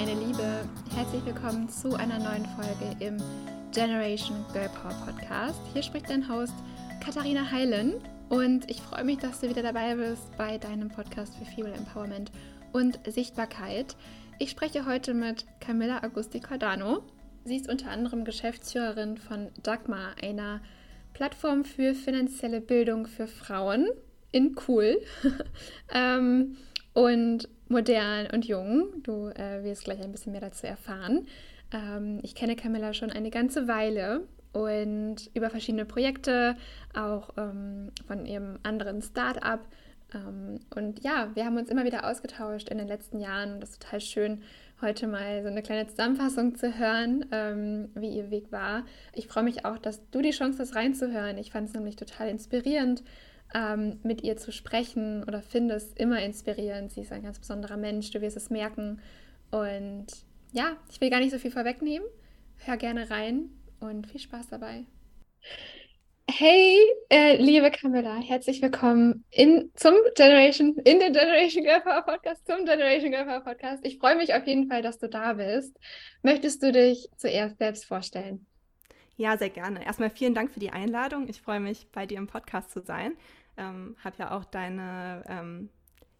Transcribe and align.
meine 0.00 0.14
Liebe. 0.14 0.66
Herzlich 0.94 1.26
willkommen 1.26 1.68
zu 1.68 1.94
einer 1.94 2.18
neuen 2.18 2.46
Folge 2.56 2.96
im 3.00 3.18
Generation 3.70 4.46
Girl 4.54 4.70
Power 4.70 4.94
Podcast. 5.04 5.60
Hier 5.74 5.82
spricht 5.82 6.08
dein 6.08 6.26
Host 6.26 6.54
Katharina 7.04 7.50
Heilen 7.50 7.96
und 8.30 8.70
ich 8.70 8.80
freue 8.80 9.04
mich, 9.04 9.18
dass 9.18 9.40
du 9.40 9.50
wieder 9.50 9.62
dabei 9.62 9.96
bist 9.96 10.34
bei 10.38 10.56
deinem 10.56 10.88
Podcast 10.88 11.36
für 11.36 11.44
Female 11.44 11.74
Empowerment 11.74 12.32
und 12.72 12.98
Sichtbarkeit. 13.06 13.94
Ich 14.38 14.48
spreche 14.48 14.86
heute 14.86 15.12
mit 15.12 15.44
Camilla 15.60 16.02
Augusti 16.02 16.40
Cordano. 16.40 17.02
Sie 17.44 17.56
ist 17.56 17.68
unter 17.68 17.90
anderem 17.90 18.24
Geschäftsführerin 18.24 19.18
von 19.18 19.48
Dagmar, 19.62 20.14
einer 20.22 20.62
Plattform 21.12 21.66
für 21.66 21.94
finanzielle 21.94 22.62
Bildung 22.62 23.06
für 23.06 23.26
Frauen 23.26 23.90
in 24.32 24.56
cool 24.66 24.98
ähm, 25.92 26.56
und 26.94 27.50
modern 27.70 28.26
und 28.32 28.46
jung. 28.46 29.02
Du 29.02 29.28
äh, 29.28 29.62
wirst 29.62 29.84
gleich 29.84 30.02
ein 30.02 30.12
bisschen 30.12 30.32
mehr 30.32 30.40
dazu 30.40 30.66
erfahren. 30.66 31.26
Ähm, 31.72 32.18
ich 32.22 32.34
kenne 32.34 32.56
Camilla 32.56 32.92
schon 32.92 33.10
eine 33.10 33.30
ganze 33.30 33.68
Weile 33.68 34.22
und 34.52 35.30
über 35.34 35.50
verschiedene 35.50 35.84
Projekte, 35.84 36.56
auch 36.94 37.30
ähm, 37.36 37.92
von 38.06 38.26
ihrem 38.26 38.58
anderen 38.64 39.00
Start-up. 39.00 39.60
Ähm, 40.12 40.58
und 40.74 41.02
ja, 41.04 41.30
wir 41.34 41.44
haben 41.44 41.56
uns 41.56 41.70
immer 41.70 41.84
wieder 41.84 42.08
ausgetauscht 42.10 42.68
in 42.68 42.78
den 42.78 42.88
letzten 42.88 43.20
Jahren 43.20 43.54
und 43.54 43.60
das 43.60 43.70
ist 43.70 43.82
total 43.82 44.00
schön, 44.00 44.42
heute 44.80 45.06
mal 45.06 45.42
so 45.42 45.48
eine 45.48 45.62
kleine 45.62 45.86
Zusammenfassung 45.86 46.56
zu 46.56 46.76
hören, 46.76 47.26
ähm, 47.30 47.90
wie 47.94 48.08
ihr 48.08 48.30
Weg 48.30 48.50
war. 48.50 48.84
Ich 49.14 49.28
freue 49.28 49.44
mich 49.44 49.64
auch, 49.64 49.78
dass 49.78 50.00
du 50.10 50.22
die 50.22 50.30
Chance 50.30 50.58
hast 50.58 50.74
reinzuhören. 50.74 51.38
Ich 51.38 51.52
fand 51.52 51.68
es 51.68 51.74
nämlich 51.74 51.96
total 51.96 52.28
inspirierend, 52.28 53.04
ähm, 53.54 54.00
mit 54.02 54.22
ihr 54.22 54.36
zu 54.36 54.52
sprechen 54.52 55.24
oder 55.24 55.42
finde 55.42 55.74
es 55.74 55.92
immer 55.94 56.22
inspirierend. 56.22 56.92
Sie 56.92 57.02
ist 57.02 57.12
ein 57.12 57.22
ganz 57.22 57.38
besonderer 57.38 57.76
Mensch, 57.76 58.10
du 58.10 58.20
wirst 58.20 58.36
es 58.36 58.50
merken. 58.50 59.00
Und 59.50 60.06
ja, 60.52 60.76
ich 60.90 61.00
will 61.00 61.10
gar 61.10 61.20
nicht 61.20 61.32
so 61.32 61.38
viel 61.38 61.50
vorwegnehmen. 61.50 62.06
Hör 62.58 62.76
gerne 62.76 63.10
rein 63.10 63.50
und 63.80 64.06
viel 64.06 64.20
Spaß 64.20 64.48
dabei. 64.48 64.84
Hey, 66.32 66.78
äh, 67.08 67.36
liebe 67.36 67.70
Camilla, 67.72 68.14
herzlich 68.20 68.62
willkommen 68.62 69.24
in, 69.30 69.72
zum 69.74 69.94
Generation, 70.14 70.76
in 70.84 71.00
den 71.00 71.12
Generation 71.12 71.64
Girl 71.64 71.80
Power 71.80 72.02
Podcast, 72.02 72.46
zum 72.46 72.64
Generation 72.66 73.10
Girl 73.10 73.24
Power 73.24 73.40
Podcast. 73.40 73.84
Ich 73.84 73.98
freue 73.98 74.16
mich 74.16 74.32
auf 74.32 74.46
jeden 74.46 74.68
Fall, 74.68 74.80
dass 74.80 74.98
du 74.98 75.08
da 75.08 75.32
bist. 75.32 75.76
Möchtest 76.22 76.62
du 76.62 76.70
dich 76.70 77.08
zuerst 77.16 77.58
selbst 77.58 77.84
vorstellen? 77.84 78.46
Ja, 79.16 79.36
sehr 79.36 79.50
gerne. 79.50 79.84
Erstmal 79.84 80.10
vielen 80.10 80.34
Dank 80.34 80.50
für 80.50 80.60
die 80.60 80.70
Einladung. 80.70 81.28
Ich 81.28 81.42
freue 81.42 81.60
mich, 81.60 81.88
bei 81.90 82.06
dir 82.06 82.18
im 82.18 82.26
Podcast 82.26 82.70
zu 82.70 82.80
sein. 82.80 83.12
Ähm, 83.60 83.96
habe 84.02 84.16
ja 84.18 84.36
auch 84.36 84.44
deine, 84.44 85.22
ähm, 85.28 85.68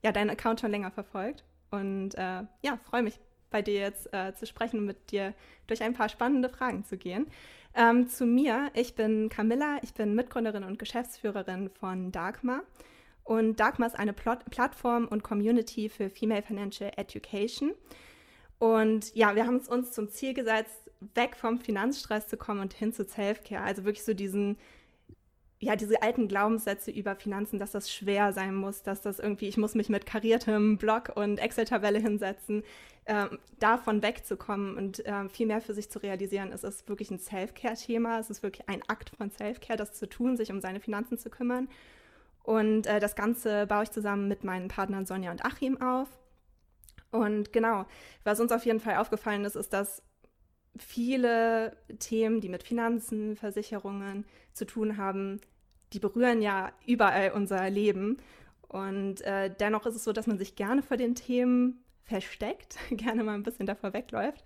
ja, 0.02 0.12
deinen 0.12 0.30
Account 0.30 0.60
schon 0.60 0.70
länger 0.70 0.90
verfolgt 0.90 1.44
und 1.70 2.14
äh, 2.14 2.42
ja, 2.62 2.78
freue 2.84 3.02
mich, 3.02 3.18
bei 3.50 3.62
dir 3.62 3.80
jetzt 3.80 4.12
äh, 4.14 4.32
zu 4.34 4.46
sprechen 4.46 4.78
und 4.78 4.86
mit 4.86 5.10
dir 5.10 5.34
durch 5.66 5.82
ein 5.82 5.94
paar 5.94 6.08
spannende 6.08 6.48
Fragen 6.48 6.84
zu 6.84 6.96
gehen. 6.96 7.26
Ähm, 7.74 8.08
zu 8.08 8.24
mir, 8.24 8.70
ich 8.74 8.94
bin 8.94 9.28
Camilla, 9.28 9.78
ich 9.82 9.94
bin 9.94 10.14
Mitgründerin 10.14 10.64
und 10.64 10.78
Geschäftsführerin 10.78 11.68
von 11.68 12.12
Dagmar. 12.12 12.62
Und 13.24 13.60
Dagmar 13.60 13.88
ist 13.88 13.98
eine 13.98 14.12
Plot 14.12 14.44
Plattform 14.50 15.06
und 15.06 15.22
Community 15.22 15.88
für 15.88 16.10
Female 16.10 16.42
Financial 16.42 16.90
Education. 16.96 17.72
Und 18.58 19.14
ja, 19.14 19.34
wir 19.36 19.46
haben 19.46 19.56
es 19.56 19.68
uns 19.68 19.92
zum 19.92 20.08
Ziel 20.08 20.34
gesetzt, 20.34 20.90
weg 21.14 21.36
vom 21.36 21.58
Finanzstress 21.58 22.28
zu 22.28 22.36
kommen 22.36 22.60
und 22.60 22.74
hin 22.74 22.92
zu 22.92 23.04
Self-Care. 23.04 23.62
Also 23.62 23.84
wirklich 23.84 24.04
so 24.04 24.14
diesen, 24.14 24.58
ja, 25.62 25.76
diese 25.76 26.02
alten 26.02 26.26
Glaubenssätze 26.26 26.90
über 26.90 27.14
Finanzen, 27.16 27.58
dass 27.58 27.72
das 27.72 27.92
schwer 27.92 28.32
sein 28.32 28.54
muss, 28.54 28.82
dass 28.82 29.02
das 29.02 29.18
irgendwie, 29.18 29.46
ich 29.46 29.58
muss 29.58 29.74
mich 29.74 29.90
mit 29.90 30.06
kariertem 30.06 30.78
Block 30.78 31.12
und 31.14 31.38
Excel-Tabelle 31.38 31.98
hinsetzen 31.98 32.62
ähm, 33.04 33.38
davon 33.58 34.02
wegzukommen 34.02 34.76
und 34.76 35.04
äh, 35.04 35.28
viel 35.28 35.46
mehr 35.46 35.60
für 35.60 35.74
sich 35.74 35.90
zu 35.90 35.98
realisieren. 35.98 36.50
Es 36.52 36.64
ist 36.64 36.88
wirklich 36.88 37.10
ein 37.10 37.18
Self-Care-Thema. 37.18 38.18
Es 38.18 38.30
ist 38.30 38.42
wirklich 38.42 38.68
ein 38.70 38.82
Akt 38.88 39.10
von 39.10 39.30
Self-Care, 39.30 39.76
das 39.76 39.92
zu 39.92 40.08
tun, 40.08 40.38
sich 40.38 40.50
um 40.50 40.60
seine 40.62 40.80
Finanzen 40.80 41.18
zu 41.18 41.28
kümmern. 41.28 41.68
Und 42.42 42.86
äh, 42.86 42.98
das 42.98 43.14
Ganze 43.14 43.66
baue 43.66 43.82
ich 43.82 43.90
zusammen 43.90 44.28
mit 44.28 44.44
meinen 44.44 44.68
Partnern 44.68 45.04
Sonja 45.04 45.30
und 45.30 45.44
Achim 45.44 45.80
auf. 45.82 46.08
Und 47.10 47.52
genau, 47.52 47.84
was 48.24 48.40
uns 48.40 48.52
auf 48.52 48.64
jeden 48.64 48.80
Fall 48.80 48.96
aufgefallen 48.96 49.44
ist, 49.44 49.56
ist, 49.56 49.72
dass 49.74 50.02
viele 50.78 51.76
Themen, 51.98 52.40
die 52.40 52.48
mit 52.48 52.62
Finanzen, 52.62 53.36
Versicherungen 53.36 54.24
zu 54.52 54.64
tun 54.64 54.96
haben, 54.96 55.40
die 55.92 55.98
berühren 55.98 56.42
ja 56.42 56.72
überall 56.86 57.32
unser 57.32 57.68
Leben. 57.70 58.18
Und 58.68 59.20
äh, 59.22 59.52
dennoch 59.58 59.86
ist 59.86 59.96
es 59.96 60.04
so, 60.04 60.12
dass 60.12 60.26
man 60.26 60.38
sich 60.38 60.54
gerne 60.56 60.82
vor 60.82 60.96
den 60.96 61.14
Themen 61.14 61.82
versteckt, 62.04 62.76
gerne 62.90 63.24
mal 63.24 63.34
ein 63.34 63.42
bisschen 63.42 63.66
davor 63.66 63.92
wegläuft. 63.92 64.44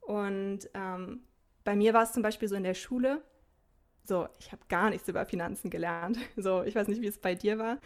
Und 0.00 0.60
ähm, 0.74 1.20
bei 1.64 1.76
mir 1.76 1.92
war 1.92 2.04
es 2.04 2.12
zum 2.12 2.22
Beispiel 2.22 2.48
so 2.48 2.54
in 2.54 2.62
der 2.62 2.74
Schule, 2.74 3.22
so, 4.04 4.26
ich 4.38 4.52
habe 4.52 4.62
gar 4.68 4.88
nichts 4.88 5.06
über 5.08 5.26
Finanzen 5.26 5.70
gelernt. 5.70 6.18
So, 6.36 6.62
ich 6.62 6.74
weiß 6.74 6.88
nicht, 6.88 7.02
wie 7.02 7.08
es 7.08 7.18
bei 7.18 7.34
dir 7.34 7.58
war, 7.58 7.78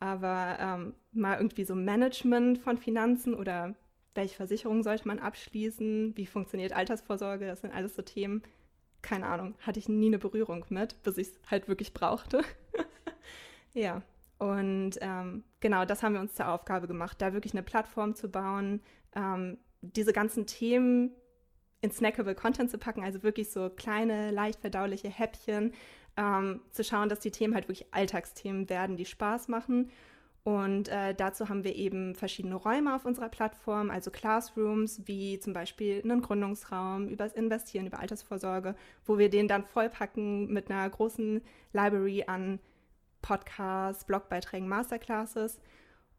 aber 0.00 0.58
ähm, 0.60 0.94
mal 1.12 1.36
irgendwie 1.38 1.64
so 1.64 1.74
Management 1.74 2.58
von 2.58 2.78
Finanzen 2.78 3.34
oder 3.34 3.74
welche 4.14 4.34
Versicherungen 4.34 4.82
sollte 4.82 5.06
man 5.06 5.20
abschließen, 5.20 6.16
wie 6.16 6.26
funktioniert 6.26 6.72
Altersvorsorge, 6.72 7.46
das 7.46 7.60
sind 7.60 7.72
alles 7.72 7.94
so 7.94 8.02
Themen, 8.02 8.42
keine 9.02 9.26
Ahnung, 9.26 9.54
hatte 9.60 9.78
ich 9.78 9.88
nie 9.88 10.06
eine 10.06 10.18
Berührung 10.18 10.64
mit, 10.68 11.02
bis 11.02 11.18
ich 11.18 11.28
es 11.28 11.40
halt 11.50 11.68
wirklich 11.68 11.94
brauchte. 11.94 12.42
ja, 13.74 14.02
und 14.38 14.92
ähm, 15.00 15.44
genau, 15.60 15.84
das 15.84 16.02
haben 16.02 16.14
wir 16.14 16.20
uns 16.20 16.34
zur 16.34 16.48
Aufgabe 16.48 16.86
gemacht, 16.86 17.20
da 17.20 17.32
wirklich 17.32 17.52
eine 17.54 17.62
Plattform 17.62 18.14
zu 18.14 18.28
bauen, 18.28 18.80
ähm, 19.14 19.58
diese 19.80 20.12
ganzen 20.12 20.46
Themen 20.46 21.12
in 21.80 21.90
snackable 21.90 22.34
Content 22.34 22.70
zu 22.70 22.78
packen, 22.78 23.02
also 23.04 23.22
wirklich 23.22 23.50
so 23.50 23.70
kleine, 23.70 24.30
leicht 24.30 24.60
verdauliche 24.60 25.08
Häppchen, 25.08 25.72
ähm, 26.16 26.60
zu 26.72 26.82
schauen, 26.82 27.08
dass 27.08 27.20
die 27.20 27.30
Themen 27.30 27.54
halt 27.54 27.68
wirklich 27.68 27.92
Alltagsthemen 27.92 28.68
werden, 28.68 28.96
die 28.96 29.04
Spaß 29.04 29.48
machen. 29.48 29.90
Und 30.48 30.88
äh, 30.88 31.14
dazu 31.14 31.50
haben 31.50 31.62
wir 31.62 31.76
eben 31.76 32.14
verschiedene 32.14 32.54
Räume 32.54 32.94
auf 32.94 33.04
unserer 33.04 33.28
Plattform, 33.28 33.90
also 33.90 34.10
Classrooms, 34.10 35.02
wie 35.04 35.38
zum 35.38 35.52
Beispiel 35.52 36.00
einen 36.02 36.22
Gründungsraum, 36.22 37.08
über 37.08 37.24
das 37.24 37.34
Investieren, 37.34 37.86
über 37.86 37.98
Altersvorsorge, 37.98 38.74
wo 39.04 39.18
wir 39.18 39.28
den 39.28 39.46
dann 39.46 39.62
vollpacken 39.62 40.50
mit 40.50 40.70
einer 40.70 40.88
großen 40.88 41.42
Library 41.74 42.24
an 42.28 42.60
Podcasts, 43.20 44.06
Blogbeiträgen, 44.06 44.66
Masterclasses. 44.68 45.60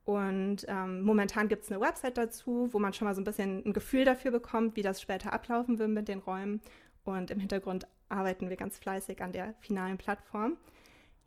Und 0.06 0.64
ähm, 0.68 1.02
momentan 1.02 1.48
gibt 1.48 1.64
es 1.64 1.72
eine 1.72 1.82
Website 1.82 2.20
dazu, 2.20 2.70
wo 2.72 2.78
man 2.78 2.94
schon 2.94 3.08
mal 3.08 3.16
so 3.16 3.22
ein 3.22 3.26
bisschen 3.26 3.66
ein 3.66 3.74
Gefühl 3.74 4.06
dafür 4.06 4.30
bekommt, 4.30 4.76
wie 4.76 4.84
das 4.84 5.02
später 5.02 5.34
ablaufen 5.34 5.80
wird 5.80 5.90
mit 5.90 6.08
den 6.08 6.20
Räumen. 6.20 6.62
Und 7.04 7.32
im 7.32 7.40
Hintergrund 7.40 7.88
arbeiten 8.10 8.48
wir 8.50 8.58
ganz 8.58 8.78
fleißig 8.78 9.24
an 9.24 9.32
der 9.32 9.56
finalen 9.60 9.98
Plattform. 9.98 10.58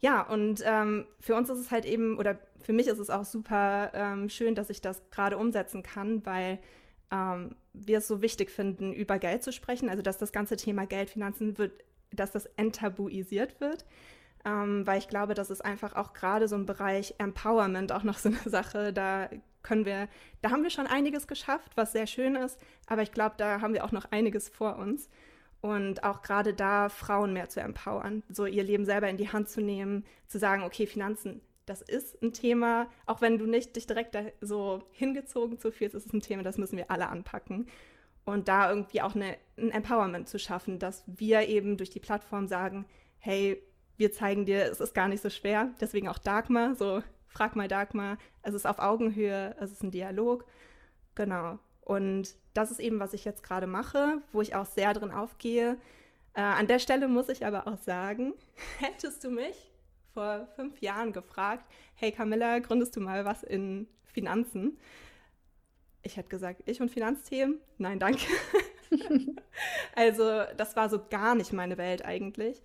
Ja, 0.02 0.22
und 0.22 0.62
ähm, 0.64 1.06
für 1.20 1.34
uns 1.34 1.48
ist 1.48 1.58
es 1.58 1.70
halt 1.70 1.84
eben, 1.84 2.18
oder 2.18 2.38
für 2.60 2.72
mich 2.72 2.88
ist 2.88 2.98
es 2.98 3.08
auch 3.08 3.24
super 3.24 3.90
ähm, 3.94 4.28
schön, 4.28 4.54
dass 4.54 4.68
ich 4.68 4.80
das 4.80 5.02
gerade 5.10 5.38
umsetzen 5.38 5.82
kann, 5.82 6.26
weil 6.26 6.58
ähm, 7.10 7.54
wir 7.72 7.98
es 7.98 8.08
so 8.08 8.20
wichtig 8.20 8.50
finden, 8.50 8.92
über 8.92 9.18
Geld 9.18 9.42
zu 9.42 9.52
sprechen. 9.52 9.88
Also, 9.88 10.02
dass 10.02 10.18
das 10.18 10.32
ganze 10.32 10.56
Thema 10.56 10.86
Geld, 10.86 11.10
Finanzen 11.10 11.56
wird, 11.56 11.72
dass 12.10 12.32
das 12.32 12.46
enttabuisiert 12.56 13.60
wird 13.60 13.84
ähm, 14.44 14.86
weil 14.86 14.98
ich 14.98 15.08
glaube, 15.08 15.34
das 15.34 15.50
ist 15.50 15.64
einfach 15.64 15.94
auch 15.94 16.12
gerade 16.12 16.48
so 16.48 16.56
ein 16.56 16.66
Bereich 16.66 17.14
Empowerment 17.18 17.92
auch 17.92 18.02
noch 18.02 18.18
so 18.18 18.28
eine 18.28 18.38
Sache. 18.46 18.92
Da 18.92 19.28
können 19.62 19.84
wir, 19.84 20.08
da 20.40 20.50
haben 20.50 20.62
wir 20.62 20.70
schon 20.70 20.86
einiges 20.86 21.26
geschafft, 21.26 21.72
was 21.76 21.92
sehr 21.92 22.06
schön 22.06 22.34
ist, 22.34 22.58
aber 22.86 23.02
ich 23.02 23.12
glaube, 23.12 23.36
da 23.38 23.60
haben 23.60 23.74
wir 23.74 23.84
auch 23.84 23.92
noch 23.92 24.10
einiges 24.10 24.48
vor 24.48 24.76
uns. 24.76 25.08
Und 25.62 26.02
auch 26.02 26.22
gerade 26.22 26.54
da 26.54 26.88
Frauen 26.88 27.32
mehr 27.32 27.48
zu 27.48 27.60
empowern, 27.60 28.24
so 28.28 28.46
ihr 28.46 28.64
Leben 28.64 28.84
selber 28.84 29.08
in 29.08 29.16
die 29.16 29.30
Hand 29.30 29.48
zu 29.48 29.62
nehmen, 29.62 30.04
zu 30.26 30.38
sagen, 30.38 30.64
okay, 30.64 30.86
Finanzen, 30.86 31.40
das 31.66 31.82
ist 31.82 32.20
ein 32.20 32.32
Thema, 32.32 32.88
auch 33.06 33.20
wenn 33.20 33.38
du 33.38 33.46
nicht 33.46 33.76
dich 33.76 33.86
direkt 33.86 34.16
so 34.40 34.82
hingezogen 34.90 35.60
zu 35.60 35.70
fühlst, 35.70 35.94
ist 35.94 36.06
es 36.06 36.12
ein 36.12 36.20
Thema, 36.20 36.42
das 36.42 36.58
müssen 36.58 36.76
wir 36.76 36.90
alle 36.90 37.08
anpacken. 37.08 37.68
Und 38.24 38.48
da 38.48 38.70
irgendwie 38.70 39.02
auch 39.02 39.14
eine, 39.14 39.36
ein 39.56 39.70
Empowerment 39.70 40.28
zu 40.28 40.40
schaffen, 40.40 40.80
dass 40.80 41.04
wir 41.06 41.48
eben 41.48 41.76
durch 41.76 41.90
die 41.90 42.00
Plattform 42.00 42.48
sagen, 42.48 42.84
hey, 43.18 43.62
wir 43.96 44.12
zeigen 44.12 44.44
dir, 44.44 44.64
es 44.64 44.80
ist 44.80 44.94
gar 44.94 45.06
nicht 45.06 45.22
so 45.22 45.30
schwer. 45.30 45.70
Deswegen 45.80 46.08
auch 46.08 46.18
Dagmar, 46.18 46.74
so 46.74 47.02
frag 47.28 47.54
mal 47.54 47.68
Dagmar. 47.68 48.18
Es 48.42 48.54
ist 48.54 48.66
auf 48.66 48.80
Augenhöhe, 48.80 49.54
es 49.60 49.70
ist 49.70 49.84
ein 49.84 49.92
Dialog. 49.92 50.44
Genau. 51.14 51.58
Und 51.80 52.34
das 52.54 52.70
ist 52.70 52.80
eben, 52.80 53.00
was 53.00 53.14
ich 53.14 53.24
jetzt 53.24 53.42
gerade 53.42 53.66
mache, 53.66 54.22
wo 54.32 54.40
ich 54.42 54.54
auch 54.54 54.66
sehr 54.66 54.92
drin 54.94 55.10
aufgehe. 55.10 55.78
Äh, 56.34 56.40
an 56.40 56.66
der 56.66 56.78
Stelle 56.78 57.08
muss 57.08 57.28
ich 57.28 57.44
aber 57.44 57.66
auch 57.66 57.78
sagen, 57.78 58.34
hättest 58.78 59.24
du 59.24 59.30
mich 59.30 59.70
vor 60.14 60.46
fünf 60.56 60.80
Jahren 60.80 61.12
gefragt, 61.12 61.66
hey 61.94 62.12
Camilla, 62.12 62.58
gründest 62.58 62.96
du 62.96 63.00
mal 63.00 63.24
was 63.24 63.42
in 63.42 63.88
Finanzen? 64.04 64.78
Ich 66.02 66.16
hätte 66.16 66.28
gesagt, 66.28 66.62
ich 66.66 66.80
und 66.80 66.90
Finanzthemen? 66.90 67.60
Nein, 67.78 67.98
danke. 67.98 68.26
also 69.94 70.42
das 70.56 70.76
war 70.76 70.88
so 70.88 71.00
gar 71.08 71.34
nicht 71.34 71.52
meine 71.52 71.78
Welt 71.78 72.04
eigentlich. 72.04 72.62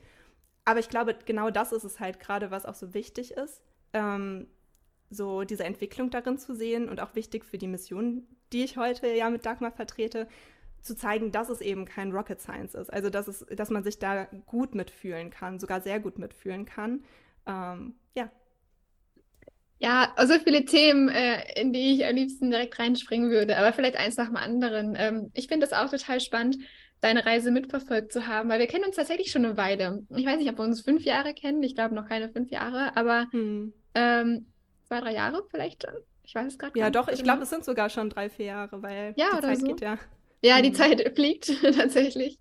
Aber 0.66 0.80
ich 0.80 0.89
glaube, 0.89 1.16
genau 1.25 1.50
das 1.50 1.72
ist 1.72 1.84
es 1.84 2.00
halt 2.00 2.19
gerade, 2.19 2.51
was 2.51 2.66
auch 2.66 2.74
so 2.74 2.94
wichtig 2.94 3.31
ist. 3.31 3.62
Ähm, 3.94 4.48
so 5.09 5.44
diese 5.44 5.63
Entwicklung 5.63 6.09
darin 6.09 6.38
zu 6.38 6.56
sehen 6.56 6.89
und 6.89 7.00
auch 7.00 7.15
wichtig 7.15 7.45
für 7.45 7.57
die 7.57 7.68
Mission, 7.68 8.27
die 8.51 8.63
ich 8.63 8.77
heute 8.77 9.07
ja 9.07 9.30
mit 9.30 9.45
Dagmar 9.45 9.71
vertrete, 9.71 10.27
zu 10.81 10.95
zeigen, 10.95 11.31
dass 11.31 11.50
es 11.50 11.62
eben 11.62 11.86
kein 11.86 12.12
Rocket 12.12 12.39
Science 12.39 12.74
ist. 12.74 12.92
Also 12.92 13.09
dass, 13.09 13.27
es, 13.27 13.45
dass 13.56 13.69
man 13.69 13.83
sich 13.83 14.00
da 14.00 14.25
gut 14.45 14.75
mitfühlen 14.75 15.30
kann, 15.30 15.59
sogar 15.59 15.81
sehr 15.81 16.00
gut 16.00 16.18
mitfühlen 16.18 16.65
kann. 16.65 17.04
Ähm, 17.45 17.95
ja. 18.15 18.31
Ja, 19.80 20.13
so 20.15 20.21
also 20.21 20.33
viele 20.44 20.65
Themen, 20.65 21.07
äh, 21.10 21.62
in 21.62 21.71
die 21.71 21.94
ich 21.94 22.06
am 22.06 22.15
liebsten 22.15 22.50
direkt 22.50 22.80
reinspringen 22.80 23.30
würde, 23.30 23.57
aber 23.57 23.74
vielleicht 23.74 23.95
eins 23.95 24.18
nach 24.18 24.27
dem 24.27 24.38
anderen. 24.38 24.95
Ähm, 24.98 25.30
ich 25.36 25.48
finde 25.48 25.68
das 25.68 25.77
auch 25.77 25.89
total 25.89 26.19
spannend, 26.19 26.57
deine 27.00 27.25
Reise 27.25 27.51
mitverfolgt 27.51 28.12
zu 28.12 28.25
haben, 28.25 28.50
weil 28.50 28.60
wir 28.60 28.65
kennen 28.65 28.86
uns 28.86 28.95
tatsächlich 28.95 29.30
schon 29.30 29.45
eine 29.45 29.56
Weile. 29.56 30.03
Ich 30.15 30.25
weiß 30.25 30.39
nicht, 30.39 30.50
ob 30.50 30.57
wir 30.57 30.63
uns 30.63 30.81
fünf 30.81 31.03
Jahre 31.03 31.36
kennen, 31.36 31.62
ich 31.62 31.75
glaube 31.75 31.94
noch 31.94 32.07
keine 32.07 32.30
fünf 32.30 32.50
Jahre, 32.50 32.98
aber 32.98 33.27
hm. 33.31 33.71
ähm, 33.94 34.48
zwei, 34.88 35.01
drei 35.01 35.13
Jahre 35.13 35.44
vielleicht 35.50 35.84
schon. 35.84 35.95
Ich 36.24 36.36
weiß 36.36 36.48
es 36.48 36.57
gerade 36.60 36.78
Ja, 36.78 36.89
doch, 36.89 37.07
ich 37.07 37.24
glaube, 37.24 37.44
es 37.44 37.50
sind 37.50 37.63
sogar 37.63 37.89
schon 37.89 38.10
drei, 38.10 38.30
vier 38.30 38.48
Jahre, 38.48 38.81
weil 38.81 39.13
ja, 39.16 39.36
die 39.36 39.42
Zeit 39.42 39.57
so. 39.60 39.68
geht 39.68 39.81
ja. 39.81 39.98
Ja, 40.42 40.62
die 40.62 40.69
hm. 40.69 40.75
Zeit 40.75 41.12
fliegt 41.16 41.51
tatsächlich. 41.75 42.39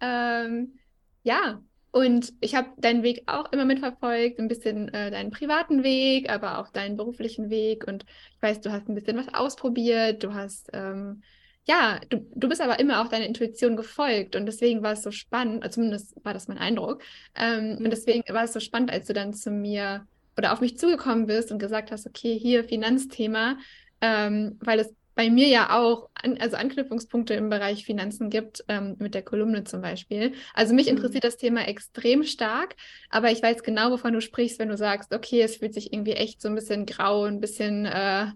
Ähm, 0.00 0.78
ja, 1.22 1.60
und 1.96 2.32
ich 2.40 2.54
habe 2.54 2.68
deinen 2.76 3.02
Weg 3.02 3.22
auch 3.26 3.50
immer 3.52 3.64
mitverfolgt, 3.64 4.38
ein 4.38 4.48
bisschen 4.48 4.92
äh, 4.92 5.10
deinen 5.10 5.30
privaten 5.30 5.82
Weg, 5.82 6.30
aber 6.30 6.58
auch 6.58 6.68
deinen 6.68 6.96
beruflichen 6.96 7.48
Weg. 7.48 7.86
Und 7.86 8.04
ich 8.34 8.42
weiß, 8.42 8.60
du 8.60 8.70
hast 8.70 8.88
ein 8.88 8.94
bisschen 8.94 9.16
was 9.16 9.32
ausprobiert, 9.32 10.22
du 10.22 10.34
hast, 10.34 10.68
ähm, 10.74 11.22
ja, 11.66 11.98
du, 12.10 12.26
du 12.34 12.48
bist 12.48 12.60
aber 12.60 12.78
immer 12.80 13.00
auch 13.00 13.08
deiner 13.08 13.24
Intuition 13.24 13.76
gefolgt. 13.76 14.36
Und 14.36 14.46
deswegen 14.46 14.82
war 14.82 14.92
es 14.92 15.02
so 15.02 15.10
spannend, 15.10 15.70
zumindest 15.72 16.22
war 16.22 16.34
das 16.34 16.48
mein 16.48 16.58
Eindruck. 16.58 17.02
Ähm, 17.34 17.76
mhm. 17.76 17.84
Und 17.84 17.90
deswegen 17.90 18.22
war 18.28 18.44
es 18.44 18.52
so 18.52 18.60
spannend, 18.60 18.90
als 18.90 19.06
du 19.06 19.14
dann 19.14 19.32
zu 19.32 19.50
mir 19.50 20.06
oder 20.36 20.52
auf 20.52 20.60
mich 20.60 20.78
zugekommen 20.78 21.26
bist 21.26 21.50
und 21.50 21.58
gesagt 21.58 21.90
hast, 21.90 22.06
okay, 22.06 22.38
hier 22.38 22.64
Finanzthema, 22.64 23.58
ähm, 24.00 24.58
weil 24.60 24.80
es 24.80 24.94
bei 25.16 25.30
mir 25.30 25.48
ja 25.48 25.74
auch 25.74 26.10
an, 26.12 26.36
also 26.38 26.56
Anknüpfungspunkte 26.56 27.32
im 27.34 27.48
Bereich 27.48 27.86
Finanzen 27.86 28.28
gibt, 28.28 28.62
ähm, 28.68 28.96
mit 28.98 29.14
der 29.14 29.22
Kolumne 29.22 29.64
zum 29.64 29.80
Beispiel. 29.80 30.34
Also 30.52 30.74
mich 30.74 30.86
mhm. 30.86 30.98
interessiert 30.98 31.24
das 31.24 31.38
Thema 31.38 31.66
extrem 31.66 32.22
stark, 32.22 32.76
aber 33.08 33.32
ich 33.32 33.42
weiß 33.42 33.62
genau, 33.62 33.90
wovon 33.90 34.12
du 34.12 34.20
sprichst, 34.20 34.58
wenn 34.58 34.68
du 34.68 34.76
sagst, 34.76 35.14
okay, 35.14 35.40
es 35.40 35.56
fühlt 35.56 35.72
sich 35.72 35.92
irgendwie 35.92 36.12
echt 36.12 36.42
so 36.42 36.48
ein 36.48 36.54
bisschen 36.54 36.84
grau, 36.84 37.24
ein 37.24 37.40
bisschen 37.40 37.86
äh, 37.86 38.26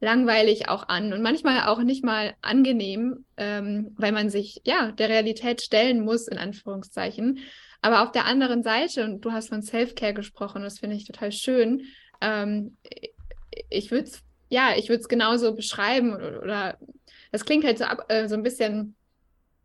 langweilig 0.00 0.68
auch 0.68 0.88
an 0.88 1.12
und 1.12 1.22
manchmal 1.22 1.66
auch 1.68 1.80
nicht 1.80 2.04
mal 2.04 2.34
angenehm, 2.40 3.24
ähm, 3.36 3.94
weil 3.96 4.12
man 4.12 4.30
sich 4.30 4.60
ja 4.64 4.92
der 4.92 5.08
Realität 5.08 5.62
stellen 5.62 6.04
muss, 6.04 6.28
in 6.28 6.38
Anführungszeichen. 6.38 7.40
Aber 7.80 8.02
auf 8.02 8.12
der 8.12 8.26
anderen 8.26 8.62
Seite, 8.62 9.04
und 9.04 9.20
du 9.20 9.32
hast 9.32 9.48
von 9.48 9.62
Self-Care 9.62 10.14
gesprochen, 10.14 10.62
das 10.62 10.78
finde 10.78 10.96
ich 10.96 11.06
total 11.06 11.32
schön, 11.32 11.84
ähm, 12.20 12.76
ich 13.70 13.90
würde 13.90 14.04
es 14.04 14.22
ja, 14.50 14.70
ich 14.76 14.88
würde 14.88 15.00
es 15.00 15.08
genauso 15.08 15.54
beschreiben 15.54 16.14
oder, 16.14 16.42
oder, 16.42 16.78
das 17.32 17.44
klingt 17.44 17.64
halt 17.64 17.78
so, 17.78 17.84
ab, 17.84 18.06
äh, 18.08 18.28
so 18.28 18.34
ein 18.34 18.42
bisschen 18.42 18.96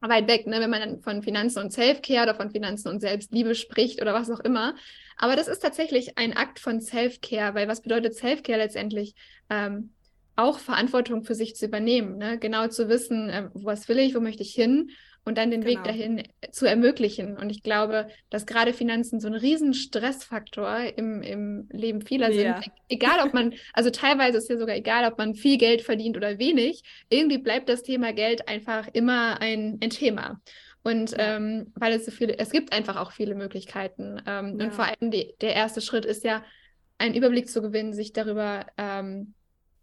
weit 0.01 0.27
weg, 0.27 0.47
ne, 0.47 0.59
wenn 0.59 0.69
man 0.69 0.81
dann 0.81 1.01
von 1.01 1.23
Finanzen 1.23 1.59
und 1.59 1.71
Self-Care 1.71 2.23
oder 2.23 2.35
von 2.35 2.51
Finanzen 2.51 2.89
und 2.89 2.99
Selbstliebe 2.99 3.55
spricht 3.55 4.01
oder 4.01 4.13
was 4.13 4.29
auch 4.29 4.41
immer. 4.41 4.75
Aber 5.15 5.37
das 5.37 5.47
ist 5.47 5.59
tatsächlich 5.59 6.17
ein 6.17 6.35
Akt 6.35 6.59
von 6.59 6.81
Self-Care, 6.81 7.55
weil 7.55 7.69
was 7.69 7.81
bedeutet 7.81 8.15
Self-Care 8.15 8.57
letztendlich? 8.57 9.15
Ähm, 9.49 9.93
auch 10.35 10.59
Verantwortung 10.59 11.23
für 11.23 11.35
sich 11.35 11.55
zu 11.55 11.65
übernehmen, 11.65 12.17
ne? 12.17 12.37
genau 12.39 12.67
zu 12.67 12.89
wissen, 12.89 13.29
äh, 13.29 13.49
was 13.53 13.87
will 13.87 13.99
ich, 13.99 14.15
wo 14.15 14.19
möchte 14.19 14.43
ich 14.43 14.53
hin 14.53 14.89
und 15.25 15.37
dann 15.37 15.51
den 15.51 15.61
genau. 15.61 15.77
Weg 15.77 15.83
dahin 15.83 16.23
zu 16.51 16.65
ermöglichen. 16.65 17.37
Und 17.37 17.49
ich 17.49 17.63
glaube, 17.63 18.07
dass 18.29 18.45
gerade 18.45 18.73
Finanzen 18.73 19.19
so 19.19 19.27
ein 19.27 19.35
riesen 19.35 19.73
Stressfaktor 19.73 20.79
im, 20.97 21.21
im 21.21 21.69
Leben 21.71 22.01
vieler 22.01 22.29
ja. 22.29 22.61
sind. 22.61 22.73
Egal, 22.89 23.25
ob 23.25 23.33
man, 23.33 23.53
also 23.73 23.89
teilweise 23.89 24.37
ist 24.37 24.49
ja 24.49 24.57
sogar 24.57 24.75
egal, 24.75 25.09
ob 25.09 25.17
man 25.17 25.35
viel 25.35 25.57
Geld 25.57 25.81
verdient 25.81 26.17
oder 26.17 26.39
wenig, 26.39 26.83
irgendwie 27.09 27.37
bleibt 27.37 27.69
das 27.69 27.83
Thema 27.83 28.11
Geld 28.11 28.47
einfach 28.47 28.87
immer 28.91 29.39
ein, 29.39 29.77
ein 29.81 29.89
Thema. 29.89 30.41
Und 30.83 31.11
ja. 31.11 31.37
ähm, 31.37 31.71
weil 31.75 31.93
es 31.93 32.05
so 32.05 32.11
viele, 32.11 32.37
es 32.37 32.51
gibt 32.51 32.73
einfach 32.73 32.97
auch 32.97 33.13
viele 33.13 33.35
Möglichkeiten. 33.35 34.21
Ähm, 34.27 34.59
ja. 34.59 34.65
Und 34.65 34.73
vor 34.73 34.85
allem 34.85 35.11
die, 35.11 35.33
der 35.39 35.55
erste 35.55 35.79
Schritt 35.79 36.05
ist 36.05 36.25
ja, 36.25 36.43
einen 36.97 37.15
Überblick 37.15 37.49
zu 37.49 37.61
gewinnen, 37.61 37.93
sich 37.93 38.13
darüber, 38.13 38.65
ähm, 38.77 39.33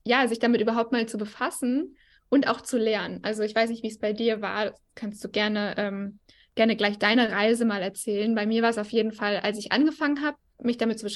ja, 0.05 0.27
sich 0.29 0.39
damit 0.39 0.61
überhaupt 0.61 0.93
mal 0.93 1.07
zu 1.07 1.19
befassen 1.19 1.97
und 2.29 2.49
auch 2.49 2.61
zu 2.61 2.79
lernen. 2.79 3.21
Also 3.23 3.43
ich 3.43 3.55
weiß 3.55 3.71
nicht, 3.71 3.83
wie 3.83 3.89
es 3.89 3.99
bei 3.99 4.13
dir 4.13 4.41
war. 4.41 4.75
Kannst 4.95 5.23
du 5.25 5.29
gerne, 5.29 5.75
ähm, 5.77 6.19
gerne 6.55 6.77
gleich 6.77 6.99
deine 6.99 7.31
Reise 7.31 7.65
mal 7.65 7.83
erzählen. 7.83 8.35
Bei 8.35 8.47
mir 8.47 8.63
war 8.63 8.71
es 8.71 8.79
auf 8.79 8.91
jeden 8.91 9.13
Fall, 9.13 9.39
als 9.39 9.59
ich 9.59 9.73
angefangen 9.73 10.25
habe, 10.25 10.37
mich 10.63 10.77
damit 10.77 10.99
zu, 10.99 11.07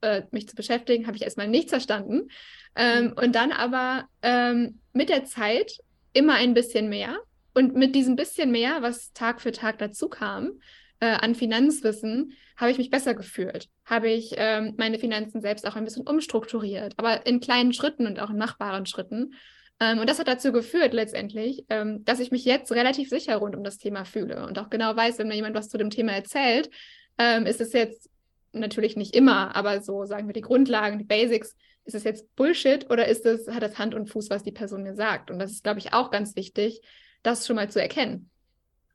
äh, 0.00 0.22
mich 0.30 0.48
zu 0.48 0.56
beschäftigen, 0.56 1.06
habe 1.06 1.16
ich 1.16 1.22
erstmal 1.22 1.48
nichts 1.48 1.70
verstanden. 1.70 2.28
Ähm, 2.74 3.06
mhm. 3.06 3.12
Und 3.12 3.34
dann 3.34 3.52
aber 3.52 4.06
ähm, 4.22 4.80
mit 4.92 5.08
der 5.08 5.24
Zeit 5.24 5.72
immer 6.12 6.34
ein 6.34 6.54
bisschen 6.54 6.88
mehr. 6.88 7.16
Und 7.54 7.74
mit 7.74 7.94
diesem 7.94 8.14
bisschen 8.14 8.50
mehr, 8.50 8.82
was 8.82 9.12
Tag 9.12 9.40
für 9.40 9.52
Tag 9.52 9.78
dazu 9.78 10.08
kam, 10.08 10.60
äh, 11.00 11.06
an 11.06 11.34
Finanzwissen, 11.34 12.32
habe 12.56 12.70
ich 12.70 12.78
mich 12.78 12.90
besser 12.90 13.14
gefühlt. 13.14 13.68
Habe 13.84 14.08
ich 14.08 14.34
ähm, 14.36 14.74
meine 14.76 14.98
Finanzen 14.98 15.40
selbst 15.40 15.66
auch 15.66 15.76
ein 15.76 15.84
bisschen 15.84 16.06
umstrukturiert, 16.06 16.94
aber 16.96 17.26
in 17.26 17.40
kleinen 17.40 17.72
Schritten 17.72 18.06
und 18.06 18.20
auch 18.20 18.30
in 18.30 18.38
machbaren 18.38 18.86
Schritten. 18.86 19.34
Ähm, 19.80 20.00
und 20.00 20.08
das 20.08 20.18
hat 20.18 20.28
dazu 20.28 20.52
geführt 20.52 20.92
letztendlich, 20.92 21.64
ähm, 21.68 22.04
dass 22.04 22.20
ich 22.20 22.30
mich 22.30 22.44
jetzt 22.44 22.72
relativ 22.72 23.08
sicher 23.08 23.36
rund 23.36 23.54
um 23.54 23.62
das 23.62 23.78
Thema 23.78 24.04
fühle 24.04 24.46
und 24.46 24.58
auch 24.58 24.70
genau 24.70 24.96
weiß, 24.96 25.18
wenn 25.18 25.28
mir 25.28 25.36
jemand 25.36 25.54
was 25.54 25.68
zu 25.68 25.78
dem 25.78 25.90
Thema 25.90 26.12
erzählt, 26.12 26.68
ähm, 27.16 27.46
ist 27.46 27.60
es 27.60 27.72
jetzt 27.72 28.10
natürlich 28.52 28.96
nicht 28.96 29.14
immer, 29.14 29.54
aber 29.54 29.80
so 29.82 30.04
sagen 30.04 30.26
wir 30.26 30.32
die 30.32 30.40
Grundlagen, 30.40 30.98
die 30.98 31.04
Basics, 31.04 31.54
ist 31.84 31.94
es 31.94 32.04
jetzt 32.04 32.34
Bullshit 32.36 32.90
oder 32.90 33.08
ist 33.08 33.24
es, 33.24 33.48
hat 33.48 33.62
das 33.62 33.78
Hand 33.78 33.94
und 33.94 34.10
Fuß, 34.10 34.30
was 34.30 34.42
die 34.42 34.52
Person 34.52 34.82
mir 34.82 34.94
sagt? 34.94 35.30
Und 35.30 35.38
das 35.38 35.52
ist, 35.52 35.64
glaube 35.64 35.78
ich, 35.78 35.94
auch 35.94 36.10
ganz 36.10 36.36
wichtig, 36.36 36.82
das 37.22 37.46
schon 37.46 37.56
mal 37.56 37.70
zu 37.70 37.80
erkennen. 37.80 38.30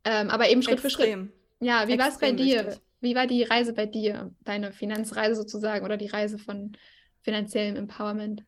Ähm, 0.05 0.29
aber 0.29 0.50
eben 0.50 0.61
Schritt 0.61 0.83
Extrem. 0.83 0.91
für 0.91 1.29
Schritt. 1.29 1.42
Ja, 1.63 1.88
wie 1.88 1.98
war 1.98 2.10
es 2.10 2.19
bei 2.19 2.31
dir? 2.31 2.63
Wichtig. 2.63 2.81
Wie 3.00 3.15
war 3.15 3.25
die 3.27 3.44
Reise 3.44 3.74
bei 3.74 3.86
dir? 3.88 4.33
Deine 4.42 4.71
Finanzreise 4.71 5.36
sozusagen 5.36 5.83
oder 5.86 5.98
die 5.98 6.07
Reise 6.07 6.38
von 6.38 6.77
finanziellem 7.21 7.75
Empowerment? 7.75 8.45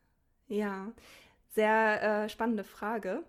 Ja, 0.48 0.92
sehr 1.52 2.26
äh, 2.26 2.30
spannende 2.30 2.64
Frage. 2.64 3.24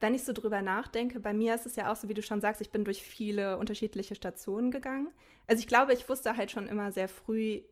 Wenn 0.00 0.14
ich 0.14 0.24
so 0.24 0.32
drüber 0.32 0.60
nachdenke, 0.62 1.18
bei 1.20 1.32
mir 1.32 1.54
ist 1.54 1.66
es 1.66 1.76
ja 1.76 1.90
auch 1.90 1.96
so, 1.96 2.08
wie 2.08 2.14
du 2.14 2.22
schon 2.22 2.40
sagst, 2.40 2.60
ich 2.60 2.70
bin 2.70 2.84
durch 2.84 3.02
viele 3.02 3.56
unterschiedliche 3.58 4.14
Stationen 4.14 4.70
gegangen. 4.70 5.08
Also 5.46 5.60
ich 5.60 5.66
glaube, 5.68 5.92
ich 5.94 6.08
wusste 6.08 6.36
halt 6.36 6.50
schon 6.50 6.68
immer 6.68 6.92
sehr 6.92 7.08
früh, 7.08 7.62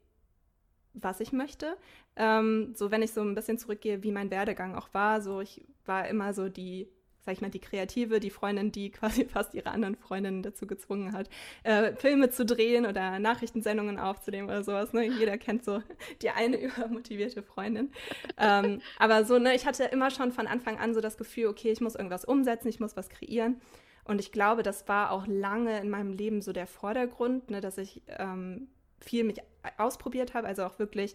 was 0.94 1.20
ich 1.20 1.32
möchte. 1.32 1.76
Ähm, 2.16 2.74
so 2.76 2.90
wenn 2.90 3.02
ich 3.02 3.12
so 3.12 3.22
ein 3.22 3.34
bisschen 3.34 3.58
zurückgehe, 3.58 4.02
wie 4.02 4.12
mein 4.12 4.30
Werdegang 4.30 4.74
auch 4.74 4.92
war, 4.92 5.22
so 5.22 5.40
ich 5.40 5.62
war 5.86 6.08
immer 6.08 6.34
so 6.34 6.48
die 6.48 6.88
sag 7.24 7.34
ich 7.34 7.40
mal, 7.40 7.50
die 7.50 7.60
Kreative, 7.60 8.20
die 8.20 8.30
Freundin, 8.30 8.72
die 8.72 8.90
quasi 8.90 9.24
fast 9.32 9.54
ihre 9.54 9.70
anderen 9.70 9.96
Freundinnen 9.96 10.42
dazu 10.42 10.66
gezwungen 10.66 11.12
hat, 11.12 11.28
äh, 11.62 11.94
Filme 11.96 12.30
zu 12.30 12.44
drehen 12.44 12.86
oder 12.86 13.18
Nachrichtensendungen 13.18 13.98
aufzunehmen 13.98 14.48
oder 14.48 14.64
sowas. 14.64 14.92
Ne? 14.92 15.06
Jeder 15.06 15.38
kennt 15.38 15.64
so 15.64 15.82
die 16.22 16.30
eine 16.30 16.56
übermotivierte 16.60 17.42
Freundin. 17.42 17.92
Ähm, 18.38 18.80
aber 18.98 19.24
so, 19.24 19.38
ne, 19.38 19.54
ich 19.54 19.66
hatte 19.66 19.84
immer 19.84 20.10
schon 20.10 20.32
von 20.32 20.46
Anfang 20.46 20.78
an 20.78 20.94
so 20.94 21.00
das 21.00 21.16
Gefühl, 21.16 21.46
okay, 21.46 21.70
ich 21.70 21.80
muss 21.80 21.94
irgendwas 21.94 22.24
umsetzen, 22.24 22.68
ich 22.68 22.80
muss 22.80 22.96
was 22.96 23.08
kreieren. 23.08 23.60
Und 24.04 24.20
ich 24.20 24.32
glaube, 24.32 24.64
das 24.64 24.88
war 24.88 25.12
auch 25.12 25.26
lange 25.28 25.78
in 25.80 25.88
meinem 25.88 26.12
Leben 26.12 26.42
so 26.42 26.52
der 26.52 26.66
Vordergrund, 26.66 27.50
ne, 27.50 27.60
dass 27.60 27.78
ich 27.78 28.02
ähm, 28.08 28.68
viel 29.00 29.22
mich 29.24 29.38
ausprobiert 29.78 30.34
habe, 30.34 30.48
also 30.48 30.64
auch 30.64 30.78
wirklich 30.78 31.14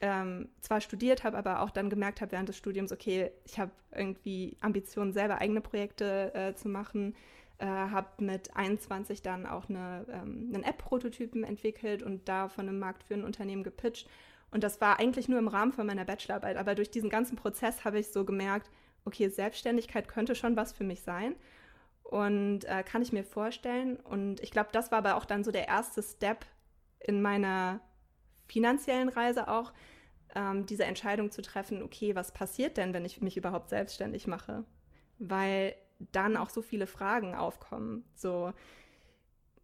ähm, 0.00 0.48
zwar 0.60 0.80
studiert 0.80 1.24
habe, 1.24 1.38
aber 1.38 1.60
auch 1.62 1.70
dann 1.70 1.88
gemerkt 1.88 2.20
habe 2.20 2.32
während 2.32 2.48
des 2.48 2.56
Studiums, 2.56 2.92
okay, 2.92 3.30
ich 3.44 3.58
habe 3.58 3.70
irgendwie 3.92 4.56
Ambitionen, 4.60 5.12
selber 5.12 5.38
eigene 5.38 5.60
Projekte 5.60 6.34
äh, 6.34 6.54
zu 6.54 6.68
machen. 6.68 7.14
Äh, 7.58 7.66
habe 7.66 8.22
mit 8.22 8.54
21 8.54 9.22
dann 9.22 9.46
auch 9.46 9.70
eine, 9.70 10.04
ähm, 10.10 10.52
einen 10.52 10.62
App-Prototypen 10.62 11.42
entwickelt 11.42 12.02
und 12.02 12.28
da 12.28 12.48
von 12.50 12.68
einem 12.68 12.78
marktführenden 12.78 13.24
Unternehmen 13.26 13.62
gepitcht. 13.62 14.10
Und 14.50 14.62
das 14.62 14.80
war 14.82 14.98
eigentlich 14.98 15.28
nur 15.28 15.38
im 15.38 15.48
Rahmen 15.48 15.72
von 15.72 15.86
meiner 15.86 16.04
Bachelorarbeit. 16.04 16.58
Aber 16.58 16.74
durch 16.74 16.90
diesen 16.90 17.08
ganzen 17.08 17.36
Prozess 17.36 17.86
habe 17.86 17.98
ich 17.98 18.08
so 18.08 18.26
gemerkt, 18.26 18.70
okay, 19.06 19.30
Selbstständigkeit 19.30 20.06
könnte 20.06 20.34
schon 20.34 20.54
was 20.56 20.74
für 20.74 20.84
mich 20.84 21.00
sein. 21.00 21.34
Und 22.02 22.64
äh, 22.66 22.82
kann 22.82 23.00
ich 23.00 23.12
mir 23.12 23.24
vorstellen. 23.24 23.96
Und 23.96 24.40
ich 24.40 24.50
glaube, 24.50 24.68
das 24.72 24.90
war 24.90 24.98
aber 24.98 25.16
auch 25.16 25.24
dann 25.24 25.42
so 25.42 25.50
der 25.50 25.66
erste 25.66 26.02
Step 26.02 26.44
in 27.00 27.22
meiner 27.22 27.80
finanziellen 28.46 29.08
Reise 29.08 29.48
auch, 29.48 29.72
ähm, 30.34 30.66
diese 30.66 30.84
Entscheidung 30.84 31.30
zu 31.30 31.42
treffen, 31.42 31.82
okay, 31.82 32.14
was 32.14 32.32
passiert 32.32 32.76
denn, 32.76 32.92
wenn 32.92 33.04
ich 33.04 33.20
mich 33.20 33.36
überhaupt 33.36 33.70
selbstständig 33.70 34.26
mache? 34.26 34.64
Weil 35.18 35.74
dann 35.98 36.36
auch 36.36 36.50
so 36.50 36.62
viele 36.62 36.86
Fragen 36.86 37.34
aufkommen. 37.34 38.04
So, 38.14 38.52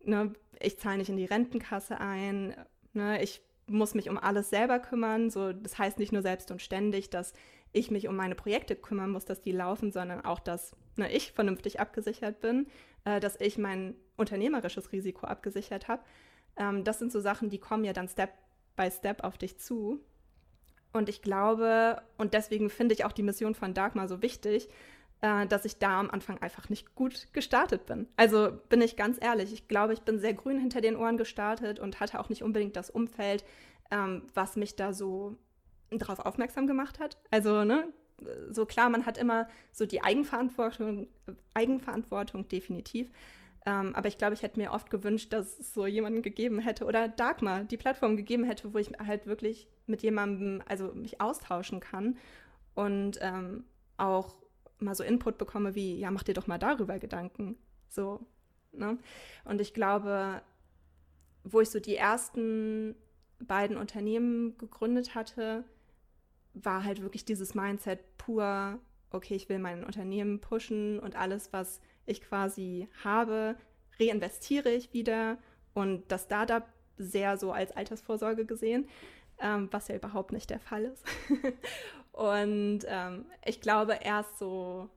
ne, 0.04 0.32
ich 0.60 0.78
zahle 0.78 0.98
nicht 0.98 1.10
in 1.10 1.16
die 1.16 1.26
Rentenkasse 1.26 2.00
ein, 2.00 2.54
ne, 2.94 3.22
ich 3.22 3.42
muss 3.66 3.94
mich 3.94 4.08
um 4.08 4.18
alles 4.18 4.50
selber 4.50 4.78
kümmern. 4.78 5.30
So, 5.30 5.52
das 5.52 5.78
heißt 5.78 5.98
nicht 5.98 6.12
nur 6.12 6.22
selbst 6.22 6.50
und 6.50 6.62
ständig, 6.62 7.10
dass 7.10 7.32
ich 7.72 7.90
mich 7.90 8.08
um 8.08 8.16
meine 8.16 8.34
Projekte 8.34 8.76
kümmern 8.76 9.10
muss, 9.10 9.24
dass 9.24 9.40
die 9.40 9.52
laufen, 9.52 9.92
sondern 9.92 10.24
auch, 10.24 10.40
dass 10.40 10.76
ne, 10.96 11.10
ich 11.12 11.32
vernünftig 11.32 11.80
abgesichert 11.80 12.40
bin, 12.40 12.66
äh, 13.04 13.20
dass 13.20 13.40
ich 13.40 13.58
mein 13.58 13.94
unternehmerisches 14.16 14.92
Risiko 14.92 15.26
abgesichert 15.26 15.88
habe. 15.88 16.02
Ähm, 16.56 16.84
das 16.84 16.98
sind 16.98 17.12
so 17.12 17.20
Sachen, 17.20 17.50
die 17.50 17.58
kommen 17.58 17.84
ja 17.84 17.92
dann 17.92 18.08
Step 18.08 18.30
by 18.76 18.90
Step 18.90 19.24
auf 19.24 19.38
dich 19.38 19.58
zu. 19.58 20.00
Und 20.92 21.08
ich 21.08 21.22
glaube, 21.22 22.02
und 22.18 22.34
deswegen 22.34 22.68
finde 22.68 22.94
ich 22.94 23.04
auch 23.04 23.12
die 23.12 23.22
Mission 23.22 23.54
von 23.54 23.74
Dagmar 23.74 24.08
so 24.08 24.20
wichtig, 24.20 24.68
äh, 25.22 25.46
dass 25.46 25.64
ich 25.64 25.78
da 25.78 26.00
am 26.00 26.10
Anfang 26.10 26.38
einfach 26.38 26.68
nicht 26.68 26.94
gut 26.94 27.28
gestartet 27.32 27.86
bin. 27.86 28.08
Also 28.16 28.52
bin 28.68 28.82
ich 28.82 28.96
ganz 28.96 29.18
ehrlich, 29.20 29.52
ich 29.52 29.68
glaube, 29.68 29.94
ich 29.94 30.02
bin 30.02 30.18
sehr 30.18 30.34
grün 30.34 30.58
hinter 30.58 30.80
den 30.80 30.96
Ohren 30.96 31.16
gestartet 31.16 31.78
und 31.78 32.00
hatte 32.00 32.20
auch 32.20 32.28
nicht 32.28 32.42
unbedingt 32.42 32.76
das 32.76 32.90
Umfeld, 32.90 33.44
ähm, 33.90 34.26
was 34.34 34.56
mich 34.56 34.76
da 34.76 34.92
so 34.92 35.36
darauf 35.90 36.18
aufmerksam 36.20 36.66
gemacht 36.66 36.98
hat. 36.98 37.16
Also, 37.30 37.64
ne, 37.64 37.92
so 38.50 38.66
klar, 38.66 38.90
man 38.90 39.06
hat 39.06 39.18
immer 39.18 39.48
so 39.72 39.86
die 39.86 40.02
Eigenverantwortung, 40.02 41.08
Eigenverantwortung 41.54 42.48
definitiv. 42.48 43.10
Ähm, 43.64 43.94
aber 43.94 44.08
ich 44.08 44.18
glaube, 44.18 44.34
ich 44.34 44.42
hätte 44.42 44.58
mir 44.58 44.72
oft 44.72 44.90
gewünscht, 44.90 45.32
dass 45.32 45.58
es 45.58 45.72
so 45.72 45.86
jemanden 45.86 46.22
gegeben 46.22 46.58
hätte 46.58 46.84
oder 46.84 47.08
Dagmar 47.08 47.64
die 47.64 47.76
Plattform 47.76 48.16
gegeben 48.16 48.44
hätte, 48.44 48.74
wo 48.74 48.78
ich 48.78 48.90
halt 48.98 49.26
wirklich 49.26 49.68
mit 49.86 50.02
jemandem, 50.02 50.62
also 50.66 50.92
mich 50.94 51.20
austauschen 51.20 51.78
kann 51.78 52.16
und 52.74 53.18
ähm, 53.20 53.64
auch 53.96 54.34
mal 54.80 54.96
so 54.96 55.04
Input 55.04 55.38
bekomme 55.38 55.76
wie, 55.76 55.98
ja, 55.98 56.10
mach 56.10 56.24
dir 56.24 56.34
doch 56.34 56.48
mal 56.48 56.58
darüber 56.58 56.98
Gedanken. 56.98 57.56
So, 57.88 58.26
ne? 58.72 58.98
Und 59.44 59.60
ich 59.60 59.74
glaube, 59.74 60.42
wo 61.44 61.60
ich 61.60 61.70
so 61.70 61.78
die 61.78 61.96
ersten 61.96 62.96
beiden 63.38 63.76
Unternehmen 63.76 64.58
gegründet 64.58 65.14
hatte, 65.14 65.64
war 66.54 66.84
halt 66.84 67.00
wirklich 67.00 67.24
dieses 67.24 67.54
Mindset 67.54 68.18
pur, 68.18 68.78
okay, 69.10 69.34
ich 69.34 69.48
will 69.48 69.58
mein 69.58 69.84
Unternehmen 69.84 70.40
pushen 70.40 70.98
und 70.98 71.16
alles, 71.16 71.52
was 71.52 71.80
ich 72.06 72.22
quasi 72.22 72.88
habe, 73.04 73.56
reinvestiere 74.00 74.70
ich 74.70 74.92
wieder 74.92 75.38
und 75.74 76.10
das 76.10 76.24
Startup 76.24 76.64
sehr 76.98 77.36
so 77.36 77.52
als 77.52 77.72
Altersvorsorge 77.72 78.44
gesehen, 78.44 78.88
ähm, 79.38 79.68
was 79.70 79.88
ja 79.88 79.96
überhaupt 79.96 80.32
nicht 80.32 80.50
der 80.50 80.60
Fall 80.60 80.84
ist. 80.84 81.04
und 82.12 82.80
ähm, 82.86 83.26
ich 83.44 83.60
glaube, 83.60 83.98
erst 84.02 84.38
so 84.38 84.88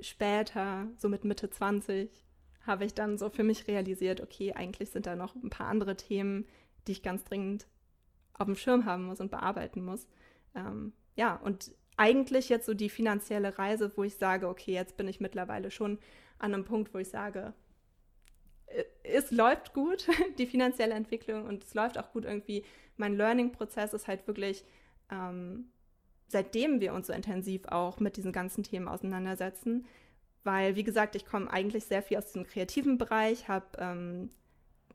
später, 0.00 0.86
so 0.96 1.08
mit 1.08 1.24
Mitte 1.24 1.50
20, 1.50 2.10
habe 2.66 2.84
ich 2.84 2.94
dann 2.94 3.18
so 3.18 3.30
für 3.30 3.44
mich 3.44 3.66
realisiert, 3.66 4.20
okay, 4.20 4.52
eigentlich 4.52 4.90
sind 4.90 5.06
da 5.06 5.16
noch 5.16 5.34
ein 5.34 5.50
paar 5.50 5.68
andere 5.68 5.96
Themen, 5.96 6.46
die 6.86 6.92
ich 6.92 7.02
ganz 7.02 7.24
dringend 7.24 7.66
auf 8.34 8.46
dem 8.46 8.56
Schirm 8.56 8.84
haben 8.84 9.04
muss 9.04 9.20
und 9.20 9.30
bearbeiten 9.30 9.84
muss. 9.84 10.06
Ähm, 10.54 10.92
ja, 11.16 11.34
und 11.36 11.72
eigentlich 11.98 12.48
jetzt 12.48 12.66
so 12.66 12.74
die 12.74 12.88
finanzielle 12.88 13.58
Reise, 13.58 13.92
wo 13.96 14.04
ich 14.04 14.14
sage, 14.14 14.48
okay, 14.48 14.72
jetzt 14.72 14.96
bin 14.96 15.08
ich 15.08 15.20
mittlerweile 15.20 15.70
schon 15.70 15.98
an 16.38 16.54
einem 16.54 16.64
Punkt, 16.64 16.94
wo 16.94 16.98
ich 16.98 17.08
sage, 17.08 17.52
äh, 18.66 18.84
es 19.02 19.30
läuft 19.30 19.74
gut, 19.74 20.08
die 20.38 20.46
finanzielle 20.46 20.94
Entwicklung 20.94 21.44
und 21.44 21.64
es 21.64 21.74
läuft 21.74 21.98
auch 21.98 22.12
gut 22.12 22.24
irgendwie. 22.24 22.64
Mein 22.96 23.16
Learning-Prozess 23.16 23.92
ist 23.92 24.06
halt 24.06 24.26
wirklich, 24.26 24.64
ähm, 25.10 25.70
seitdem 26.28 26.80
wir 26.80 26.94
uns 26.94 27.08
so 27.08 27.12
intensiv 27.12 27.66
auch 27.66 28.00
mit 28.00 28.16
diesen 28.16 28.32
ganzen 28.32 28.62
Themen 28.62 28.88
auseinandersetzen, 28.88 29.86
weil, 30.44 30.76
wie 30.76 30.84
gesagt, 30.84 31.16
ich 31.16 31.26
komme 31.26 31.50
eigentlich 31.50 31.84
sehr 31.84 32.02
viel 32.02 32.16
aus 32.16 32.32
dem 32.32 32.46
kreativen 32.46 32.96
Bereich, 32.96 33.48
habe 33.48 33.66
ähm, 33.78 34.30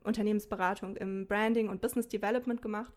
Unternehmensberatung 0.02 0.96
im 0.96 1.26
Branding 1.26 1.68
und 1.68 1.80
Business 1.80 2.08
Development 2.08 2.62
gemacht 2.62 2.92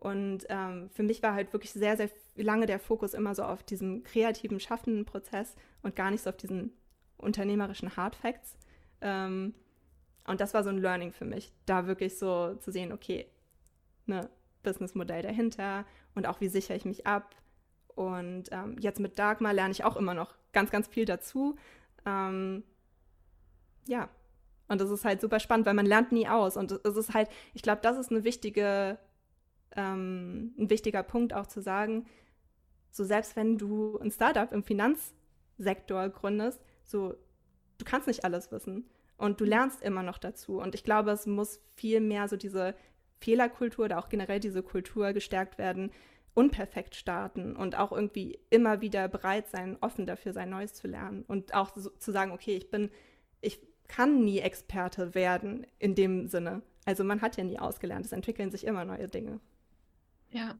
und 0.00 0.46
ähm, 0.48 0.90
für 0.90 1.02
mich 1.02 1.22
war 1.22 1.34
halt 1.34 1.52
wirklich 1.52 1.72
sehr, 1.72 1.96
sehr 1.96 2.10
lange 2.36 2.66
der 2.66 2.78
Fokus 2.78 3.14
immer 3.14 3.34
so 3.34 3.42
auf 3.44 3.62
diesem 3.62 4.02
kreativen, 4.02 4.60
schaffenden 4.60 5.04
Prozess 5.04 5.54
und 5.82 5.96
gar 5.96 6.10
nicht 6.10 6.22
so 6.22 6.30
auf 6.30 6.36
diesen 6.36 6.72
unternehmerischen 7.16 7.96
Hard 7.96 8.16
Facts. 8.16 8.56
Ähm, 9.00 9.54
und 10.26 10.40
das 10.40 10.54
war 10.54 10.64
so 10.64 10.70
ein 10.70 10.78
Learning 10.78 11.12
für 11.12 11.24
mich, 11.24 11.52
da 11.66 11.86
wirklich 11.86 12.18
so 12.18 12.54
zu 12.56 12.70
sehen, 12.72 12.92
okay, 12.92 13.26
ne, 14.06 14.28
Businessmodell 14.62 15.22
dahinter 15.22 15.84
und 16.14 16.26
auch 16.26 16.40
wie 16.40 16.48
sichere 16.48 16.76
ich 16.76 16.84
mich 16.84 17.06
ab. 17.06 17.34
Und 17.94 18.44
ähm, 18.50 18.76
jetzt 18.80 19.00
mit 19.00 19.18
Dagmar 19.18 19.54
lerne 19.54 19.72
ich 19.72 19.84
auch 19.84 19.96
immer 19.96 20.14
noch 20.14 20.34
ganz, 20.52 20.70
ganz 20.70 20.88
viel 20.88 21.04
dazu. 21.04 21.56
Ähm, 22.04 22.64
ja, 23.86 24.08
und 24.68 24.80
das 24.80 24.90
ist 24.90 25.04
halt 25.04 25.20
super 25.20 25.40
spannend, 25.40 25.66
weil 25.66 25.74
man 25.74 25.86
lernt 25.86 26.12
nie 26.12 26.28
aus. 26.28 26.56
Und 26.56 26.72
es 26.72 26.96
ist 26.96 27.14
halt, 27.14 27.30
ich 27.54 27.62
glaube, 27.62 27.80
das 27.82 27.96
ist 27.96 28.10
eine 28.10 28.24
wichtige 28.24 28.98
ähm, 29.74 30.54
ein 30.58 30.70
wichtiger 30.70 31.02
Punkt 31.02 31.32
auch 31.32 31.46
zu 31.46 31.60
sagen, 31.60 32.06
so 32.90 33.04
selbst 33.04 33.36
wenn 33.36 33.58
du 33.58 33.98
ein 33.98 34.10
Startup 34.10 34.50
im 34.52 34.62
Finanzsektor 34.62 36.08
gründest, 36.08 36.60
so 36.84 37.14
du 37.78 37.84
kannst 37.84 38.06
nicht 38.06 38.24
alles 38.24 38.50
wissen 38.52 38.88
und 39.18 39.40
du 39.40 39.44
lernst 39.44 39.82
immer 39.82 40.02
noch 40.02 40.18
dazu. 40.18 40.60
Und 40.60 40.74
ich 40.74 40.84
glaube, 40.84 41.10
es 41.10 41.26
muss 41.26 41.60
viel 41.74 42.00
mehr 42.00 42.28
so 42.28 42.36
diese 42.36 42.74
Fehlerkultur 43.20 43.86
oder 43.86 43.98
auch 43.98 44.08
generell 44.08 44.40
diese 44.40 44.62
Kultur 44.62 45.12
gestärkt 45.12 45.58
werden, 45.58 45.90
unperfekt 46.34 46.94
starten 46.94 47.56
und 47.56 47.78
auch 47.78 47.92
irgendwie 47.92 48.38
immer 48.50 48.82
wieder 48.82 49.08
bereit 49.08 49.48
sein, 49.48 49.78
offen 49.80 50.06
dafür 50.06 50.34
sein, 50.34 50.50
Neues 50.50 50.74
zu 50.74 50.86
lernen 50.86 51.24
und 51.26 51.54
auch 51.54 51.74
so, 51.74 51.90
zu 51.90 52.12
sagen, 52.12 52.32
okay, 52.32 52.56
ich 52.56 52.70
bin, 52.70 52.90
ich 53.40 53.60
kann 53.88 54.22
nie 54.22 54.40
Experte 54.40 55.14
werden 55.14 55.66
in 55.78 55.94
dem 55.94 56.28
Sinne. 56.28 56.62
Also 56.84 57.04
man 57.04 57.22
hat 57.22 57.38
ja 57.38 57.44
nie 57.44 57.58
ausgelernt, 57.58 58.04
es 58.04 58.12
entwickeln 58.12 58.50
sich 58.50 58.66
immer 58.66 58.84
neue 58.84 59.08
Dinge. 59.08 59.40
Ja, 60.36 60.54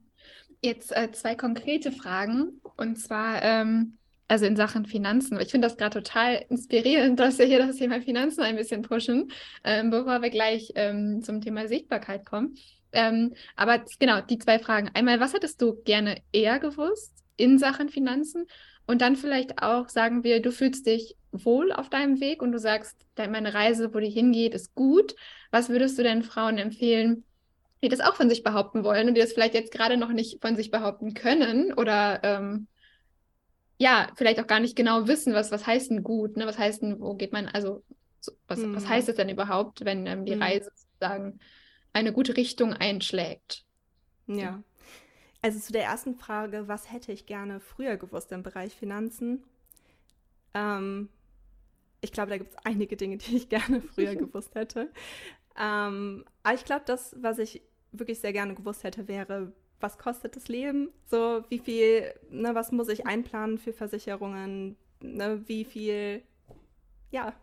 jetzt 0.63 0.91
äh, 0.91 1.11
zwei 1.11 1.35
konkrete 1.35 1.91
Fragen. 1.91 2.61
Und 2.77 2.95
zwar, 2.97 3.43
ähm, 3.43 3.99
also 4.27 4.47
in 4.47 4.55
Sachen 4.55 4.87
Finanzen. 4.87 5.39
Ich 5.39 5.51
finde 5.51 5.67
das 5.67 5.77
gerade 5.77 6.01
total 6.01 6.43
inspirierend, 6.49 7.19
dass 7.19 7.37
wir 7.37 7.45
hier 7.45 7.59
das 7.59 7.75
Thema 7.75 8.01
Finanzen 8.01 8.41
ein 8.41 8.55
bisschen 8.55 8.81
pushen, 8.81 9.31
ähm, 9.63 9.91
bevor 9.91 10.23
wir 10.23 10.31
gleich 10.31 10.71
ähm, 10.73 11.21
zum 11.21 11.41
Thema 11.41 11.67
Sichtbarkeit 11.67 12.25
kommen. 12.25 12.55
Ähm, 12.91 13.35
aber 13.55 13.85
genau, 13.99 14.19
die 14.21 14.39
zwei 14.39 14.57
Fragen. 14.57 14.89
Einmal, 14.95 15.19
was 15.19 15.33
hättest 15.33 15.61
du 15.61 15.75
gerne 15.83 16.23
eher 16.31 16.57
gewusst 16.57 17.13
in 17.35 17.59
Sachen 17.59 17.89
Finanzen? 17.89 18.47
Und 18.87 19.03
dann 19.03 19.15
vielleicht 19.15 19.61
auch, 19.61 19.89
sagen 19.89 20.23
wir, 20.23 20.41
du 20.41 20.51
fühlst 20.51 20.87
dich 20.87 21.15
wohl 21.31 21.71
auf 21.71 21.91
deinem 21.91 22.19
Weg 22.19 22.41
und 22.41 22.51
du 22.51 22.57
sagst, 22.57 22.95
meine 23.15 23.53
Reise, 23.53 23.93
wo 23.93 23.99
die 23.99 24.09
hingeht, 24.09 24.55
ist 24.55 24.73
gut. 24.73 25.15
Was 25.51 25.69
würdest 25.69 25.99
du 25.99 26.03
denn 26.03 26.23
Frauen 26.23 26.57
empfehlen, 26.57 27.25
die 27.83 27.89
das 27.89 27.99
auch 27.99 28.15
von 28.15 28.29
sich 28.29 28.43
behaupten 28.43 28.83
wollen 28.83 29.07
und 29.07 29.15
die 29.15 29.21
das 29.21 29.33
vielleicht 29.33 29.53
jetzt 29.53 29.71
gerade 29.71 29.97
noch 29.97 30.11
nicht 30.11 30.41
von 30.41 30.55
sich 30.55 30.71
behaupten 30.71 31.13
können 31.13 31.73
oder 31.73 32.19
ähm, 32.23 32.67
ja, 33.77 34.07
vielleicht 34.15 34.39
auch 34.39 34.47
gar 34.47 34.59
nicht 34.59 34.75
genau 34.75 35.07
wissen, 35.07 35.33
was, 35.33 35.51
was 35.51 35.67
heißt 35.67 35.91
denn 35.91 36.03
gut, 36.03 36.35
ne? 36.35 36.47
Was 36.47 36.57
heißt 36.57 36.81
denn, 36.81 36.99
wo 36.99 37.13
geht 37.13 37.31
man, 37.31 37.47
also 37.47 37.83
so, 38.19 38.31
was, 38.47 38.59
hm. 38.59 38.75
was 38.75 38.87
heißt 38.87 39.07
es 39.09 39.15
denn 39.15 39.29
überhaupt, 39.29 39.85
wenn 39.85 40.07
ähm, 40.07 40.25
die 40.25 40.33
hm. 40.33 40.41
Reise 40.41 40.71
sozusagen 40.75 41.39
eine 41.93 42.11
gute 42.11 42.35
Richtung 42.35 42.73
einschlägt? 42.73 43.65
Ja. 44.25 44.63
Also 45.41 45.59
zu 45.59 45.71
der 45.71 45.83
ersten 45.83 46.15
Frage, 46.15 46.67
was 46.67 46.91
hätte 46.91 47.11
ich 47.11 47.27
gerne 47.27 47.59
früher 47.59 47.97
gewusst 47.97 48.31
im 48.31 48.41
Bereich 48.41 48.73
Finanzen? 48.73 49.43
Ähm, 50.55 51.09
ich 52.01 52.11
glaube, 52.11 52.31
da 52.31 52.37
gibt 52.37 52.51
es 52.51 52.65
einige 52.65 52.97
Dinge, 52.97 53.17
die 53.17 53.37
ich 53.37 53.49
gerne 53.49 53.81
früher 53.81 54.15
gewusst 54.15 54.55
hätte. 54.55 54.91
Ähm, 55.59 56.25
aber 56.43 56.55
ich 56.55 56.65
glaube, 56.65 56.83
das, 56.85 57.15
was 57.19 57.39
ich 57.39 57.61
wirklich 57.91 58.19
sehr 58.19 58.33
gerne 58.33 58.55
gewusst 58.55 58.83
hätte, 58.83 59.07
wäre, 59.07 59.51
was 59.79 59.97
kostet 59.97 60.35
das 60.35 60.47
Leben? 60.47 60.89
So, 61.05 61.43
wie 61.49 61.59
viel, 61.59 62.13
ne, 62.29 62.55
was 62.55 62.71
muss 62.71 62.89
ich 62.89 63.05
einplanen 63.05 63.57
für 63.57 63.73
Versicherungen? 63.73 64.75
Ne, 65.01 65.43
wie 65.47 65.65
viel, 65.65 66.23
ja, 67.11 67.33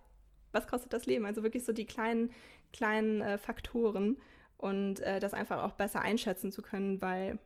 was 0.53 0.67
kostet 0.67 0.93
das 0.93 1.07
Leben? 1.07 1.27
Also 1.27 1.43
wirklich 1.43 1.65
so 1.65 1.73
die 1.73 1.87
kleinen, 1.87 2.31
kleinen 2.73 3.21
äh, 3.21 3.39
Faktoren 3.39 4.17
und 4.57 5.01
äh, 5.01 5.21
das 5.21 5.35
einfach 5.35 5.63
auch 5.63 5.73
besser 5.73 6.01
einschätzen 6.01 6.53
zu 6.53 6.63
können, 6.63 7.01
weil 7.03 7.39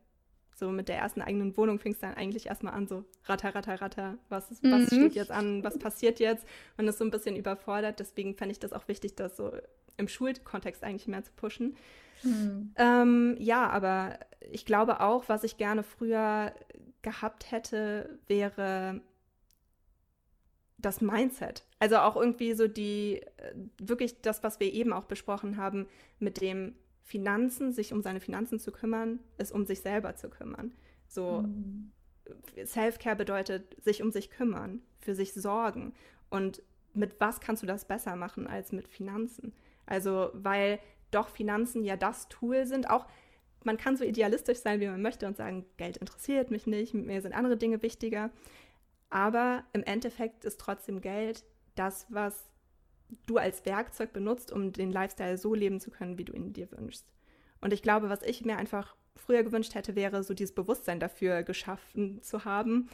so 0.55 0.71
mit 0.71 0.89
der 0.89 0.99
ersten 0.99 1.23
eigenen 1.23 1.57
Wohnung 1.57 1.79
fing 1.79 1.93
es 1.93 2.01
dann 2.01 2.15
eigentlich 2.15 2.47
erstmal 2.47 2.75
an, 2.75 2.89
so 2.89 3.05
ratter, 3.25 3.55
ratter, 3.55 3.81
ratter, 3.81 4.19
was, 4.29 4.51
mhm. 4.63 4.73
was 4.73 4.87
steht 4.87 5.15
jetzt 5.15 5.31
an, 5.31 5.63
was 5.63 5.79
passiert 5.79 6.19
jetzt? 6.19 6.47
Man 6.77 6.89
ist 6.89 6.99
so 6.99 7.05
ein 7.05 7.11
bisschen 7.11 7.37
überfordert, 7.37 8.01
deswegen 8.01 8.35
fände 8.35 8.53
ich 8.53 8.59
das 8.59 8.73
auch 8.73 8.89
wichtig, 8.89 9.15
das 9.15 9.37
so 9.37 9.53
im 9.99 10.09
Schulkontext 10.09 10.83
eigentlich 10.83 11.09
mehr 11.09 11.23
zu 11.23 11.33
pushen. 11.33 11.77
Mhm. 12.23 12.73
Ähm, 12.77 13.37
ja, 13.39 13.69
aber 13.69 14.19
ich 14.51 14.65
glaube 14.65 15.01
auch, 15.01 15.29
was 15.29 15.45
ich 15.45 15.57
gerne 15.57 15.83
früher 15.83 16.53
gehabt 17.03 17.51
hätte, 17.51 18.19
wäre 18.27 19.01
das 20.79 21.01
Mindset. 21.01 21.65
Also 21.79 21.99
auch 21.99 22.17
irgendwie 22.17 22.55
so 22.55 22.69
die, 22.69 23.21
äh, 23.37 23.55
wirklich 23.79 24.21
das, 24.21 24.43
was 24.43 24.61
wir 24.61 24.73
eben 24.73 24.93
auch 24.93 25.05
besprochen 25.05 25.57
haben, 25.57 25.87
mit 26.19 26.41
dem 26.41 26.75
Finanzen, 27.03 27.73
sich 27.73 27.93
um 27.93 28.03
seine 28.03 28.21
Finanzen 28.21 28.59
zu 28.59 28.71
kümmern, 28.71 29.19
ist 29.39 29.53
um 29.53 29.67
sich 29.67 29.81
selber 29.81 30.15
zu 30.15 30.29
kümmern. 30.29 30.73
So 31.09 31.43
mhm. 31.43 31.91
Self-Care 32.65 33.17
bedeutet 33.17 33.83
sich 33.83 34.03
um 34.03 34.13
sich 34.13 34.31
kümmern, 34.31 34.83
für 35.01 35.15
sich 35.15 35.33
sorgen. 35.33 35.95
Und 36.31 36.63
mit 36.95 37.21
was 37.21 37.41
kannst 37.41 37.63
du 37.63 37.67
das 37.67 37.87
besser 37.87 38.17
machen 38.17 38.47
als 38.47 38.73
mit 38.73 38.89
Finanzen? 38.89 39.53
Also, 39.89 40.31
weil 40.35 40.79
doch 41.11 41.29
Finanzen 41.29 41.85
ja 41.85 41.97
das 41.97 42.29
Tool 42.29 42.67
sind, 42.67 42.91
auch 42.91 43.07
man 43.65 43.77
kann 43.77 43.97
so 43.97 44.05
idealistisch 44.05 44.59
sein, 44.59 44.81
wie 44.81 44.87
man 44.87 45.03
möchte 45.03 45.27
und 45.27 45.37
sagen, 45.37 45.67
Geld 45.77 45.97
interessiert 45.97 46.51
mich 46.51 46.67
nicht, 46.67 46.95
mir 46.95 47.21
sind 47.21 47.33
andere 47.33 47.57
Dinge 47.57 47.83
wichtiger. 47.83 48.31
Aber 49.11 49.65
im 49.73 49.83
Endeffekt 49.83 50.45
ist 50.45 50.61
trotzdem 50.61 51.01
Geld 51.01 51.45
das, 51.75 52.07
was 52.09 52.51
du 53.27 53.39
als 53.39 53.65
Werkzeug 53.65 54.13
benutzt, 54.13 54.53
um 54.53 54.73
den 54.73 54.93
Lifestyle 54.93 55.39
so 55.39 55.55
leben 55.55 55.81
zu 55.81 55.91
können, 55.91 56.19
wie 56.19 56.25
du 56.25 56.35
ihn 56.35 56.53
dir 56.53 56.71
wünschst. 56.73 57.07
Und 57.61 57.73
ich 57.73 57.83
glaube, 57.83 58.11
was 58.11 58.23
ich 58.23 58.45
mir 58.45 58.59
einfach 58.59 58.95
früher 59.17 59.43
gewünscht 59.43 59.75
hätte, 59.75 59.97
wäre 59.97 60.23
so 60.23 60.35
dieses 60.35 60.55
Bewusstsein 60.55 61.01
dafür 61.01 61.43
geschaffen 61.43 62.23
zu 62.23 62.45
haben, 62.45 62.89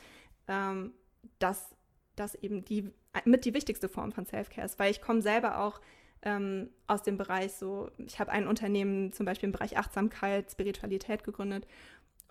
ähm, 0.48 0.94
dass 1.38 1.74
das 2.16 2.34
eben 2.36 2.64
die 2.64 2.90
mit 3.24 3.44
die 3.44 3.54
wichtigste 3.54 3.88
Form 3.88 4.12
von 4.12 4.26
Self-Care 4.26 4.66
ist, 4.66 4.78
weil 4.78 4.90
ich 4.90 5.00
komme 5.00 5.22
selber 5.22 5.58
auch 5.60 5.80
ähm, 6.24 6.70
aus 6.86 7.02
dem 7.02 7.16
Bereich 7.16 7.52
so, 7.52 7.90
ich 7.98 8.18
habe 8.18 8.32
ein 8.32 8.46
Unternehmen 8.48 9.12
zum 9.12 9.26
Beispiel 9.26 9.48
im 9.48 9.52
Bereich 9.52 9.76
Achtsamkeit, 9.78 10.50
Spiritualität 10.50 11.24
gegründet 11.24 11.66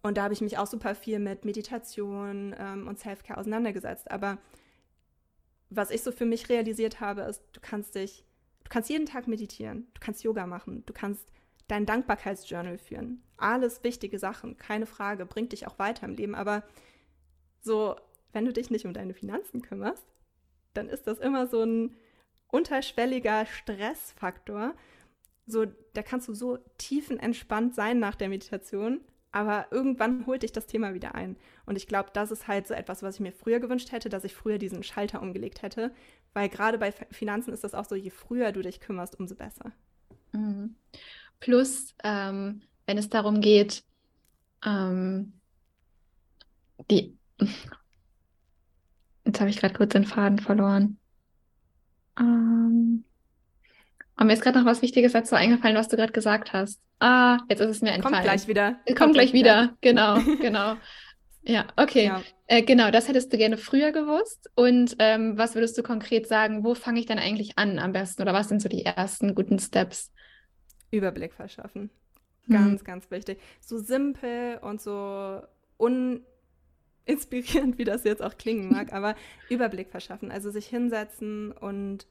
und 0.03 0.17
da 0.17 0.23
habe 0.23 0.33
ich 0.33 0.41
mich 0.41 0.57
auch 0.57 0.67
super 0.67 0.95
viel 0.95 1.17
mit 1.17 1.45
Meditation 1.45 2.53
ähm, 2.59 2.87
und 2.87 2.99
Self-Care 2.99 3.39
auseinandergesetzt. 3.39 4.11
Aber 4.11 4.37
was 5.69 5.91
ich 5.91 6.03
so 6.03 6.11
für 6.11 6.25
mich 6.25 6.49
realisiert 6.49 6.99
habe, 6.99 7.21
ist, 7.21 7.41
du 7.53 7.61
kannst 7.61 7.95
dich, 7.95 8.25
du 8.65 8.69
kannst 8.69 8.89
jeden 8.89 9.05
Tag 9.05 9.27
meditieren, 9.27 9.87
du 9.93 10.01
kannst 10.01 10.23
Yoga 10.23 10.45
machen, 10.45 10.83
du 10.85 10.93
kannst 10.93 11.25
dein 11.69 11.85
Dankbarkeitsjournal 11.85 12.77
führen. 12.77 13.23
Alles 13.37 13.83
wichtige 13.85 14.19
Sachen, 14.19 14.57
keine 14.57 14.85
Frage, 14.85 15.25
bringt 15.25 15.53
dich 15.53 15.67
auch 15.67 15.79
weiter 15.79 16.05
im 16.05 16.15
Leben. 16.15 16.35
Aber 16.35 16.63
so, 17.61 17.95
wenn 18.33 18.43
du 18.43 18.51
dich 18.51 18.69
nicht 18.69 18.85
um 18.85 18.93
deine 18.93 19.13
Finanzen 19.13 19.61
kümmerst, 19.61 20.05
dann 20.73 20.89
ist 20.89 21.07
das 21.07 21.19
immer 21.19 21.47
so 21.47 21.63
ein 21.63 21.95
unterschwelliger 22.53 23.45
Stressfaktor. 23.47 24.75
So, 25.45 25.65
da 25.93 26.03
kannst 26.03 26.27
du 26.27 26.33
so 26.33 26.59
tiefenentspannt 26.77 27.73
sein 27.73 27.99
nach 27.99 28.15
der 28.15 28.29
Meditation, 28.29 29.01
aber 29.31 29.67
irgendwann 29.71 30.27
holt 30.27 30.43
dich 30.43 30.51
das 30.51 30.67
Thema 30.67 30.93
wieder 30.93 31.15
ein. 31.15 31.35
Und 31.65 31.75
ich 31.75 31.87
glaube, 31.87 32.11
das 32.13 32.29
ist 32.31 32.47
halt 32.47 32.67
so 32.67 32.75
etwas, 32.75 33.01
was 33.01 33.15
ich 33.15 33.21
mir 33.21 33.31
früher 33.31 33.59
gewünscht 33.59 33.91
hätte, 33.91 34.07
dass 34.07 34.23
ich 34.23 34.35
früher 34.35 34.59
diesen 34.59 34.83
Schalter 34.83 35.21
umgelegt 35.21 35.63
hätte. 35.63 35.91
Weil 36.33 36.47
gerade 36.47 36.77
bei 36.77 36.91
Finanzen 36.91 37.51
ist 37.53 37.63
das 37.63 37.73
auch 37.73 37.85
so, 37.85 37.95
je 37.95 38.11
früher 38.11 38.51
du 38.51 38.61
dich 38.61 38.79
kümmerst, 38.79 39.19
umso 39.19 39.35
besser. 39.35 39.71
Mhm. 40.31 40.75
Plus, 41.39 41.95
ähm, 42.03 42.61
wenn 42.85 42.99
es 42.99 43.09
darum 43.09 43.41
geht, 43.41 43.83
ähm, 44.63 45.33
die. 46.91 47.17
Jetzt 49.25 49.39
habe 49.39 49.49
ich 49.49 49.57
gerade 49.57 49.73
kurz 49.73 49.93
den 49.93 50.05
Faden 50.05 50.37
verloren. 50.37 50.99
Ähm, 52.19 53.03
und 54.17 54.27
mir 54.27 54.33
ist 54.33 54.43
gerade 54.43 54.59
noch 54.59 54.65
was 54.65 54.81
Wichtiges 54.81 55.13
dazu 55.13 55.35
eingefallen, 55.35 55.75
was 55.75 55.87
du 55.87 55.95
gerade 55.95 56.13
gesagt 56.13 56.53
hast. 56.53 56.79
Ah, 56.99 57.39
jetzt 57.49 57.59
ist 57.59 57.69
es 57.69 57.81
mir 57.81 57.91
entfallen. 57.91 58.15
Kommt 58.15 58.25
gleich 58.25 58.47
wieder. 58.47 58.71
Kommt, 58.85 58.97
Kommt 58.97 59.13
gleich 59.15 59.33
wieder. 59.33 59.63
wieder. 59.63 59.77
Genau, 59.81 60.19
genau. 60.41 60.75
Ja, 61.41 61.67
okay. 61.75 62.05
Ja. 62.05 62.21
Äh, 62.47 62.61
genau, 62.61 62.91
das 62.91 63.07
hättest 63.07 63.33
du 63.33 63.37
gerne 63.37 63.57
früher 63.57 63.91
gewusst. 63.91 64.49
Und 64.55 64.95
ähm, 64.99 65.37
was 65.37 65.55
würdest 65.55 65.77
du 65.77 65.83
konkret 65.83 66.27
sagen, 66.27 66.63
wo 66.63 66.75
fange 66.75 66.99
ich 66.99 67.05
dann 67.05 67.19
eigentlich 67.19 67.57
an 67.57 67.79
am 67.79 67.91
besten? 67.91 68.21
Oder 68.21 68.33
was 68.33 68.49
sind 68.49 68.61
so 68.61 68.69
die 68.69 68.85
ersten 68.85 69.35
guten 69.35 69.59
Steps? 69.59 70.11
Überblick 70.91 71.33
verschaffen. 71.33 71.89
Ganz, 72.49 72.81
hm. 72.81 72.85
ganz 72.85 73.11
wichtig. 73.11 73.39
So 73.59 73.77
simpel 73.77 74.59
und 74.61 74.81
so 74.81 75.41
uninspirierend, 77.07 77.77
wie 77.77 77.83
das 77.83 78.03
jetzt 78.03 78.21
auch 78.21 78.37
klingen 78.37 78.69
mag, 78.71 78.93
aber 78.93 79.15
Überblick 79.49 79.89
verschaffen. 79.89 80.31
Also 80.31 80.51
sich 80.51 80.67
hinsetzen 80.67 81.51
und 81.51 82.07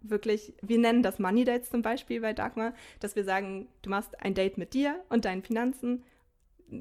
wirklich, 0.00 0.54
wir 0.62 0.78
nennen 0.78 1.02
das 1.02 1.18
Money 1.18 1.44
Dates 1.44 1.70
zum 1.70 1.82
Beispiel 1.82 2.20
bei 2.20 2.32
Dagmar, 2.32 2.72
dass 3.00 3.16
wir 3.16 3.24
sagen, 3.24 3.68
du 3.82 3.90
machst 3.90 4.20
ein 4.20 4.34
Date 4.34 4.58
mit 4.58 4.74
dir 4.74 5.02
und 5.08 5.24
deinen 5.24 5.42
Finanzen, 5.42 6.04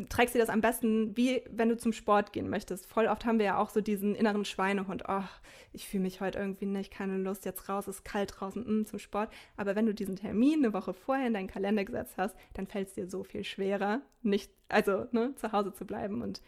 trägst 0.10 0.36
dir 0.36 0.39
das 0.39 0.50
am 0.50 0.62
besten, 0.62 1.15
wie 1.15 1.41
wenn 1.50 1.69
du 1.69 1.77
zum 1.77 1.93
Sport 1.93 2.34
gehen 2.34 2.50
möchtest. 2.50 2.86
Voll 2.86 3.07
oft 3.07 3.25
haben 3.25 3.39
wir 3.39 3.46
ja 3.46 3.57
auch 3.57 3.69
so 3.69 3.79
diesen 3.79 4.15
inneren 4.15 4.43
Schweinehund, 4.43 5.03
oh, 5.07 5.24
ich 5.72 5.88
fühle 5.88 6.03
mich 6.03 6.19
heute 6.19 6.39
irgendwie 6.39 6.65
nicht, 6.65 6.91
keine 6.91 7.17
Lust, 7.17 7.46
jetzt 7.46 7.69
raus, 7.69 7.88
ist 7.88 8.03
kalt 8.03 8.34
draußen, 8.38 8.63
mh, 8.63 8.72
mm, 8.72 8.86
zum 8.86 9.00
Sport. 9.00 9.31
Aber 9.55 9.75
wenn 9.75 9.86
du 9.86 9.93
diesen 9.93 10.17
Termin 10.17 10.60
eine 10.60 10.74
Woche 10.74 10.93
vorher 10.93 11.27
in 11.27 11.34
deinen 11.34 11.48
Kalender 11.48 11.86
gesetzt 11.86 12.15
hast, 12.17 12.36
dann 12.53 12.67
fällt 12.67 12.89
es 12.89 12.93
dir 12.96 13.10
so 13.10 13.24
viel 13.24 13.43
schwerer, 13.43 14.01
nicht, 14.22 14.51
also 14.67 15.05
ne, 15.12 15.34
zu 15.36 15.53
Hause 15.53 15.74
zu 15.74 15.86
bleiben. 15.86 16.22
Und 16.22 16.41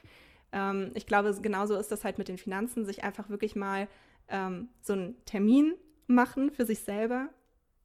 ähm, 0.51 0.91
ich 0.95 1.05
glaube, 1.05 1.35
genauso 1.41 1.75
ist 1.75 1.91
das 1.91 2.03
halt 2.03 2.17
mit 2.17 2.27
den 2.27 2.37
Finanzen, 2.37 2.85
sich 2.85 3.03
einfach 3.03 3.29
wirklich 3.29 3.55
mal 3.55 3.87
ähm, 4.27 4.69
so 4.81 4.93
einen 4.93 5.23
Termin 5.25 5.73
machen 6.07 6.51
für 6.51 6.65
sich 6.65 6.79
selber. 6.79 7.29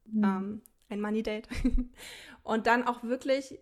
Mhm. 0.05 0.23
Ähm, 0.23 0.61
ein 0.89 1.01
Money 1.01 1.23
Date. 1.23 1.47
und 2.43 2.67
dann 2.67 2.83
auch 2.83 3.03
wirklich, 3.03 3.59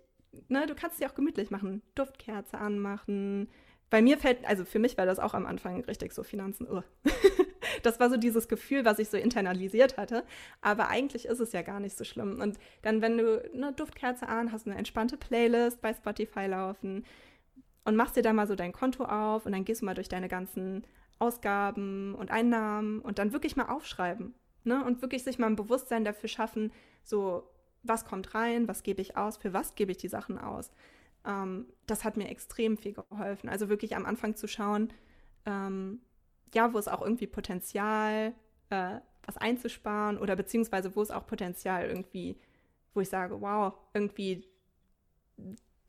ne, 0.48 0.66
du 0.68 0.76
kannst 0.76 0.98
sie 0.98 1.06
auch 1.06 1.16
gemütlich 1.16 1.52
machen. 1.52 1.82
Duftkerze 1.96 2.58
anmachen. 2.58 3.50
Bei 3.90 4.02
mir 4.02 4.18
fällt, 4.18 4.44
also 4.46 4.66
für 4.66 4.80
mich 4.80 4.98
war 4.98 5.06
das 5.06 5.20
auch 5.20 5.34
am 5.34 5.46
Anfang 5.46 5.84
richtig 5.86 6.14
so 6.14 6.24
Finanzen. 6.24 6.68
Oh. 6.70 6.82
das 7.84 8.00
war 8.00 8.10
so 8.10 8.18
dieses 8.18 8.48
Gefühl, 8.48 8.86
was 8.86 9.00
ich 9.00 9.10
so 9.10 9.18
internalisiert 9.18 9.98
hatte. 9.98 10.24
Aber 10.62 10.88
eigentlich 10.90 11.26
ist 11.26 11.40
es 11.40 11.52
ja 11.52 11.62
gar 11.62 11.80
nicht 11.80 11.98
so 11.98 12.04
schlimm. 12.04 12.42
Und 12.42 12.58
dann, 12.82 13.02
wenn 13.02 13.18
du 13.18 13.44
eine 13.54 13.72
Duftkerze 13.74 14.28
an, 14.28 14.52
hast 14.52 14.66
eine 14.66 14.78
entspannte 14.78 15.18
Playlist 15.18 15.82
bei 15.82 15.94
Spotify 15.94 16.48
laufen 16.48 17.06
und 17.86 17.96
machst 17.96 18.16
dir 18.16 18.22
da 18.22 18.34
mal 18.34 18.48
so 18.48 18.56
dein 18.56 18.74
Konto 18.74 19.06
auf 19.06 19.46
und 19.46 19.52
dann 19.52 19.66
gehst 19.66 19.82
du 19.82 19.86
mal 19.86 19.94
durch 19.94 20.10
deine 20.10 20.30
ganzen 20.30 20.86
Ausgaben 21.20 22.16
und 22.16 22.32
Einnahmen 22.32 23.00
und 23.00 23.20
dann 23.20 23.34
wirklich 23.34 23.56
mal 23.56 23.70
aufschreiben. 23.70 24.34
Ne? 24.64 24.84
Und 24.84 25.02
wirklich 25.02 25.24
sich 25.24 25.40
mal 25.40 25.48
ein 25.48 25.56
Bewusstsein 25.56 26.06
dafür 26.06 26.30
schaffen, 26.30 26.72
so, 27.04 27.50
was 27.84 28.06
kommt 28.06 28.34
rein, 28.34 28.68
was 28.68 28.84
gebe 28.84 29.02
ich 29.02 29.18
aus, 29.18 29.38
für 29.38 29.54
was 29.54 29.76
gebe 29.76 29.92
ich 29.92 29.98
die 29.98 30.08
Sachen 30.08 30.38
aus. 30.38 30.72
Ähm, 31.26 31.68
das 31.86 32.04
hat 32.04 32.18
mir 32.18 32.30
extrem 32.30 32.78
viel 32.78 32.94
geholfen. 32.94 33.50
Also 33.50 33.70
wirklich 33.70 33.96
am 33.96 34.06
Anfang 34.06 34.36
zu 34.36 34.48
schauen, 34.48 34.94
ähm, 35.46 36.02
ja, 36.54 36.74
wo 36.74 36.78
ist 36.78 36.90
auch 36.90 37.02
irgendwie 37.02 37.28
Potenzial, 37.28 38.34
äh, 38.70 39.00
was 39.26 39.38
einzusparen 39.38 40.18
oder 40.18 40.36
beziehungsweise 40.36 40.96
wo 40.96 41.02
ist 41.02 41.12
auch 41.12 41.26
Potenzial 41.26 41.86
irgendwie, 41.86 42.38
wo 42.94 43.02
ich 43.02 43.10
sage, 43.10 43.40
wow, 43.42 43.74
irgendwie 43.94 44.46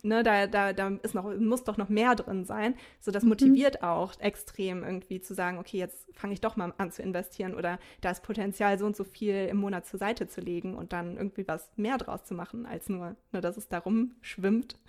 ne, 0.04 0.22
da, 0.22 0.46
da, 0.46 0.72
da 0.72 0.88
ist 1.02 1.14
noch, 1.14 1.34
muss 1.36 1.64
doch 1.64 1.76
noch 1.76 1.88
mehr 1.88 2.14
drin 2.14 2.44
sein. 2.44 2.74
So, 3.00 3.10
das 3.10 3.22
mhm. 3.22 3.30
motiviert 3.30 3.80
mhm. 3.80 3.88
auch 3.88 4.18
extrem 4.20 4.84
irgendwie 4.84 5.20
zu 5.20 5.34
sagen, 5.34 5.58
okay, 5.58 5.78
jetzt 5.78 6.06
fange 6.14 6.34
ich 6.34 6.40
doch 6.40 6.56
mal 6.56 6.72
an 6.78 6.92
zu 6.92 7.02
investieren 7.02 7.54
oder 7.54 7.78
da 8.00 8.10
ist 8.10 8.22
Potenzial, 8.22 8.78
so 8.78 8.86
und 8.86 8.96
so 8.96 9.04
viel 9.04 9.46
im 9.46 9.56
Monat 9.56 9.86
zur 9.86 9.98
Seite 9.98 10.28
zu 10.28 10.40
legen 10.40 10.74
und 10.74 10.92
dann 10.92 11.16
irgendwie 11.16 11.48
was 11.48 11.70
mehr 11.76 11.98
draus 11.98 12.24
zu 12.24 12.34
machen, 12.34 12.66
als 12.66 12.88
nur, 12.88 13.16
ne, 13.32 13.40
dass 13.40 13.56
es 13.56 13.68
darum 13.68 14.12
schwimmt. 14.20 14.76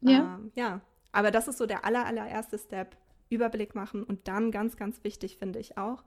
Ja. 0.00 0.36
ähm, 0.36 0.52
ja. 0.54 0.80
Aber 1.10 1.32
das 1.32 1.48
ist 1.48 1.58
so 1.58 1.66
der 1.66 1.84
aller, 1.84 2.06
allererste 2.06 2.56
Step. 2.56 2.96
Überblick 3.30 3.74
machen 3.74 4.04
und 4.04 4.28
dann 4.28 4.50
ganz, 4.50 4.76
ganz 4.76 5.02
wichtig 5.04 5.38
finde 5.38 5.58
ich 5.58 5.76
auch, 5.76 6.02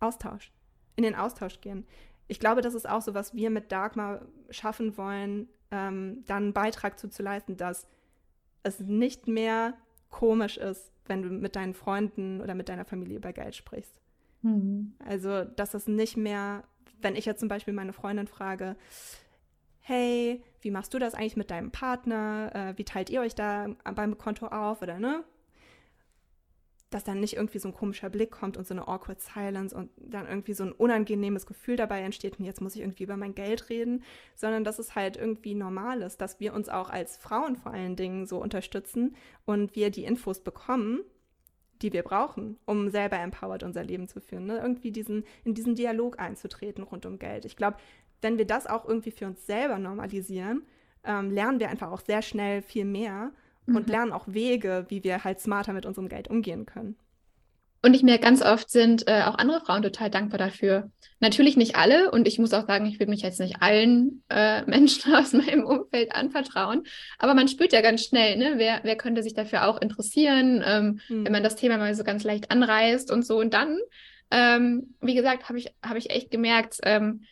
Austausch. 0.00 0.52
In 0.96 1.02
den 1.02 1.14
Austausch 1.14 1.60
gehen. 1.60 1.86
Ich 2.28 2.40
glaube, 2.40 2.60
das 2.60 2.74
ist 2.74 2.88
auch 2.88 3.02
so, 3.02 3.14
was 3.14 3.34
wir 3.34 3.50
mit 3.50 3.72
Dagmar 3.72 4.22
schaffen 4.50 4.96
wollen, 4.96 5.48
ähm, 5.70 6.24
dann 6.26 6.44
einen 6.44 6.52
Beitrag 6.52 6.98
zu, 6.98 7.08
zu 7.08 7.22
leisten, 7.22 7.56
dass 7.56 7.86
es 8.62 8.80
nicht 8.80 9.28
mehr 9.28 9.74
komisch 10.10 10.56
ist, 10.56 10.92
wenn 11.06 11.22
du 11.22 11.28
mit 11.28 11.56
deinen 11.56 11.74
Freunden 11.74 12.40
oder 12.40 12.54
mit 12.54 12.68
deiner 12.68 12.84
Familie 12.84 13.16
über 13.16 13.32
Geld 13.32 13.54
sprichst. 13.54 14.00
Mhm. 14.42 14.94
Also, 15.04 15.44
dass 15.44 15.74
es 15.74 15.86
nicht 15.86 16.16
mehr, 16.16 16.64
wenn 17.00 17.16
ich 17.16 17.24
jetzt 17.24 17.40
zum 17.40 17.48
Beispiel 17.48 17.74
meine 17.74 17.92
Freundin 17.92 18.26
frage, 18.26 18.76
hey, 19.80 20.42
wie 20.60 20.70
machst 20.70 20.92
du 20.92 20.98
das 20.98 21.14
eigentlich 21.14 21.36
mit 21.36 21.50
deinem 21.50 21.70
Partner? 21.70 22.50
Äh, 22.54 22.78
wie 22.78 22.84
teilt 22.84 23.10
ihr 23.10 23.20
euch 23.20 23.34
da 23.34 23.68
beim 23.94 24.18
Konto 24.18 24.46
auf? 24.46 24.82
Oder 24.82 24.98
ne? 24.98 25.24
Dass 26.90 27.04
dann 27.04 27.20
nicht 27.20 27.36
irgendwie 27.36 27.58
so 27.58 27.68
ein 27.68 27.74
komischer 27.74 28.08
Blick 28.08 28.30
kommt 28.30 28.56
und 28.56 28.66
so 28.66 28.74
eine 28.74 28.88
awkward 28.88 29.20
silence 29.20 29.74
und 29.74 29.90
dann 29.96 30.26
irgendwie 30.26 30.54
so 30.54 30.64
ein 30.64 30.72
unangenehmes 30.72 31.46
Gefühl 31.46 31.76
dabei 31.76 32.00
entsteht, 32.00 32.38
und 32.38 32.44
jetzt 32.44 32.60
muss 32.60 32.74
ich 32.74 32.80
irgendwie 32.80 33.04
über 33.04 33.16
mein 33.16 33.34
Geld 33.34 33.68
reden, 33.68 34.02
sondern 34.34 34.64
dass 34.64 34.78
es 34.78 34.94
halt 34.94 35.16
irgendwie 35.16 35.54
normal 35.54 36.02
ist, 36.02 36.20
dass 36.20 36.40
wir 36.40 36.54
uns 36.54 36.68
auch 36.68 36.88
als 36.88 37.16
Frauen 37.16 37.56
vor 37.56 37.72
allen 37.72 37.96
Dingen 37.96 38.26
so 38.26 38.40
unterstützen 38.40 39.16
und 39.44 39.76
wir 39.76 39.90
die 39.90 40.04
Infos 40.04 40.40
bekommen, 40.40 41.00
die 41.82 41.92
wir 41.92 42.02
brauchen, 42.02 42.58
um 42.64 42.88
selber 42.90 43.18
empowered 43.18 43.62
unser 43.62 43.84
Leben 43.84 44.08
zu 44.08 44.20
führen. 44.20 44.46
Ne? 44.46 44.58
Irgendwie 44.58 44.90
diesen, 44.90 45.24
in 45.44 45.54
diesen 45.54 45.74
Dialog 45.74 46.18
einzutreten 46.18 46.82
rund 46.82 47.06
um 47.06 47.18
Geld. 47.18 47.44
Ich 47.44 47.56
glaube, 47.56 47.76
wenn 48.20 48.38
wir 48.38 48.46
das 48.46 48.66
auch 48.66 48.86
irgendwie 48.86 49.12
für 49.12 49.26
uns 49.26 49.46
selber 49.46 49.78
normalisieren, 49.78 50.62
ähm, 51.04 51.30
lernen 51.30 51.60
wir 51.60 51.68
einfach 51.68 51.92
auch 51.92 52.00
sehr 52.00 52.22
schnell 52.22 52.62
viel 52.62 52.84
mehr 52.84 53.32
und 53.76 53.86
mhm. 53.86 53.92
lernen 53.92 54.12
auch 54.12 54.26
Wege, 54.26 54.86
wie 54.88 55.04
wir 55.04 55.24
halt 55.24 55.40
smarter 55.40 55.72
mit 55.72 55.86
unserem 55.86 56.08
Geld 56.08 56.28
umgehen 56.28 56.66
können. 56.66 56.96
Und 57.80 57.94
ich 57.94 58.02
merke, 58.02 58.24
ganz 58.24 58.42
oft 58.42 58.70
sind 58.70 59.06
äh, 59.06 59.22
auch 59.22 59.36
andere 59.36 59.60
Frauen 59.60 59.82
total 59.82 60.10
dankbar 60.10 60.38
dafür. 60.38 60.90
Natürlich 61.20 61.56
nicht 61.56 61.76
alle. 61.76 62.10
Und 62.10 62.26
ich 62.26 62.38
muss 62.38 62.52
auch 62.52 62.66
sagen, 62.66 62.86
ich 62.86 62.98
will 62.98 63.06
mich 63.06 63.22
jetzt 63.22 63.38
nicht 63.38 63.62
allen 63.62 64.24
äh, 64.28 64.62
Menschen 64.66 65.14
aus 65.14 65.32
meinem 65.32 65.64
Umfeld 65.64 66.12
anvertrauen. 66.12 66.84
Aber 67.18 67.34
man 67.34 67.46
spürt 67.46 67.72
ja 67.72 67.80
ganz 67.80 68.04
schnell, 68.04 68.36
ne? 68.36 68.54
wer, 68.56 68.80
wer 68.82 68.96
könnte 68.96 69.22
sich 69.22 69.34
dafür 69.34 69.68
auch 69.68 69.80
interessieren, 69.80 70.62
ähm, 70.66 71.00
mhm. 71.08 71.24
wenn 71.24 71.32
man 71.32 71.44
das 71.44 71.54
Thema 71.54 71.78
mal 71.78 71.94
so 71.94 72.02
ganz 72.02 72.24
leicht 72.24 72.50
anreißt 72.50 73.12
und 73.12 73.24
so. 73.24 73.38
Und 73.38 73.54
dann, 73.54 73.78
ähm, 74.32 74.94
wie 75.00 75.14
gesagt, 75.14 75.48
habe 75.48 75.58
ich, 75.58 75.72
hab 75.80 75.96
ich 75.96 76.10
echt 76.10 76.32
gemerkt, 76.32 76.78
ähm, 76.82 77.22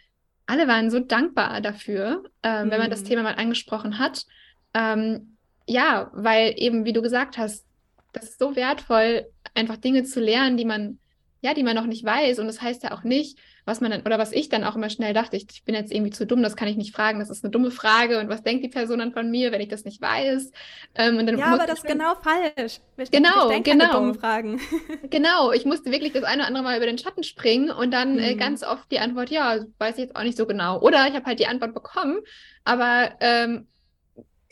alle 0.46 0.68
waren 0.68 0.90
so 0.90 1.00
dankbar 1.00 1.60
dafür, 1.60 2.22
mhm. 2.44 2.70
wenn 2.70 2.78
man 2.78 2.88
das 2.88 3.00
hm. 3.00 3.08
Thema 3.08 3.22
mal 3.24 3.34
angesprochen 3.34 3.98
hat. 3.98 4.26
Ähm, 4.74 5.35
ja, 5.66 6.10
weil 6.14 6.54
eben, 6.56 6.84
wie 6.84 6.92
du 6.92 7.02
gesagt 7.02 7.38
hast, 7.38 7.64
das 8.12 8.24
ist 8.24 8.38
so 8.38 8.56
wertvoll, 8.56 9.26
einfach 9.54 9.76
Dinge 9.76 10.04
zu 10.04 10.20
lernen, 10.20 10.56
die 10.56 10.64
man 10.64 10.98
ja, 11.46 11.54
die 11.54 11.62
man 11.62 11.76
noch 11.76 11.86
nicht 11.86 12.04
weiß. 12.04 12.38
Und 12.40 12.46
das 12.46 12.60
heißt 12.60 12.82
ja 12.82 12.92
auch 12.92 13.04
nicht, 13.04 13.38
was 13.64 13.80
man 13.80 13.90
dann, 13.90 14.02
oder 14.02 14.18
was 14.18 14.32
ich 14.32 14.48
dann 14.48 14.64
auch 14.64 14.74
immer 14.74 14.90
schnell 14.90 15.12
dachte, 15.12 15.36
ich, 15.36 15.46
ich, 15.50 15.64
bin 15.64 15.74
jetzt 15.74 15.92
irgendwie 15.92 16.10
zu 16.10 16.26
dumm, 16.26 16.42
das 16.42 16.56
kann 16.56 16.66
ich 16.66 16.76
nicht 16.76 16.94
fragen, 16.94 17.20
das 17.20 17.30
ist 17.30 17.44
eine 17.44 17.50
dumme 17.50 17.70
Frage 17.70 18.18
und 18.18 18.28
was 18.28 18.42
denkt 18.42 18.64
die 18.64 18.68
Person 18.68 18.98
dann 18.98 19.12
von 19.12 19.30
mir, 19.30 19.52
wenn 19.52 19.60
ich 19.60 19.68
das 19.68 19.84
nicht 19.84 20.00
weiß? 20.00 20.50
Ähm, 20.96 21.38
ja, 21.38 21.46
aber 21.46 21.66
das 21.66 21.78
ist 21.78 21.86
genau 21.86 22.14
falsch. 22.16 22.80
Ich, 22.96 23.10
genau, 23.10 23.50
ich 23.50 23.62
genau. 23.62 24.12
Fragen. 24.14 24.60
genau, 25.10 25.52
ich 25.52 25.64
musste 25.64 25.92
wirklich 25.92 26.12
das 26.12 26.24
eine 26.24 26.38
oder 26.38 26.48
andere 26.48 26.64
Mal 26.64 26.76
über 26.78 26.86
den 26.86 26.98
Schatten 26.98 27.22
springen 27.22 27.70
und 27.70 27.92
dann 27.92 28.18
äh, 28.18 28.22
mhm. 28.22 28.28
äh, 28.28 28.34
ganz 28.34 28.64
oft 28.64 28.90
die 28.90 28.98
Antwort, 28.98 29.30
ja, 29.30 29.60
weiß 29.78 29.98
ich 29.98 30.04
jetzt 30.04 30.16
auch 30.16 30.22
nicht 30.22 30.36
so 30.36 30.46
genau. 30.46 30.80
Oder 30.80 31.06
ich 31.06 31.14
habe 31.14 31.26
halt 31.26 31.38
die 31.38 31.46
Antwort 31.46 31.74
bekommen, 31.74 32.20
aber 32.64 33.12
ähm, 33.20 33.68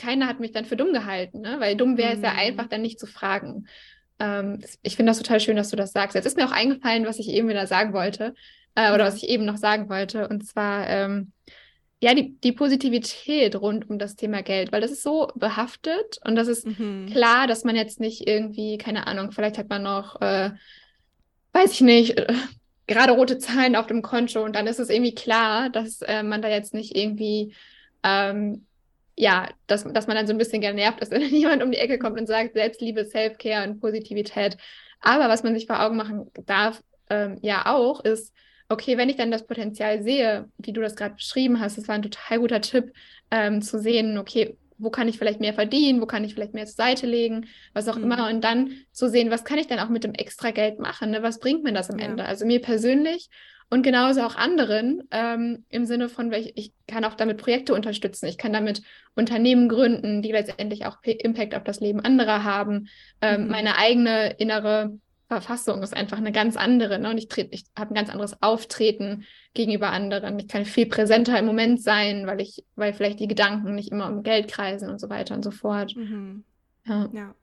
keiner 0.05 0.27
hat 0.27 0.41
mich 0.41 0.53
dann 0.53 0.65
für 0.65 0.77
dumm 0.77 0.93
gehalten, 0.93 1.41
ne? 1.41 1.57
weil 1.59 1.77
dumm 1.77 1.97
wäre 1.97 2.15
es 2.15 2.23
ja 2.23 2.33
mhm. 2.33 2.39
einfach, 2.39 2.67
dann 2.67 2.83
nicht 2.83 3.01
zu 3.01 3.07
fragen. 3.07 3.67
Ähm, 4.19 4.61
ich 4.83 4.97
finde 4.97 5.11
das 5.11 5.19
total 5.19 5.41
schön, 5.41 5.57
dass 5.57 5.71
du 5.71 5.77
das 5.77 5.93
sagst. 5.93 6.15
Jetzt 6.15 6.27
ist 6.27 6.37
mir 6.37 6.47
auch 6.47 6.53
eingefallen, 6.53 7.07
was 7.07 7.19
ich 7.19 7.29
eben 7.29 7.49
wieder 7.49 7.67
sagen 7.67 7.93
wollte 7.93 8.35
äh, 8.75 8.93
oder 8.93 9.05
was 9.05 9.17
ich 9.17 9.29
eben 9.29 9.45
noch 9.45 9.57
sagen 9.57 9.89
wollte. 9.89 10.29
Und 10.29 10.47
zwar, 10.47 10.89
ähm, 10.89 11.33
ja, 12.01 12.15
die, 12.15 12.39
die 12.41 12.53
Positivität 12.53 13.57
rund 13.57 13.89
um 13.89 13.99
das 13.99 14.17
Thema 14.17 14.43
Geld, 14.43 14.73
weil 14.73 14.81
das 14.81 14.91
ist 14.91 15.03
so 15.03 15.29
behaftet 15.35 16.19
und 16.25 16.37
das 16.37 16.49
ist 16.49 16.67
mhm. 16.67 17.07
klar, 17.11 17.47
dass 17.47 17.65
man 17.65 17.77
jetzt 17.77 17.99
nicht 17.99 18.29
irgendwie, 18.29 18.79
keine 18.79 19.07
Ahnung, 19.07 19.33
vielleicht 19.33 19.59
hat 19.59 19.71
man 19.71 19.83
noch, 19.83 20.21
äh, 20.21 20.51
weiß 21.53 21.73
ich 21.73 21.81
nicht, 21.81 22.19
äh, 22.19 22.35
gerade 22.87 23.13
rote 23.13 23.39
Zahlen 23.39 23.77
auf 23.77 23.87
dem 23.87 24.03
Konto 24.03 24.45
und 24.45 24.55
dann 24.55 24.67
ist 24.67 24.81
es 24.81 24.91
irgendwie 24.91 25.15
klar, 25.15 25.71
dass 25.71 26.03
äh, 26.03 26.23
man 26.23 26.43
da 26.43 26.49
jetzt 26.49 26.75
nicht 26.75 26.95
irgendwie 26.95 27.55
ähm, 28.03 28.67
ja, 29.17 29.49
dass, 29.67 29.85
dass 29.85 30.07
man 30.07 30.17
dann 30.17 30.27
so 30.27 30.33
ein 30.33 30.39
bisschen 30.39 30.61
genervt 30.61 31.01
ist, 31.01 31.13
wenn 31.13 31.23
jemand 31.35 31.63
um 31.63 31.71
die 31.71 31.79
Ecke 31.79 31.99
kommt 31.99 32.19
und 32.19 32.27
sagt, 32.27 32.55
Selbstliebe, 32.55 33.05
Self-Care 33.05 33.69
und 33.69 33.81
Positivität. 33.81 34.57
Aber 35.01 35.29
was 35.29 35.43
man 35.43 35.55
sich 35.55 35.67
vor 35.67 35.83
Augen 35.83 35.97
machen 35.97 36.31
darf, 36.47 36.83
ähm, 37.11 37.39
ja 37.43 37.67
auch, 37.67 38.05
ist, 38.05 38.33
okay, 38.69 38.97
wenn 38.97 39.09
ich 39.09 39.17
dann 39.17 39.31
das 39.31 39.47
Potenzial 39.47 40.03
sehe, 40.03 40.49
wie 40.59 40.73
du 40.73 40.81
das 40.81 40.97
gerade 40.97 41.15
beschrieben 41.15 41.61
hast, 41.61 41.79
das 41.79 41.89
war 41.89 41.95
ein 41.95 42.03
total 42.03 42.39
guter 42.39 42.61
Tipp, 42.61 42.93
ähm, 43.31 43.63
zu 43.63 43.79
sehen, 43.79 44.19
okay, 44.19 44.57
wo 44.79 44.91
kann 44.91 45.09
ich 45.09 45.19
vielleicht 45.19 45.41
mehr 45.41 45.55
verdienen, 45.55 46.01
wo 46.01 46.07
kann 46.07 46.25
ich 46.25 46.35
vielleicht 46.35 46.55
mehr 46.55 46.67
zur 46.67 46.75
Seite 46.75 47.07
legen, 47.07 47.47
was 47.73 47.89
auch 47.89 47.97
mhm. 47.97 48.05
immer. 48.05 48.29
Und 48.29 48.43
dann 48.43 48.73
zu 48.93 49.09
sehen, 49.09 49.31
was 49.31 49.45
kann 49.45 49.59
ich 49.59 49.67
dann 49.67 49.79
auch 49.79 49.89
mit 49.89 50.05
dem 50.05 50.15
extra 50.15 50.51
Geld 50.51 50.79
machen, 50.79 51.11
ne? 51.11 51.23
was 51.23 51.39
bringt 51.39 51.63
mir 51.63 51.73
das 51.73 51.91
am 51.91 51.99
ja. 51.99 52.07
Ende? 52.07 52.25
Also 52.25 52.45
mir 52.45 52.61
persönlich 52.61 53.29
und 53.71 53.83
genauso 53.83 54.23
auch 54.23 54.37
anderen 54.37 55.03
ähm, 55.11 55.65
im 55.69 55.87
Sinne 55.87 56.09
von, 56.09 56.33
ich 56.33 56.73
kann 56.87 57.05
auch 57.05 57.15
damit 57.15 57.39
Projekte 57.39 57.75
unterstützen, 57.75 58.27
ich 58.27 58.39
kann 58.39 58.53
damit 58.53 58.83
Unternehmen 59.15 59.69
gründen, 59.69 60.23
die 60.23 60.33
letztendlich 60.33 60.87
auch 60.87 60.99
Impact 61.03 61.55
auf 61.55 61.65
das 61.65 61.81
Leben 61.81 62.01
anderer 62.01 62.45
haben. 62.45 62.89
Ähm, 63.21 63.45
mhm. 63.45 63.51
Meine 63.51 63.79
eigene 63.79 64.33
innere 64.39 64.99
Verfassung 65.29 65.83
ist 65.83 65.97
einfach 65.97 66.19
eine 66.19 66.33
ganz 66.33 66.57
andere. 66.57 66.99
Ne? 66.99 67.11
Und 67.11 67.19
ich, 67.19 67.29
ich 67.51 67.65
habe 67.77 67.93
ein 67.93 67.95
ganz 67.95 68.11
anderes 68.11 68.41
Auftreten 68.43 69.25
gegenüber 69.55 69.91
anderen. 69.91 70.39
Ich 70.39 70.49
kann 70.49 70.65
viel 70.65 70.87
präsenter 70.87 71.39
im 71.39 71.47
Moment 71.47 71.83
sein, 71.83 72.27
weil 72.27 72.41
ich, 72.41 72.65
weil 72.77 72.93
vielleicht 72.93 73.21
die 73.21 73.29
Gedanken 73.29 73.75
nicht 73.75 73.91
immer 73.91 74.09
um 74.09 74.23
Geld 74.23 74.49
kreisen 74.49 74.91
und 74.91 75.01
so 75.01 75.09
weiter 75.09 75.35
und 75.35 75.43
so 75.43 75.51
fort. 75.51 75.97
Mhm. 75.97 76.45
Ja. 76.87 77.09
ja. 77.13 77.35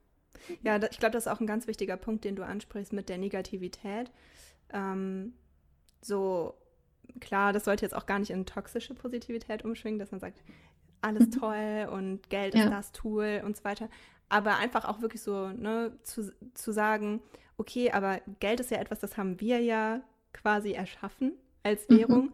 Ja, 0.64 0.78
ich 0.78 0.98
glaube, 0.98 1.14
das 1.14 1.26
ist 1.26 1.32
auch 1.32 1.40
ein 1.40 1.48
ganz 1.48 1.68
wichtiger 1.68 1.98
Punkt, 1.98 2.24
den 2.24 2.36
du 2.36 2.44
ansprichst 2.44 2.94
mit 2.94 3.10
der 3.10 3.20
Negativität. 3.20 4.12
Ähm, 4.74 5.34
so, 6.02 6.56
klar, 7.20 7.54
das 7.54 7.66
sollte 7.66 7.86
jetzt 7.86 7.96
auch 7.96 8.06
gar 8.06 8.20
nicht 8.20 8.32
in 8.32 8.46
toxische 8.46 8.94
Positivität 8.94 9.64
umschwingen, 9.64 10.00
dass 10.00 10.12
man 10.12 10.20
sagt, 10.20 10.44
alles 11.02 11.28
mhm. 11.28 11.32
toll 11.32 11.90
und 11.92 12.30
Geld 12.30 12.56
ja. 12.56 12.64
ist 12.64 12.72
das 12.72 12.92
Tool 12.92 13.42
und 13.46 13.58
so 13.58 13.64
weiter. 13.64 13.90
Aber 14.30 14.58
einfach 14.58 14.86
auch 14.86 15.02
wirklich 15.02 15.22
so, 15.22 15.50
ne, 15.50 15.98
zu, 16.04 16.32
zu 16.54 16.72
sagen, 16.72 17.22
okay, 17.58 17.92
aber 17.92 18.22
Geld 18.40 18.60
ist 18.60 18.72
ja 18.72 18.78
etwas, 18.78 19.00
das 19.00 19.18
haben 19.18 19.40
wir 19.42 19.60
ja 19.60 20.02
quasi 20.34 20.72
erschaffen 20.72 21.34
als 21.64 21.88
mhm. 21.90 21.98
Währung. 21.98 22.26
Mhm. 22.26 22.34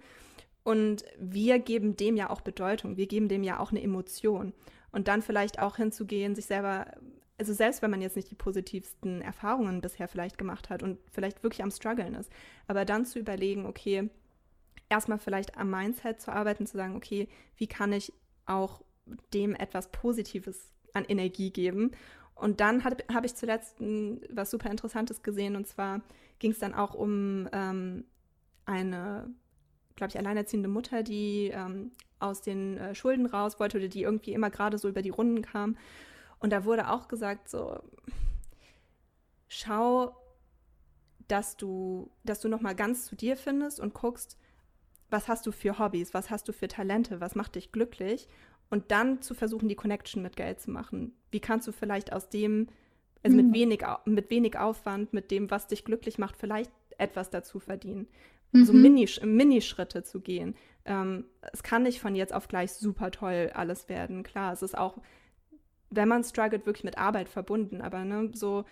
Und 0.64 1.06
wir 1.18 1.60
geben 1.60 1.96
dem 1.96 2.18
ja 2.18 2.30
auch 2.30 2.42
Bedeutung, 2.42 2.98
wir 2.98 3.08
geben 3.08 3.30
dem 3.30 3.44
ja 3.44 3.60
auch 3.60 3.72
eine 3.72 3.82
Emotion. 3.82 4.54
Und 4.92 5.08
dann 5.08 5.22
vielleicht 5.22 5.60
auch 5.60 5.78
hinzugehen, 5.78 6.36
sich 6.36 6.46
selber 6.46 6.88
also 7.38 7.54
selbst 7.54 7.82
wenn 7.82 7.92
man 7.92 8.02
jetzt 8.02 8.16
nicht 8.16 8.32
die 8.32 8.36
positivsten 8.36 9.22
Erfahrungen 9.22 9.82
bisher 9.82 10.08
vielleicht 10.08 10.38
gemacht 10.38 10.70
hat 10.70 10.82
und 10.82 10.98
vielleicht 11.12 11.44
wirklich 11.44 11.64
am 11.64 11.72
struggeln 11.72 12.16
ist, 12.16 12.32
aber 12.68 12.84
dann 12.84 13.06
zu 13.06 13.20
überlegen, 13.20 13.66
okay, 13.66 14.10
erstmal 14.90 15.20
vielleicht 15.20 15.58
am 15.58 15.70
Mindset 15.70 16.20
zu 16.20 16.32
arbeiten, 16.32 16.66
zu 16.66 16.78
sagen, 16.78 16.96
okay, 16.96 17.28
wie 17.56 17.68
kann 17.68 17.94
ich 17.94 18.12
auch 18.46 18.82
dem 19.34 19.54
etwas 19.54 19.92
Positives 19.92 20.72
an 20.94 21.06
Energie 21.06 21.52
geben? 21.52 21.92
Und 22.34 22.60
dann 22.60 22.84
habe 22.84 23.04
hab 23.14 23.26
ich 23.26 23.36
zuletzt 23.36 23.78
was 23.80 24.52
super 24.52 24.72
Interessantes 24.72 25.22
gesehen 25.22 25.56
und 25.56 25.68
zwar 25.68 26.02
ging 26.40 26.52
es 26.52 26.60
dann 26.60 26.74
auch 26.74 26.94
um 26.94 27.48
ähm, 27.52 28.06
eine, 28.66 29.30
glaube 29.96 30.10
ich, 30.10 30.18
alleinerziehende 30.18 30.70
Mutter, 30.70 31.04
die 31.04 31.52
ähm, 31.54 31.92
aus 32.20 32.42
den 32.42 32.78
äh, 32.78 32.96
Schulden 32.96 33.26
raus 33.26 33.60
wollte 33.60 33.78
oder 33.78 33.88
die 33.88 34.04
irgendwie 34.04 34.34
immer 34.34 34.50
gerade 34.50 34.78
so 34.78 34.88
über 34.88 35.02
die 35.02 35.10
Runden 35.10 35.42
kam 35.42 35.78
und 36.40 36.52
da 36.52 36.66
wurde 36.66 36.90
auch 36.90 37.08
gesagt, 37.08 37.50
so, 37.50 37.80
schau, 39.48 40.16
dass 41.28 41.58
du, 41.58 42.12
dass 42.24 42.40
du 42.40 42.48
nochmal 42.48 42.76
ganz 42.76 43.06
zu 43.06 43.16
dir 43.16 43.36
findest 43.36 43.80
und 43.80 43.94
guckst, 43.94 44.38
was 45.10 45.28
hast 45.28 45.46
du 45.46 45.52
für 45.52 45.80
Hobbys, 45.80 46.14
was 46.14 46.30
hast 46.30 46.48
du 46.48 46.54
für 46.54 46.68
Talente, 46.68 47.22
was 47.22 47.36
macht 47.36 47.56
dich 47.56 47.72
glücklich 47.72 48.28
und 48.70 48.92
dann 48.92 49.22
zu 49.22 49.34
versuchen, 49.34 49.70
die 49.70 49.76
Connection 49.76 50.22
mit 50.22 50.36
Geld 50.36 50.60
zu 50.60 50.72
machen. 50.72 51.14
Wie 51.32 51.40
kannst 51.40 51.68
du 51.68 51.72
vielleicht 51.72 52.12
aus 52.12 52.30
dem, 52.30 52.68
also 53.24 53.38
mhm. 53.38 53.46
mit, 53.46 53.56
wenig, 53.56 53.84
mit 54.06 54.30
wenig 54.30 54.58
Aufwand, 54.58 55.14
mit 55.14 55.32
dem, 55.32 55.50
was 55.50 55.68
dich 55.68 55.86
glücklich 55.86 56.18
macht, 56.18 56.38
vielleicht 56.38 56.72
etwas 56.98 57.30
dazu 57.30 57.60
verdienen. 57.60 58.08
Mhm. 58.52 58.66
So 58.66 58.74
Mini-Schritte 58.74 60.04
zu 60.04 60.22
gehen. 60.22 60.56
Ähm, 60.86 61.26
es 61.54 61.64
kann 61.64 61.84
nicht 61.84 62.00
von 62.00 62.16
jetzt 62.16 62.34
auf 62.34 62.48
gleich 62.48 62.74
super 62.74 63.12
toll 63.12 63.52
alles 63.54 63.90
werden. 63.90 64.24
Klar, 64.24 64.54
es 64.54 64.62
ist 64.62 64.78
auch 64.78 64.98
wenn 65.90 66.08
man 66.08 66.24
struggelt, 66.24 66.66
wirklich 66.66 66.84
mit 66.84 66.98
Arbeit 66.98 67.30
verbunden. 67.30 67.82
Aber 67.82 68.04
ne, 68.04 68.30
so, 68.34 68.66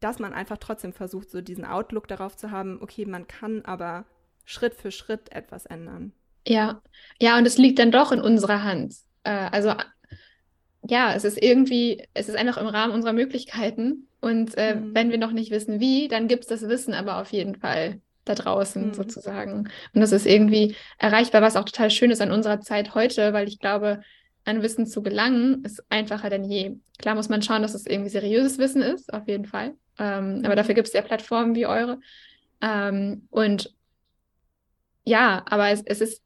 dass 0.00 0.18
man 0.18 0.32
einfach 0.32 0.58
trotzdem 0.58 0.92
versucht, 0.92 1.30
so 1.30 1.40
diesen 1.40 1.64
Outlook 1.64 2.08
darauf 2.08 2.36
zu 2.36 2.50
haben, 2.50 2.78
okay, 2.82 3.06
man 3.06 3.26
kann 3.26 3.64
aber 3.64 4.04
Schritt 4.44 4.74
für 4.74 4.90
Schritt 4.90 5.32
etwas 5.32 5.66
ändern. 5.66 6.12
Ja, 6.46 6.80
ja, 7.20 7.36
und 7.36 7.46
es 7.46 7.58
liegt 7.58 7.78
dann 7.78 7.90
doch 7.90 8.12
in 8.12 8.20
unserer 8.20 8.62
Hand. 8.62 8.94
Äh, 9.24 9.48
also 9.50 9.74
ja, 10.88 11.14
es 11.14 11.24
ist 11.24 11.42
irgendwie, 11.42 12.06
es 12.14 12.28
ist 12.28 12.36
einfach 12.36 12.58
im 12.58 12.66
Rahmen 12.66 12.92
unserer 12.92 13.12
Möglichkeiten. 13.12 14.08
Und 14.20 14.56
äh, 14.56 14.76
mhm. 14.76 14.94
wenn 14.94 15.10
wir 15.10 15.18
noch 15.18 15.32
nicht 15.32 15.50
wissen, 15.50 15.80
wie, 15.80 16.08
dann 16.08 16.28
gibt 16.28 16.44
es 16.44 16.48
das 16.48 16.68
Wissen 16.68 16.94
aber 16.94 17.20
auf 17.20 17.32
jeden 17.32 17.56
Fall 17.56 18.00
da 18.24 18.34
draußen 18.34 18.88
mhm. 18.88 18.94
sozusagen. 18.94 19.68
Und 19.94 20.00
das 20.00 20.12
ist 20.12 20.26
irgendwie 20.26 20.74
erreichbar, 20.98 21.42
was 21.42 21.56
auch 21.56 21.64
total 21.64 21.90
schön 21.90 22.10
ist 22.10 22.20
an 22.20 22.32
unserer 22.32 22.60
Zeit 22.60 22.94
heute, 22.94 23.32
weil 23.32 23.48
ich 23.48 23.58
glaube, 23.58 24.00
an 24.46 24.62
Wissen 24.62 24.86
zu 24.86 25.02
gelangen, 25.02 25.64
ist 25.64 25.84
einfacher 25.90 26.30
denn 26.30 26.44
je. 26.44 26.76
Klar 26.98 27.16
muss 27.16 27.28
man 27.28 27.42
schauen, 27.42 27.62
dass 27.62 27.74
es 27.74 27.86
irgendwie 27.86 28.10
seriöses 28.10 28.58
Wissen 28.58 28.80
ist, 28.80 29.12
auf 29.12 29.26
jeden 29.28 29.44
Fall. 29.44 29.74
Ähm, 29.98 30.42
aber 30.44 30.56
dafür 30.56 30.74
gibt 30.74 30.88
es 30.88 30.94
ja 30.94 31.02
Plattformen 31.02 31.54
wie 31.54 31.66
eure. 31.66 31.98
Ähm, 32.62 33.26
und 33.30 33.74
ja, 35.04 35.42
aber 35.46 35.70
es, 35.70 35.82
es 35.84 36.00
ist, 36.00 36.22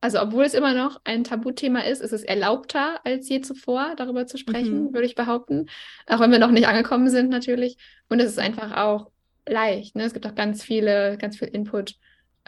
also 0.00 0.20
obwohl 0.20 0.44
es 0.44 0.54
immer 0.54 0.74
noch 0.74 1.00
ein 1.04 1.24
Tabuthema 1.24 1.80
ist, 1.80 2.02
ist 2.02 2.12
es 2.12 2.22
erlaubter 2.22 3.00
als 3.04 3.28
je 3.28 3.40
zuvor, 3.40 3.94
darüber 3.96 4.26
zu 4.26 4.36
sprechen, 4.38 4.84
mhm. 4.84 4.94
würde 4.94 5.06
ich 5.06 5.14
behaupten. 5.14 5.68
Auch 6.06 6.20
wenn 6.20 6.30
wir 6.30 6.38
noch 6.38 6.50
nicht 6.50 6.68
angekommen 6.68 7.08
sind, 7.08 7.30
natürlich. 7.30 7.78
Und 8.08 8.20
es 8.20 8.30
ist 8.30 8.38
einfach 8.38 8.76
auch 8.76 9.10
leicht. 9.48 9.96
Ne? 9.96 10.04
Es 10.04 10.12
gibt 10.12 10.26
auch 10.26 10.34
ganz 10.34 10.62
viele, 10.62 11.16
ganz 11.18 11.38
viel 11.38 11.48
Input 11.48 11.96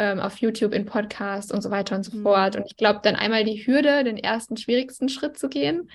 ähm, 0.00 0.18
auf 0.18 0.38
YouTube, 0.38 0.72
in 0.72 0.86
Podcasts 0.86 1.52
und 1.52 1.60
so 1.60 1.70
weiter 1.70 1.94
und 1.94 2.04
so 2.04 2.16
mhm. 2.16 2.22
fort. 2.22 2.56
Und 2.56 2.64
ich 2.66 2.78
glaube, 2.78 3.00
dann 3.02 3.16
einmal 3.16 3.44
die 3.44 3.66
Hürde, 3.66 4.02
den 4.02 4.16
ersten 4.16 4.56
schwierigsten 4.56 5.10
Schritt 5.10 5.38
zu 5.38 5.50
gehen, 5.50 5.90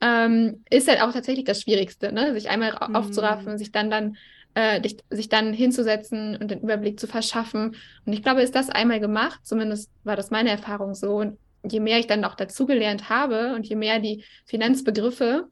ähm, 0.00 0.64
ist 0.70 0.88
halt 0.88 1.00
auch 1.00 1.12
tatsächlich 1.12 1.44
das 1.44 1.60
Schwierigste, 1.62 2.10
ne? 2.10 2.34
sich 2.34 2.50
einmal 2.50 2.72
mhm. 2.72 2.96
aufzuraffen 2.96 3.56
sich 3.56 3.70
dann 3.70 3.90
dann 3.90 4.16
äh, 4.54 4.80
sich 5.10 5.28
dann 5.28 5.52
hinzusetzen 5.52 6.36
und 6.36 6.50
den 6.50 6.62
Überblick 6.62 6.98
zu 6.98 7.06
verschaffen. 7.06 7.76
Und 8.04 8.12
ich 8.12 8.24
glaube, 8.24 8.42
ist 8.42 8.56
das 8.56 8.70
einmal 8.70 8.98
gemacht, 8.98 9.38
zumindest 9.44 9.88
war 10.02 10.16
das 10.16 10.32
meine 10.32 10.50
Erfahrung 10.50 10.94
so. 10.94 11.16
Und 11.16 11.38
je 11.64 11.78
mehr 11.78 12.00
ich 12.00 12.08
dann 12.08 12.24
auch 12.24 12.34
dazugelernt 12.34 13.08
habe 13.08 13.54
und 13.54 13.66
je 13.66 13.76
mehr 13.76 14.00
die 14.00 14.24
Finanzbegriffe 14.46 15.48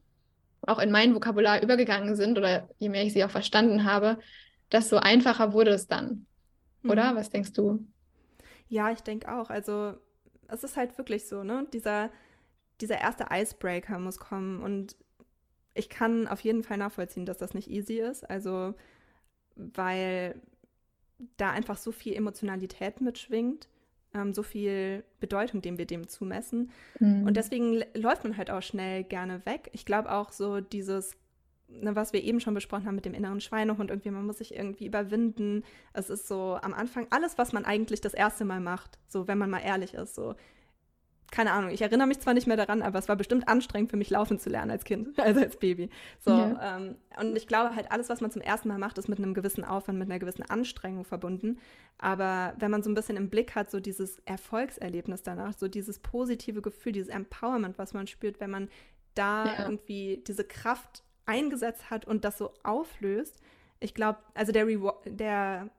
auch 0.61 0.79
in 0.79 0.91
mein 0.91 1.15
Vokabular 1.15 1.63
übergegangen 1.63 2.15
sind 2.17 2.37
oder 2.37 2.67
je 2.79 2.89
mehr 2.89 3.03
ich 3.03 3.13
sie 3.13 3.23
auch 3.23 3.29
verstanden 3.29 3.85
habe, 3.85 4.17
desto 4.71 4.97
einfacher 4.97 5.53
wurde 5.53 5.71
es 5.71 5.87
dann. 5.87 6.25
Oder? 6.83 7.13
Mhm. 7.13 7.15
Was 7.15 7.29
denkst 7.29 7.53
du? 7.53 7.85
Ja, 8.73 8.89
ich 8.89 9.01
denke 9.01 9.31
auch. 9.31 9.51
Also 9.51 9.93
es 10.47 10.63
ist 10.63 10.77
halt 10.77 10.97
wirklich 10.97 11.27
so, 11.27 11.43
ne? 11.43 11.67
Dieser, 11.73 12.09
dieser 12.81 12.99
erste 12.99 13.27
Icebreaker 13.31 13.99
muss 13.99 14.17
kommen 14.17 14.63
und 14.63 14.95
ich 15.75 15.89
kann 15.89 16.27
auf 16.27 16.39
jeden 16.39 16.63
Fall 16.63 16.77
nachvollziehen, 16.77 17.27
dass 17.27 17.37
das 17.37 17.53
nicht 17.53 17.69
easy 17.69 17.99
ist. 17.99 18.27
Also, 18.27 18.73
weil 19.55 20.41
da 21.37 21.51
einfach 21.51 21.77
so 21.77 21.91
viel 21.91 22.15
Emotionalität 22.15 22.99
mitschwingt, 22.99 23.67
ähm, 24.15 24.33
so 24.33 24.41
viel 24.41 25.03
Bedeutung, 25.19 25.61
dem 25.61 25.77
wir 25.77 25.85
dem 25.85 26.07
zumessen. 26.07 26.71
Mhm. 26.99 27.27
Und 27.27 27.37
deswegen 27.37 27.83
läuft 27.93 28.23
man 28.23 28.37
halt 28.37 28.49
auch 28.49 28.63
schnell 28.63 29.03
gerne 29.03 29.45
weg. 29.45 29.69
Ich 29.73 29.85
glaube 29.85 30.11
auch 30.11 30.31
so 30.31 30.61
dieses 30.61 31.15
ne, 31.81 31.95
was 31.95 32.13
wir 32.13 32.23
eben 32.23 32.39
schon 32.39 32.53
besprochen 32.53 32.85
haben 32.85 32.95
mit 32.95 33.05
dem 33.05 33.13
inneren 33.13 33.41
Schweinehund, 33.41 33.89
irgendwie, 33.89 34.11
man 34.11 34.25
muss 34.25 34.37
sich 34.37 34.55
irgendwie 34.55 34.85
überwinden. 34.85 35.63
Es 35.93 36.09
ist 36.09 36.27
so 36.27 36.57
am 36.61 36.73
Anfang 36.73 37.07
alles, 37.09 37.37
was 37.37 37.53
man 37.53 37.65
eigentlich 37.65 38.01
das 38.01 38.13
erste 38.13 38.45
Mal 38.45 38.59
macht, 38.59 38.99
so 39.07 39.27
wenn 39.27 39.37
man 39.37 39.49
mal 39.49 39.59
ehrlich 39.59 39.93
ist, 39.93 40.15
so 40.15 40.35
keine 41.33 41.51
Ahnung, 41.51 41.71
ich 41.71 41.81
erinnere 41.81 42.05
mich 42.05 42.19
zwar 42.19 42.35
nicht 42.35 42.45
mehr 42.45 42.57
daran, 42.57 42.83
aber 42.83 42.99
es 42.99 43.09
war 43.09 43.15
bestimmt 43.15 43.47
anstrengend 43.47 43.89
für 43.89 43.97
mich, 43.97 44.11
laufen 44.11 44.37
zu 44.37 44.51
lernen 44.51 44.69
als 44.69 44.83
Kind, 44.83 45.17
also 45.19 45.41
als 45.41 45.57
Baby. 45.57 45.89
So, 46.19 46.29
ja. 46.29 46.77
ähm, 46.77 46.95
und 47.19 47.35
ich 47.35 47.47
glaube 47.47 47.75
halt, 47.75 47.91
alles, 47.91 48.09
was 48.09 48.21
man 48.21 48.29
zum 48.29 48.43
ersten 48.43 48.67
Mal 48.67 48.77
macht, 48.77 48.99
ist 48.99 49.09
mit 49.09 49.17
einem 49.17 49.33
gewissen 49.33 49.63
Aufwand, 49.63 49.97
mit 49.97 50.09
einer 50.09 50.19
gewissen 50.19 50.43
Anstrengung 50.43 51.05
verbunden. 51.05 51.57
Aber 51.97 52.53
wenn 52.59 52.69
man 52.69 52.83
so 52.83 52.91
ein 52.91 52.93
bisschen 52.93 53.17
im 53.17 53.31
Blick 53.31 53.55
hat, 53.55 53.71
so 53.71 53.79
dieses 53.79 54.19
Erfolgserlebnis 54.25 55.23
danach, 55.23 55.53
so 55.57 55.67
dieses 55.67 55.97
positive 55.97 56.61
Gefühl, 56.61 56.91
dieses 56.91 57.09
Empowerment, 57.09 57.79
was 57.79 57.95
man 57.95 58.05
spürt, 58.05 58.39
wenn 58.39 58.51
man 58.51 58.69
da 59.15 59.45
ja. 59.45 59.63
irgendwie 59.63 60.23
diese 60.27 60.43
Kraft 60.43 61.03
eingesetzt 61.25 61.89
hat 61.89 62.05
und 62.05 62.25
das 62.25 62.37
so 62.37 62.53
auflöst, 62.63 63.39
ich 63.79 63.93
glaube, 63.93 64.19
also 64.33 64.51
der, 64.51 64.65
Reward, 64.65 65.01
der 65.05 65.69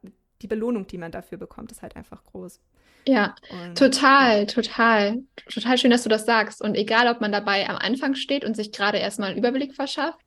die 0.43 0.47
Belohnung, 0.47 0.87
die 0.87 0.99
man 0.99 1.11
dafür 1.11 1.39
bekommt, 1.39 1.73
ist 1.73 1.83
halt 1.83 1.97
einfach 1.97 2.23
groß. 2.25 2.61
Ja, 3.07 3.35
und, 3.51 3.77
total, 3.77 4.47
total. 4.47 5.23
Total 5.53 5.79
schön, 5.79 5.91
dass 5.91 6.05
du 6.05 6.09
das 6.09 6.25
sagst. 6.25 6.63
Und 6.63 6.75
egal, 6.75 7.09
ob 7.09 7.21
man 7.21 7.33
dabei 7.33 7.69
am 7.69 7.77
Anfang 7.77 8.15
steht 8.15 8.45
und 8.45 8.57
sich 8.57 8.73
gerade 8.73 8.99
erstmal 8.99 9.31
einen 9.31 9.39
Überblick 9.39 9.75
verschafft 9.75 10.21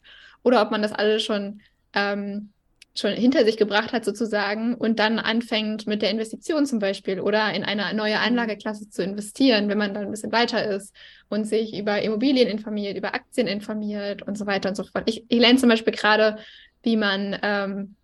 oder 0.44 0.62
ob 0.62 0.72
man 0.72 0.82
das 0.82 0.92
alles 0.92 1.24
schon, 1.24 1.62
ähm, 1.94 2.52
schon 3.00 3.14
hinter 3.14 3.46
sich 3.46 3.58
gebracht 3.58 3.94
hat, 3.94 4.06
sozusagen, 4.06 4.76
und 4.76 5.00
dann 5.00 5.20
anfängt 5.20 5.88
mit 5.88 6.02
der 6.02 6.12
Investition 6.12 6.66
zum 6.66 6.80
Beispiel 6.80 7.20
oder 7.20 7.54
in 7.54 7.64
eine 7.64 7.94
neue 7.94 8.16
mhm. 8.16 8.24
Anlageklasse 8.24 8.90
zu 8.90 9.04
investieren, 9.04 9.70
wenn 9.70 9.78
man 9.78 9.94
dann 9.94 10.06
ein 10.06 10.12
bisschen 10.12 10.32
weiter 10.32 10.66
ist 10.66 10.94
und 11.30 11.46
sich 11.46 11.78
über 11.78 12.02
Immobilien 12.02 12.48
informiert, 12.48 12.98
über 12.98 13.14
Aktien 13.14 13.48
informiert 13.48 14.24
und 14.24 14.38
so 14.38 14.46
weiter 14.46 14.70
und 14.70 14.76
so 14.76 14.84
fort. 14.84 15.04
Ich, 15.08 15.26
ich 15.28 15.40
lerne 15.40 15.60
zum 15.60 15.70
Beispiel 15.70 15.94
gerade, 15.94 16.38
wie 16.84 16.98
man 16.98 17.38
ähm, 17.42 17.96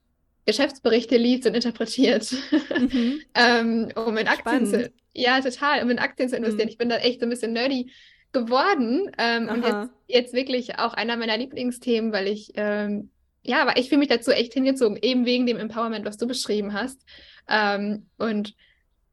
Geschäftsberichte 0.45 1.17
liest 1.17 1.45
und 1.47 1.55
interpretiert, 1.55 2.31
mhm. 2.77 3.21
ähm, 3.33 3.89
um 3.95 4.17
in 4.17 4.27
Aktien 4.27 4.67
Spannend. 4.67 4.69
zu, 4.69 4.91
ja, 5.13 5.39
total, 5.39 5.83
um 5.83 5.89
in 5.89 5.99
Aktien 5.99 6.29
zu 6.29 6.35
investieren. 6.35 6.67
Mhm. 6.67 6.71
Ich 6.71 6.77
bin 6.77 6.89
da 6.89 6.97
echt 6.97 7.19
so 7.19 7.25
ein 7.25 7.29
bisschen 7.29 7.53
nerdy 7.53 7.91
geworden 8.33 9.11
ähm, 9.17 9.47
und 9.47 9.63
jetzt, 9.63 9.89
jetzt 10.07 10.33
wirklich 10.33 10.79
auch 10.79 10.93
einer 10.93 11.15
meiner 11.15 11.37
Lieblingsthemen, 11.37 12.11
weil 12.11 12.27
ich, 12.27 12.51
ähm, 12.55 13.11
ja, 13.43 13.61
aber 13.61 13.77
ich 13.77 13.89
fühle 13.89 13.99
mich 13.99 14.09
dazu 14.09 14.31
echt 14.31 14.53
hingezogen, 14.53 14.97
eben 15.01 15.25
wegen 15.25 15.45
dem 15.45 15.57
Empowerment, 15.57 16.05
was 16.05 16.17
du 16.17 16.27
beschrieben 16.27 16.73
hast. 16.73 17.01
Ähm, 17.47 18.07
und 18.17 18.55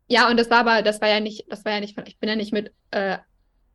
ja, 0.06 0.28
und 0.28 0.38
das 0.38 0.50
war 0.50 0.58
aber, 0.58 0.82
das 0.82 1.00
war 1.00 1.08
ja 1.08 1.20
nicht, 1.20 1.46
das 1.48 1.64
war 1.64 1.72
ja 1.72 1.80
nicht 1.80 1.94
von, 1.94 2.06
ich 2.06 2.18
bin 2.18 2.28
ja 2.28 2.36
nicht 2.36 2.52
mit, 2.52 2.72
äh, 2.90 3.18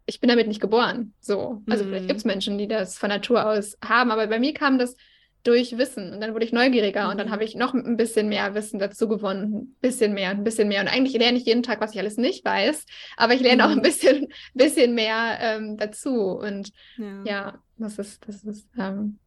ich 0.05 0.19
bin 0.19 0.29
damit 0.29 0.47
nicht 0.47 0.61
geboren. 0.61 1.13
So. 1.19 1.61
Also 1.69 1.83
mhm. 1.83 1.89
vielleicht 1.89 2.07
gibt 2.07 2.19
es 2.19 2.25
Menschen, 2.25 2.57
die 2.57 2.67
das 2.67 2.97
von 2.97 3.09
Natur 3.09 3.45
aus 3.45 3.77
haben, 3.83 4.11
aber 4.11 4.27
bei 4.27 4.39
mir 4.39 4.53
kam 4.53 4.77
das 4.77 4.95
durch 5.43 5.77
Wissen. 5.77 6.13
Und 6.13 6.21
dann 6.21 6.33
wurde 6.33 6.45
ich 6.45 6.51
neugieriger 6.51 7.05
mhm. 7.05 7.11
und 7.11 7.17
dann 7.17 7.27
mhm. 7.27 7.31
habe 7.31 7.43
ich 7.43 7.55
noch 7.55 7.73
ein 7.73 7.97
bisschen 7.97 8.29
mehr 8.29 8.53
Wissen 8.55 8.79
dazu 8.79 9.07
gewonnen. 9.07 9.53
Ein 9.53 9.75
bisschen 9.81 10.13
mehr, 10.13 10.31
ein 10.31 10.43
bisschen 10.43 10.67
mehr. 10.67 10.81
Und 10.81 10.87
eigentlich 10.87 11.17
lerne 11.17 11.37
ich 11.37 11.45
jeden 11.45 11.63
Tag, 11.63 11.81
was 11.81 11.93
ich 11.93 11.99
alles 11.99 12.17
nicht 12.17 12.43
weiß, 12.43 12.85
aber 13.17 13.33
ich 13.33 13.41
lerne 13.41 13.63
mhm. 13.63 13.67
auch 13.67 13.71
ein 13.71 13.77
mhm. 13.77 13.83
bisschen, 13.83 14.27
bisschen 14.53 14.95
mehr 14.95 15.37
ähm, 15.39 15.77
dazu. 15.77 16.31
Und 16.31 16.71
ja. 16.97 17.23
ja, 17.25 17.59
das 17.77 17.99
ist, 17.99 18.27
das 18.27 18.43
ist, 18.43 18.67
ähm, 18.77 19.19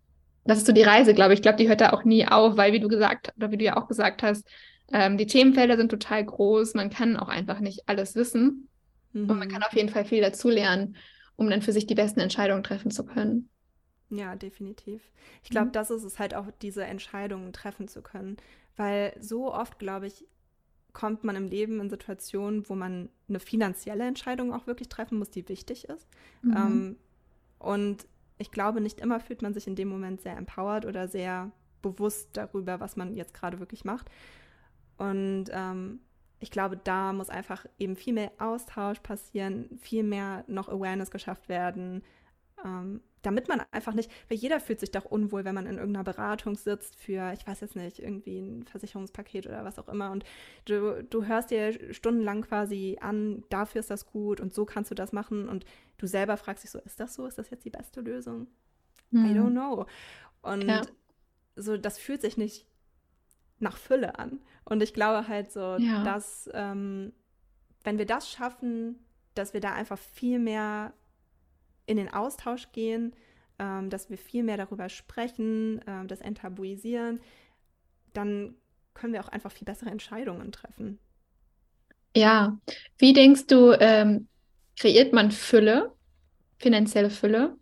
das 0.49 0.59
ist 0.59 0.67
so 0.67 0.73
die 0.73 0.83
Reise, 0.83 1.15
glaube 1.15 1.33
ich. 1.33 1.39
Ich 1.39 1.43
glaube, 1.43 1.59
die 1.59 1.69
hört 1.69 1.81
da 1.81 1.93
auch 1.93 2.05
nie 2.05 2.27
auf, 2.27 2.57
weil, 2.57 2.73
wie 2.73 2.81
du 2.81 2.89
gesagt, 2.89 3.33
oder 3.37 3.51
wie 3.51 3.59
du 3.59 3.65
ja 3.65 3.77
auch 3.77 3.87
gesagt 3.87 4.23
hast, 4.23 4.49
ähm, 4.91 5.19
die 5.19 5.27
Themenfelder 5.27 5.77
sind 5.77 5.91
total 5.91 6.25
groß. 6.25 6.75
Man 6.75 6.91
kann 6.91 7.17
auch 7.17 7.29
einfach 7.29 7.61
nicht 7.61 7.89
alles 7.89 8.15
wissen. 8.15 8.69
Mhm. 9.13 9.31
Und 9.31 9.39
man 9.39 9.49
kann 9.49 9.63
auf 9.63 9.75
jeden 9.75 9.91
Fall 9.91 10.05
viel 10.05 10.23
dazu 10.23 10.49
lernen, 10.49 10.97
um 11.37 11.51
dann 11.51 11.63
für 11.63 11.73
sich 11.73 11.87
die 11.87 11.95
besten 11.95 12.21
Entscheidungen 12.21 12.63
treffen 12.63 12.91
zu 12.91 13.05
können. 13.05 13.51
Ja, 14.11 14.37
definitiv. 14.37 15.03
Ich 15.43 15.51
glaube, 15.51 15.67
mhm. 15.67 15.73
das 15.73 15.91
ist 15.91 16.05
es 16.05 16.19
halt 16.19 16.35
auch, 16.35 16.47
diese 16.63 16.85
Entscheidungen 16.85 17.53
treffen 17.53 17.87
zu 17.87 18.01
können. 18.01 18.39
Weil 18.77 19.15
so 19.21 19.53
oft, 19.53 19.79
glaube 19.79 20.07
ich, 20.07 20.25
kommt 20.95 21.25
man 21.25 21.37
im 21.37 21.47
Leben 21.47 21.81
in 21.81 21.91
Situationen, 21.91 22.69
wo 22.69 22.75
man 22.75 23.11
eine 23.29 23.41
finanzielle 23.41 24.07
Entscheidung 24.07 24.55
auch 24.55 24.67
wirklich 24.67 24.89
treffen 24.89 25.19
muss, 25.19 25.31
die 25.31 25.47
wichtig 25.49 25.89
ist. 25.89 26.09
Mhm. 26.43 26.57
Ähm, 26.57 26.97
und 27.59 28.07
ich 28.38 28.51
glaube, 28.51 28.81
nicht 28.81 29.01
immer 29.01 29.20
fühlt 29.20 29.42
man 29.42 29.55
sich 29.55 29.66
in 29.66 29.77
dem 29.77 29.88
Moment 29.88 30.20
sehr 30.20 30.37
empowered 30.37 30.87
oder 30.87 31.09
sehr 31.09 31.51
bewusst 31.83 32.31
darüber, 32.37 32.81
was 32.81 32.96
man 32.96 33.14
jetzt 33.14 33.35
gerade 33.35 33.59
wirklich 33.61 33.85
macht. 33.85 34.11
Und 34.96 35.46
ähm, 35.51 36.01
ich 36.40 36.51
glaube, 36.51 36.77
da 36.77 37.12
muss 37.12 37.31
einfach 37.31 37.66
eben 37.79 37.96
viel 37.96 38.12
mehr 38.12 38.33
Austausch 38.38 39.01
passieren, 39.01 39.68
viel 39.79 40.05
mehr 40.05 40.44
noch 40.46 40.68
Awareness 40.68 41.11
geschafft 41.11 41.48
werden, 41.48 42.03
ähm, 42.64 43.01
damit 43.23 43.49
man 43.49 43.63
einfach 43.71 43.95
nicht, 43.95 44.11
weil 44.29 44.39
jeder 44.39 44.61
fühlt 44.61 44.81
sich 44.81 44.91
doch 44.91 45.05
unwohl, 45.05 45.45
wenn 45.45 45.55
man 45.55 45.67
in 45.67 45.77
irgendeiner 45.77 46.05
Beratung 46.05 46.57
sitzt 46.57 46.97
für, 46.97 47.33
ich 47.33 47.47
weiß 47.47 47.61
jetzt 47.61 47.77
nicht, 47.77 47.99
irgendwie 47.99 48.39
ein 48.41 48.65
Versicherungspaket 48.65 49.47
oder 49.47 49.65
was 49.65 49.79
auch 49.79 49.89
immer 49.89 50.11
und 50.11 50.25
du, 50.67 51.03
du 51.05 51.25
hörst 51.25 51.51
dir 51.51 51.93
stundenlang 51.93 52.43
quasi 52.43 52.99
an, 53.01 53.45
dafür 53.49 53.81
ist 53.81 53.91
das 53.91 54.07
gut 54.07 54.41
und 54.41 54.55
so 54.55 54.65
kannst 54.65 54.91
du 54.91 54.95
das 54.95 55.13
machen 55.13 55.49
und 55.49 55.65
du 55.99 56.07
selber 56.07 56.37
fragst 56.37 56.65
dich 56.65 56.71
so, 56.71 56.79
ist 56.81 57.01
das 57.01 57.15
so? 57.15 57.27
Ist 57.27 57.39
das 57.39 57.51
jetzt 57.51 57.65
die 57.65 57.71
beste 57.71 58.01
Lösung? 58.01 58.47
Mhm. 59.11 59.25
I 59.25 59.39
don't 59.39 59.51
know. 59.51 59.87
Und 60.43 60.69
ja. 60.69 60.83
so, 61.57 61.77
das 61.77 61.99
fühlt 61.99 62.21
sich 62.21 62.37
nicht 62.37 62.67
nach 63.59 63.77
Fülle 63.77 64.19
an. 64.19 64.41
Und 64.65 64.83
ich 64.83 64.95
glaube 64.95 65.29
halt 65.29 65.51
so, 65.51 65.77
ja. 65.79 66.05
dass 66.05 66.49
ähm, 66.53 67.13
wenn 67.85 67.99
wir 67.99 68.07
das 68.07 68.31
schaffen, 68.31 68.99
dass 69.35 69.55
wir 69.55 69.61
da 69.61 69.73
einfach 69.73 69.99
viel 69.99 70.39
mehr 70.39 70.93
in 71.88 71.96
den 71.96 72.12
Austausch 72.12 72.70
gehen, 72.72 73.14
ähm, 73.59 73.90
dass 73.90 74.11
wir 74.11 74.18
viel 74.18 74.44
mehr 74.44 74.57
darüber 74.57 74.88
sprechen, 74.88 75.81
äh, 75.87 76.07
das 76.07 76.20
enttabuisieren, 76.20 77.20
dann 78.12 78.55
können 78.94 79.12
wir 79.12 79.24
auch 79.24 79.29
einfach 79.29 79.53
viel 79.53 79.64
bessere 79.64 79.90
Entscheidungen 79.90 80.53
treffen. 80.53 80.98
Ja, 82.16 82.59
wie 82.98 83.12
denkst 83.12 83.46
du, 83.46 83.72
ähm, 83.79 84.29
kreiert 84.79 85.12
man 85.12 85.31
Fülle, 85.31 85.92
finanzielle 86.59 87.11
Fülle, 87.11 87.57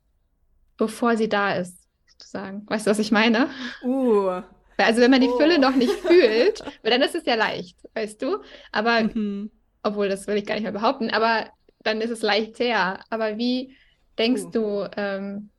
bevor 0.76 1.16
sie 1.16 1.28
da 1.28 1.54
ist, 1.54 1.78
sozusagen? 2.06 2.64
Weißt 2.68 2.86
du, 2.86 2.90
was 2.90 2.98
ich 2.98 3.12
meine? 3.12 3.48
Uh. 3.82 4.42
Also 4.78 5.00
wenn 5.00 5.10
man 5.10 5.20
die 5.20 5.28
oh. 5.28 5.38
Fülle 5.38 5.58
noch 5.58 5.74
nicht 5.74 5.92
fühlt, 5.92 6.62
weil 6.82 6.90
dann 6.90 7.02
ist 7.02 7.14
es 7.14 7.24
ja 7.26 7.34
leicht, 7.34 7.78
weißt 7.94 8.20
du? 8.22 8.38
Aber, 8.72 9.02
mhm. 9.02 9.50
obwohl 9.82 10.08
das 10.08 10.26
will 10.26 10.36
ich 10.36 10.46
gar 10.46 10.54
nicht 10.54 10.64
mehr 10.64 10.72
behaupten, 10.72 11.10
aber 11.10 11.50
dann 11.80 12.00
ist 12.00 12.10
es 12.10 12.22
leicht 12.22 12.58
her. 12.58 13.00
Aber 13.10 13.38
wie 13.38 13.76
Denkst 14.18 14.44
uh. 14.44 14.50
du, 14.50 14.90
ähm, 14.96 15.50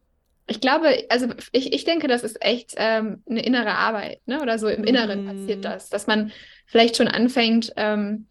ich 0.48 0.62
glaube, 0.62 1.06
also 1.10 1.28
ich, 1.52 1.74
ich 1.74 1.84
denke, 1.84 2.08
das 2.08 2.24
ist 2.24 2.41
echt 2.41 2.74
ähm, 2.78 3.22
eine 3.30 3.46
innere 3.46 3.76
Arbeit, 3.76 4.22
ne? 4.26 4.41
Oder 4.41 4.58
so 4.58 4.67
im 4.67 4.86
Inneren 4.86 5.26
mm. 5.26 5.28
passiert 5.28 5.65
das, 5.65 5.89
dass 5.89 6.08
man 6.08 6.32
vielleicht 6.65 6.96
schon 6.96 7.10
anfängt, 7.10 7.74
ähm, 7.76 8.28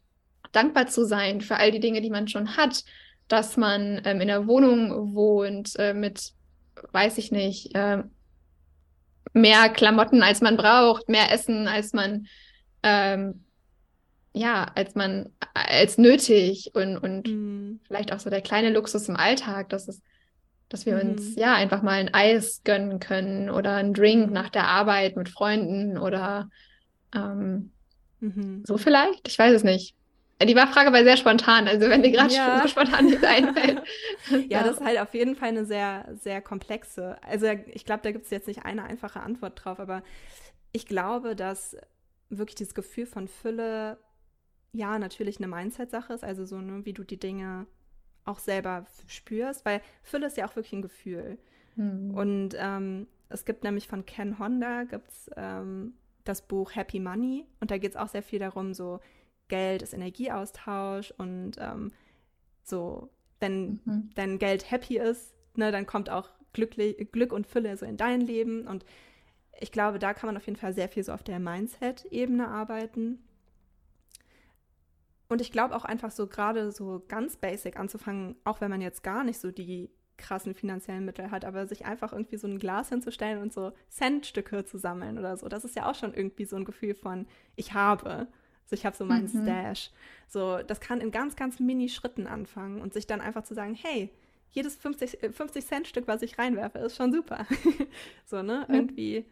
dankbar 0.53 0.87
zu 0.87 1.05
sein 1.05 1.43
für 1.43 1.57
all 1.57 1.71
die 1.71 1.81
Dinge, 1.81 2.01
die 2.01 2.11
man 2.11 2.27
schon 2.29 2.57
hat, 2.57 2.85
dass 3.29 3.57
man 3.59 4.01
ähm, 4.05 4.21
in 4.23 4.29
der 4.29 4.47
Wohnung 4.47 5.15
wohnt 5.15 5.77
äh, 5.79 5.93
mit, 5.93 6.33
weiß 6.93 7.19
ich 7.19 7.33
nicht, 7.33 7.75
äh, 7.75 8.03
mehr 9.35 9.69
Klamotten, 9.69 10.23
als 10.23 10.41
man 10.41 10.57
braucht, 10.57 11.11
mehr 11.11 11.31
Essen, 11.31 11.69
als 11.69 11.93
man 11.93 12.27
ähm, 12.83 13.45
ja, 14.33 14.71
als 14.75 14.95
man 14.95 15.31
als 15.55 15.97
nötig 15.97 16.71
und, 16.75 16.99
und 16.99 17.27
mm. 17.27 17.81
vielleicht 17.87 18.12
auch 18.12 18.21
so 18.21 18.29
der 18.29 18.43
kleine 18.43 18.71
Luxus 18.71 19.09
im 19.09 19.17
Alltag, 19.17 19.71
dass 19.71 19.89
es 19.89 20.03
dass 20.69 20.87
wir 20.87 20.95
mhm. 20.97 21.11
uns 21.11 21.37
ja 21.37 21.55
einfach 21.55 21.83
mal 21.83 22.01
ein 22.01 22.13
Eis 22.13 22.63
gönnen 22.65 22.99
können 22.99 23.51
oder 23.51 23.75
einen 23.75 23.95
Drink 23.95 24.31
nach 24.31 24.49
der 24.49 24.67
Arbeit 24.67 25.17
mit 25.17 25.29
Freunden 25.29 25.99
oder 25.99 26.51
ähm, 27.15 27.71
mhm. 28.21 28.65
so 28.67 28.77
vielleicht. 28.77 29.29
Ich 29.29 29.39
weiß 29.39 29.55
es 29.55 29.65
nicht. 29.65 29.95
Die 30.43 30.55
Frage 30.55 30.93
war 30.93 31.03
sehr 31.03 31.17
spontan, 31.17 31.67
also 31.67 31.89
wenn 31.89 32.03
dir 32.03 32.11
gerade 32.11 32.35
ja. 32.35 32.61
so 32.61 32.69
spontan 32.69 33.07
nichts 33.07 33.25
einfällt. 33.25 33.81
ja, 34.51 34.63
das 34.63 34.79
ist 34.79 34.85
halt 34.85 35.01
auf 35.01 35.15
jeden 35.15 35.35
Fall 35.35 35.49
eine 35.49 35.65
sehr, 35.65 36.15
sehr 36.21 36.43
komplexe. 36.43 37.17
Also 37.23 37.47
ich 37.47 37.87
glaube, 37.87 38.03
da 38.03 38.13
gibt 38.13 38.27
es 38.27 38.31
jetzt 38.31 38.47
nicht 38.47 38.67
eine 38.67 38.85
einfache 38.85 39.21
Antwort 39.21 39.65
drauf, 39.65 39.81
aber 39.81 40.03
ich 40.73 40.85
glaube, 40.85 41.37
dass 41.37 41.75
wirklich 42.29 42.57
dieses 42.57 42.75
Gefühl 42.75 43.07
von 43.07 43.29
Fülle 43.29 43.99
ja 44.73 44.99
natürlich 44.99 45.39
eine 45.39 45.49
Mindset-Sache 45.49 46.13
ist, 46.13 46.25
also 46.25 46.45
so, 46.45 46.61
ne, 46.61 46.85
wie 46.85 46.93
du 46.93 47.03
die 47.03 47.19
Dinge 47.19 47.67
auch 48.27 48.39
selber 48.39 48.87
spürst, 49.07 49.65
weil 49.65 49.81
Fülle 50.03 50.27
ist 50.27 50.37
ja 50.37 50.47
auch 50.47 50.57
wirklich 50.57 50.73
ein 50.73 50.83
Gefühl. 50.83 51.39
Mhm. 51.77 52.15
Und 52.15 52.57
ähm, 52.59 53.07
es 53.29 53.45
gibt 53.45 53.65
nämlich 53.65 53.89
von 53.89 54.07
Ken 54.07 54.39
Honda 54.39 54.85
gibt's, 54.85 55.31
ähm, 55.37 55.95
das 56.25 56.43
Buch 56.43 56.75
Happy 56.75 57.01
Money 57.01 57.47
und 57.61 57.71
da 57.71 57.79
geht 57.79 57.93
es 57.93 57.97
auch 57.97 58.09
sehr 58.09 58.23
viel 58.23 58.41
darum, 58.41 58.75
so 58.75 59.01
Geld 59.49 59.83
ist 59.83 59.95
Energieaustausch 59.95 61.12
und 61.17 61.53
ähm, 61.59 61.93
so, 62.65 63.11
wenn 63.39 63.81
mhm. 63.85 64.11
dein 64.15 64.39
Geld 64.39 64.71
happy 64.71 64.99
ist, 64.99 65.35
ne, 65.55 65.71
dann 65.71 65.87
kommt 65.87 66.11
auch 66.11 66.31
Glückli 66.53 66.95
Glück 67.12 67.33
und 67.33 67.47
Fülle 67.47 67.77
so 67.77 67.87
in 67.87 67.97
dein 67.97 68.21
Leben 68.21 68.67
und 68.67 68.85
ich 69.59 69.73
glaube, 69.73 69.99
da 69.99 70.15
kann 70.15 70.27
man 70.27 70.37
auf 70.37 70.47
jeden 70.47 70.59
Fall 70.59 70.75
sehr 70.75 70.89
viel 70.89 71.05
so 71.05 71.12
auf 71.12 71.23
der 71.23 71.39
Mindset-Ebene 71.39 72.49
arbeiten. 72.49 73.21
Und 75.29 75.41
ich 75.41 75.53
glaube 75.53 75.75
auch 75.75 75.85
einfach 75.85 76.11
so 76.11 76.27
gerade 76.27 76.71
so 76.71 77.05
ganz 77.09 77.37
basic 77.37 77.79
anzufangen, 77.79 78.37
auch 78.45 78.61
wenn 78.61 78.71
man 78.71 78.81
jetzt 78.81 79.03
gar 79.03 79.25
nicht 79.25 79.41
so 79.41 79.51
die 79.51 79.91
krassen 80.17 80.55
finanziellen 80.55 81.05
Mittel 81.05 81.31
hat, 81.31 81.45
aber 81.45 81.67
sich 81.67 81.85
einfach 81.85 82.12
irgendwie 82.12 82.37
so 82.39 82.47
ein 82.47 82.59
Glas 82.59 82.89
hinzustellen 82.89 83.41
und 83.41 83.53
so 83.53 83.73
Centstücke 83.89 84.65
zu 84.65 84.79
sammeln 84.79 85.19
oder 85.19 85.37
so, 85.37 85.49
das 85.49 85.65
ist 85.65 85.77
ja 85.77 85.91
auch 85.91 85.95
schon 85.95 86.15
irgendwie 86.15 86.45
so 86.45 86.57
ein 86.57 86.65
Gefühl 86.65 86.95
von, 86.95 87.27
ich 87.55 87.75
habe. 87.75 88.29
Also 88.65 88.75
ich 88.75 88.87
habe 88.87 88.97
so 88.97 89.05
meinen 89.05 89.31
mhm. 89.33 89.43
Stash. 89.43 89.91
So, 90.27 90.59
das 90.59 90.81
kann 90.81 91.01
in 91.01 91.12
ganz, 91.12 91.37
ganz 91.37 91.61
Mini-Schritten 91.61 92.27
anfangen 92.27 92.81
und 92.81 92.93
sich 92.93 93.07
dann 93.07 93.21
einfach 93.21 93.45
zu 93.45 93.55
sagen, 93.55 93.75
hey, 93.81 94.11
jedes 94.51 94.75
50, 94.77 95.19
50 95.33 95.62
äh, 95.62 95.67
Cent 95.67 95.87
Stück, 95.87 96.09
was 96.09 96.23
ich 96.23 96.39
reinwerfe, 96.39 96.79
ist 96.79 96.97
schon 96.97 97.12
super. 97.12 97.47
so, 98.25 98.43
ne? 98.43 98.65
Mhm. 98.69 98.75
Irgendwie, 98.75 99.25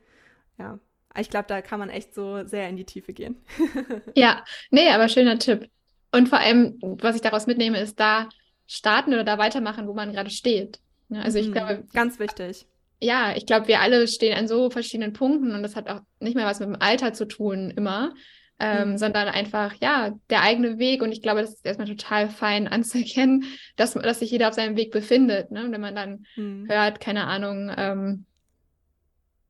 ja. 0.58 0.78
Ich 1.16 1.30
glaube, 1.30 1.46
da 1.46 1.62
kann 1.62 1.78
man 1.78 1.90
echt 1.90 2.12
so 2.12 2.44
sehr 2.44 2.68
in 2.68 2.76
die 2.76 2.84
Tiefe 2.84 3.12
gehen. 3.12 3.36
ja, 4.16 4.44
nee, 4.70 4.90
aber 4.90 5.08
schöner 5.08 5.38
Tipp. 5.38 5.70
Und 6.14 6.28
vor 6.28 6.38
allem, 6.38 6.78
was 6.80 7.16
ich 7.16 7.22
daraus 7.22 7.48
mitnehme, 7.48 7.80
ist 7.80 7.98
da 7.98 8.28
starten 8.68 9.12
oder 9.12 9.24
da 9.24 9.36
weitermachen, 9.36 9.88
wo 9.88 9.94
man 9.94 10.12
gerade 10.12 10.30
steht. 10.30 10.78
Ne? 11.08 11.20
Also 11.20 11.40
ich 11.40 11.48
mhm, 11.48 11.52
glaube. 11.52 11.84
Ganz 11.92 12.20
wichtig. 12.20 12.66
Ja, 13.00 13.34
ich 13.34 13.46
glaube, 13.46 13.66
wir 13.66 13.80
alle 13.80 14.06
stehen 14.06 14.38
an 14.38 14.46
so 14.46 14.70
verschiedenen 14.70 15.12
Punkten 15.12 15.52
und 15.52 15.64
das 15.64 15.74
hat 15.74 15.90
auch 15.90 16.02
nicht 16.20 16.36
mehr 16.36 16.46
was 16.46 16.60
mit 16.60 16.68
dem 16.68 16.80
Alter 16.80 17.14
zu 17.14 17.24
tun 17.26 17.72
immer, 17.76 18.14
ähm, 18.60 18.92
mhm. 18.92 18.98
sondern 18.98 19.26
einfach, 19.26 19.74
ja, 19.82 20.14
der 20.30 20.42
eigene 20.42 20.78
Weg. 20.78 21.02
Und 21.02 21.10
ich 21.10 21.20
glaube, 21.20 21.40
das 21.40 21.54
ist 21.54 21.66
erstmal 21.66 21.88
total 21.88 22.28
fein 22.28 22.68
anzuerkennen, 22.68 23.44
dass, 23.74 23.94
dass 23.94 24.20
sich 24.20 24.30
jeder 24.30 24.46
auf 24.46 24.54
seinem 24.54 24.76
Weg 24.76 24.92
befindet. 24.92 25.50
Ne? 25.50 25.66
wenn 25.68 25.80
man 25.80 25.96
dann 25.96 26.26
mhm. 26.36 26.68
hört, 26.68 27.00
keine 27.00 27.26
Ahnung, 27.26 27.72
ähm, 27.76 28.24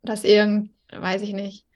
dass 0.03 0.25
irgend, 0.25 0.71
weiß 0.91 1.21
ich 1.21 1.35
nicht, 1.35 1.67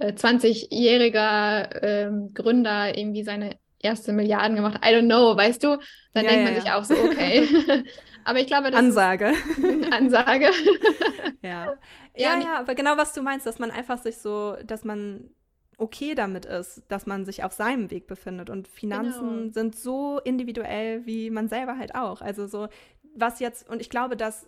20-jähriger 0.00 1.72
äh, 1.72 2.02
ähm, 2.02 2.34
Gründer 2.34 2.98
irgendwie 2.98 3.22
seine 3.22 3.56
erste 3.80 4.12
Milliarden 4.12 4.56
gemacht. 4.56 4.80
I 4.84 4.88
don't 4.88 5.06
know, 5.06 5.36
weißt 5.36 5.62
du? 5.62 5.78
Dann 6.14 6.24
ja, 6.24 6.30
denkt 6.30 6.44
man 6.44 6.54
ja. 6.54 6.60
sich 6.60 6.70
auch 6.70 6.84
so, 6.84 6.94
okay. 6.94 7.46
aber 8.24 8.40
ich 8.40 8.46
glaube, 8.46 8.70
das 8.70 8.78
Ansage. 8.78 9.30
Ist 9.30 9.92
Ansage. 9.92 10.50
ja. 11.42 11.74
Ja, 12.16 12.38
ja, 12.38 12.58
aber 12.60 12.74
genau 12.74 12.96
was 12.96 13.12
du 13.12 13.22
meinst, 13.22 13.46
dass 13.46 13.58
man 13.58 13.70
einfach 13.70 13.98
sich 13.98 14.18
so, 14.18 14.56
dass 14.64 14.84
man 14.84 15.30
okay 15.78 16.14
damit 16.14 16.46
ist, 16.46 16.82
dass 16.88 17.04
man 17.04 17.26
sich 17.26 17.44
auf 17.44 17.52
seinem 17.52 17.90
Weg 17.90 18.06
befindet. 18.06 18.48
Und 18.48 18.68
Finanzen 18.68 19.38
genau. 19.38 19.52
sind 19.52 19.76
so 19.76 20.18
individuell 20.24 21.04
wie 21.04 21.28
man 21.30 21.48
selber 21.48 21.76
halt 21.76 21.94
auch. 21.94 22.22
Also 22.22 22.46
so, 22.46 22.68
was 23.14 23.40
jetzt, 23.40 23.68
und 23.68 23.80
ich 23.80 23.90
glaube, 23.90 24.16
dass 24.16 24.46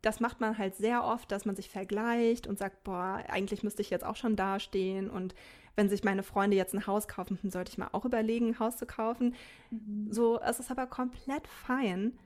das 0.00 0.20
macht 0.20 0.40
man 0.40 0.58
halt 0.58 0.74
sehr 0.74 1.04
oft, 1.04 1.30
dass 1.30 1.44
man 1.44 1.56
sich 1.56 1.68
vergleicht 1.68 2.46
und 2.46 2.58
sagt, 2.58 2.84
boah, 2.84 3.22
eigentlich 3.28 3.62
müsste 3.62 3.82
ich 3.82 3.90
jetzt 3.90 4.04
auch 4.04 4.16
schon 4.16 4.36
dastehen 4.36 5.08
und 5.10 5.34
wenn 5.76 5.88
sich 5.88 6.04
meine 6.04 6.22
Freunde 6.22 6.56
jetzt 6.56 6.74
ein 6.74 6.86
Haus 6.86 7.08
kaufen, 7.08 7.38
sollte 7.50 7.70
ich 7.70 7.78
mal 7.78 7.88
auch 7.92 8.04
überlegen, 8.04 8.48
ein 8.48 8.58
Haus 8.58 8.76
zu 8.76 8.86
kaufen. 8.86 9.34
Mhm. 9.70 10.12
So, 10.12 10.40
es 10.40 10.60
ist 10.60 10.70
aber 10.70 10.86
komplett 10.86 11.46
fein, 11.46 12.18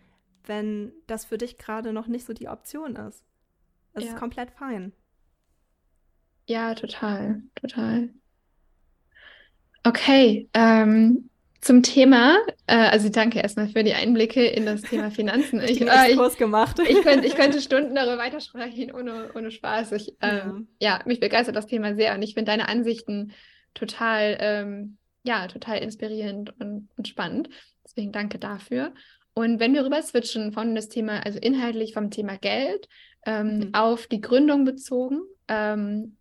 wenn 0.45 0.93
das 1.07 1.25
für 1.25 1.39
dich 1.39 1.59
gerade 1.59 1.93
noch 1.93 2.07
nicht 2.07 2.27
so 2.27 2.33
die 2.33 2.49
Option 2.49 2.97
ist. 2.97 3.25
Es 3.93 4.05
ja. 4.05 4.11
ist 4.11 4.17
komplett 4.17 4.51
fein. 4.51 4.93
Ja, 6.49 6.75
total, 6.75 7.43
total. 7.55 8.11
Okay, 9.85 10.49
ähm, 10.55 11.31
zum 11.61 11.83
Thema, 11.83 12.37
äh, 12.66 12.77
also 12.77 13.09
danke 13.09 13.40
erstmal 13.40 13.69
für 13.69 13.83
die 13.83 13.95
Einblicke 13.95 14.47
in 14.47 14.66
das 14.66 14.83
Thema 14.83 15.11
Finanzen. 15.11 15.61
ich, 15.61 15.81
äh, 15.81 16.12
ich, 16.12 16.38
gemacht. 16.38 16.79
ich, 16.88 17.03
könnte, 17.03 17.27
ich 17.27 17.35
könnte 17.35 17.61
Stunden 17.62 17.95
darüber 17.95 18.19
weitersprechen, 18.19 18.92
ohne, 18.92 19.31
ohne 19.35 19.51
Spaß. 19.51 19.92
Ich, 19.92 20.14
ähm, 20.21 20.69
ja. 20.81 20.99
ja. 20.99 21.03
mich 21.07 21.21
begeistert 21.21 21.57
das 21.57 21.66
Thema 21.66 21.95
sehr 21.95 22.14
und 22.14 22.23
ich 22.23 22.35
finde 22.35 22.51
deine 22.51 22.69
Ansichten 22.69 23.33
total, 23.75 24.37
ähm, 24.40 24.99
ja, 25.25 25.47
total 25.49 25.79
inspirierend 25.79 26.55
und, 26.61 26.88
und 26.97 27.09
spannend. 27.09 27.49
Deswegen 27.85 28.12
danke 28.12 28.38
dafür. 28.38 28.92
Und 29.35 29.61
wenn 29.61 29.75
wir 29.75 29.85
rüber 29.85 30.01
switchen 30.01 30.53
von 30.53 30.75
das 30.75 30.88
Thema, 30.88 31.21
also 31.25 31.38
inhaltlich 31.38 31.92
vom 31.92 32.11
Thema 32.11 32.38
Geld 32.38 32.88
ähm, 33.27 33.59
mhm. 33.59 33.75
auf 33.75 34.07
die 34.07 34.21
Gründung 34.21 34.64
bezogen, 34.64 35.21
ähm, 35.49 36.16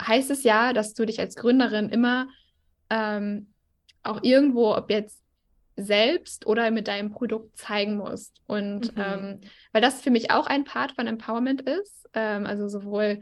heißt 0.00 0.30
es 0.30 0.44
ja, 0.44 0.72
dass 0.72 0.94
du 0.94 1.04
dich 1.04 1.18
als 1.18 1.34
Gründerin 1.34 1.88
immer 1.88 2.28
ähm, 2.88 3.51
auch 4.02 4.22
irgendwo, 4.22 4.74
ob 4.74 4.90
jetzt 4.90 5.22
selbst 5.76 6.46
oder 6.46 6.70
mit 6.70 6.88
deinem 6.88 7.10
Produkt 7.10 7.56
zeigen 7.56 7.96
musst. 7.96 8.40
Und 8.46 8.94
mhm. 8.96 9.02
ähm, 9.02 9.40
weil 9.72 9.82
das 9.82 10.02
für 10.02 10.10
mich 10.10 10.30
auch 10.30 10.46
ein 10.46 10.64
Part 10.64 10.92
von 10.92 11.06
Empowerment 11.06 11.62
ist, 11.62 12.08
ähm, 12.14 12.46
also 12.46 12.68
sowohl 12.68 13.20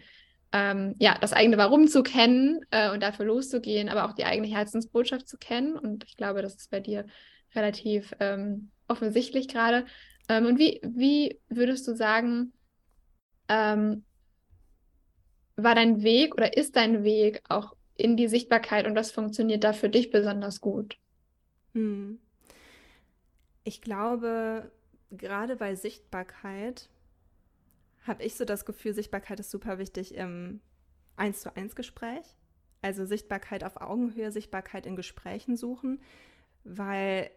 ähm, 0.53 0.95
ja, 0.99 1.17
das 1.21 1.33
eigene 1.33 1.59
Warum 1.59 1.87
zu 1.87 2.03
kennen 2.03 2.61
äh, 2.71 2.91
und 2.91 3.03
dafür 3.03 3.27
loszugehen, 3.27 3.89
aber 3.89 4.05
auch 4.05 4.15
die 4.15 4.25
eigene 4.25 4.49
Herzensbotschaft 4.49 5.29
zu 5.29 5.39
kennen. 5.39 5.77
Und 5.77 6.05
ich 6.05 6.17
glaube, 6.17 6.43
das 6.43 6.57
ist 6.57 6.71
bei 6.71 6.81
dir 6.81 7.07
relativ 7.55 8.15
ähm, 8.19 8.71
offensichtlich 8.89 9.49
gerade. 9.49 9.85
Ähm, 10.29 10.47
und 10.47 10.59
wie, 10.59 10.81
wie 10.83 11.39
würdest 11.49 11.87
du 11.87 11.95
sagen, 11.95 12.53
ähm, 13.49 14.05
war 15.57 15.75
dein 15.75 16.03
Weg 16.03 16.35
oder 16.35 16.57
ist 16.57 16.77
dein 16.77 17.05
Weg 17.05 17.43
auch 17.49 17.75
in 18.01 18.17
die 18.17 18.29
Sichtbarkeit 18.29 18.87
und 18.87 18.95
was 18.95 19.11
funktioniert 19.11 19.65
da 19.65 19.73
für 19.73 19.89
dich 19.89 20.11
besonders 20.11 20.61
gut? 20.61 20.97
Hm. 21.75 22.19
Ich 23.65 23.81
glaube, 23.81 24.71
gerade 25.11 25.57
bei 25.57 25.75
Sichtbarkeit 25.75 26.89
habe 28.07 28.23
ich 28.23 28.35
so 28.35 28.45
das 28.45 28.65
Gefühl, 28.65 28.95
Sichtbarkeit 28.95 29.41
ist 29.41 29.51
super 29.51 29.79
wichtig 29.79 30.15
im 30.15 30.61
Eins 31.17 31.43
zu 31.43 31.55
eins 31.55 31.77
Gespräch. 31.77 32.25
Also 32.83 33.05
Sichtbarkeit 33.05 33.63
auf 33.63 33.77
Augenhöhe, 33.77 34.33
Sichtbarkeit 34.33 34.87
in 34.87 34.97
Gesprächen 34.97 35.57
suchen, 35.57 36.01
weil 36.65 37.31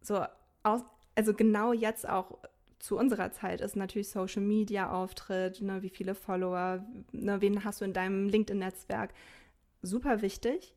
so 0.00 0.24
aus, 0.64 0.82
also 1.14 1.34
genau 1.34 1.72
jetzt 1.72 2.08
auch 2.08 2.38
zu 2.80 2.98
unserer 2.98 3.32
Zeit 3.32 3.60
ist 3.60 3.76
natürlich 3.76 4.10
Social 4.10 4.42
Media 4.42 4.90
Auftritt, 4.92 5.62
ne, 5.62 5.82
wie 5.82 5.88
viele 5.88 6.14
Follower, 6.14 6.84
ne, 7.12 7.40
wen 7.40 7.64
hast 7.64 7.80
du 7.80 7.84
in 7.84 7.92
deinem 7.92 8.28
LinkedIn-Netzwerk, 8.28 9.14
super 9.84 10.22
wichtig. 10.22 10.74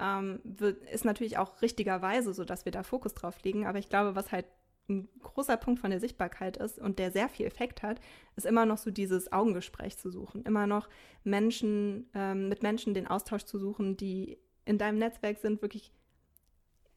Ähm, 0.00 0.40
wird, 0.44 0.84
ist 0.90 1.04
natürlich 1.04 1.38
auch 1.38 1.60
richtigerweise 1.60 2.32
so, 2.32 2.44
dass 2.44 2.64
wir 2.64 2.72
da 2.72 2.82
Fokus 2.82 3.14
drauf 3.14 3.42
legen. 3.42 3.66
Aber 3.66 3.78
ich 3.78 3.88
glaube, 3.88 4.14
was 4.14 4.30
halt 4.30 4.46
ein 4.88 5.08
großer 5.22 5.56
Punkt 5.56 5.80
von 5.80 5.90
der 5.90 6.00
Sichtbarkeit 6.00 6.56
ist 6.56 6.78
und 6.78 6.98
der 6.98 7.10
sehr 7.10 7.28
viel 7.28 7.46
Effekt 7.46 7.82
hat, 7.82 8.00
ist 8.36 8.46
immer 8.46 8.64
noch 8.64 8.78
so 8.78 8.90
dieses 8.90 9.32
Augengespräch 9.32 9.98
zu 9.98 10.10
suchen. 10.10 10.44
Immer 10.44 10.66
noch 10.66 10.88
Menschen, 11.24 12.08
ähm, 12.14 12.48
mit 12.48 12.62
Menschen 12.62 12.94
den 12.94 13.06
Austausch 13.06 13.44
zu 13.44 13.58
suchen, 13.58 13.96
die 13.96 14.38
in 14.64 14.78
deinem 14.78 14.98
Netzwerk 14.98 15.38
sind, 15.38 15.62
wirklich 15.62 15.92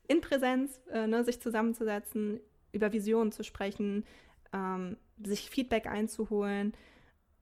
in 0.07 0.21
Präsenz, 0.21 0.81
äh, 0.91 1.07
ne, 1.07 1.23
sich 1.23 1.41
zusammenzusetzen, 1.41 2.39
über 2.71 2.93
Visionen 2.93 3.31
zu 3.31 3.43
sprechen, 3.43 4.05
ähm, 4.53 4.97
sich 5.23 5.49
Feedback 5.49 5.87
einzuholen. 5.87 6.73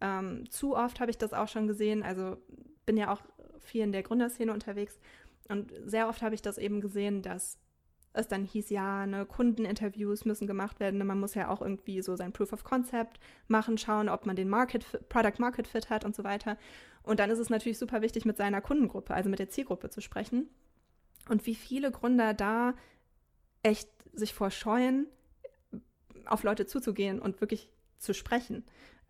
Ähm, 0.01 0.49
zu 0.49 0.75
oft 0.75 0.99
habe 0.99 1.11
ich 1.11 1.17
das 1.17 1.33
auch 1.33 1.47
schon 1.47 1.67
gesehen. 1.67 2.03
Also 2.03 2.37
bin 2.85 2.97
ja 2.97 3.11
auch 3.11 3.21
viel 3.61 3.83
in 3.83 3.91
der 3.91 4.03
Gründerszene 4.03 4.53
unterwegs. 4.53 4.99
Und 5.47 5.71
sehr 5.85 6.07
oft 6.07 6.21
habe 6.21 6.35
ich 6.35 6.41
das 6.41 6.57
eben 6.57 6.81
gesehen, 6.81 7.21
dass 7.21 7.57
es 8.13 8.27
dann 8.27 8.43
hieß, 8.43 8.69
ja, 8.69 9.05
ne, 9.05 9.25
Kundeninterviews 9.25 10.25
müssen 10.25 10.47
gemacht 10.47 10.79
werden. 10.79 11.05
Man 11.05 11.19
muss 11.19 11.35
ja 11.35 11.49
auch 11.49 11.61
irgendwie 11.61 12.01
so 12.01 12.15
sein 12.15 12.33
Proof 12.33 12.53
of 12.53 12.63
Concept 12.63 13.19
machen, 13.47 13.77
schauen, 13.77 14.09
ob 14.09 14.25
man 14.25 14.35
den 14.35 14.49
Market, 14.49 14.85
Product 15.09 15.39
Market 15.39 15.67
Fit 15.67 15.89
hat 15.89 16.05
und 16.05 16.15
so 16.15 16.23
weiter. 16.23 16.57
Und 17.03 17.19
dann 17.19 17.29
ist 17.29 17.39
es 17.39 17.49
natürlich 17.49 17.77
super 17.77 18.01
wichtig, 18.01 18.25
mit 18.25 18.37
seiner 18.37 18.61
Kundengruppe, 18.61 19.13
also 19.13 19.29
mit 19.29 19.39
der 19.39 19.49
Zielgruppe 19.49 19.89
zu 19.89 20.01
sprechen. 20.01 20.49
Und 21.29 21.45
wie 21.45 21.55
viele 21.55 21.91
Gründer 21.91 22.33
da 22.33 22.73
echt 23.63 23.89
sich 24.13 24.33
vorscheuen, 24.33 25.07
auf 26.25 26.43
Leute 26.43 26.65
zuzugehen 26.65 27.19
und 27.19 27.41
wirklich 27.41 27.69
zu 27.97 28.13
sprechen. 28.13 28.63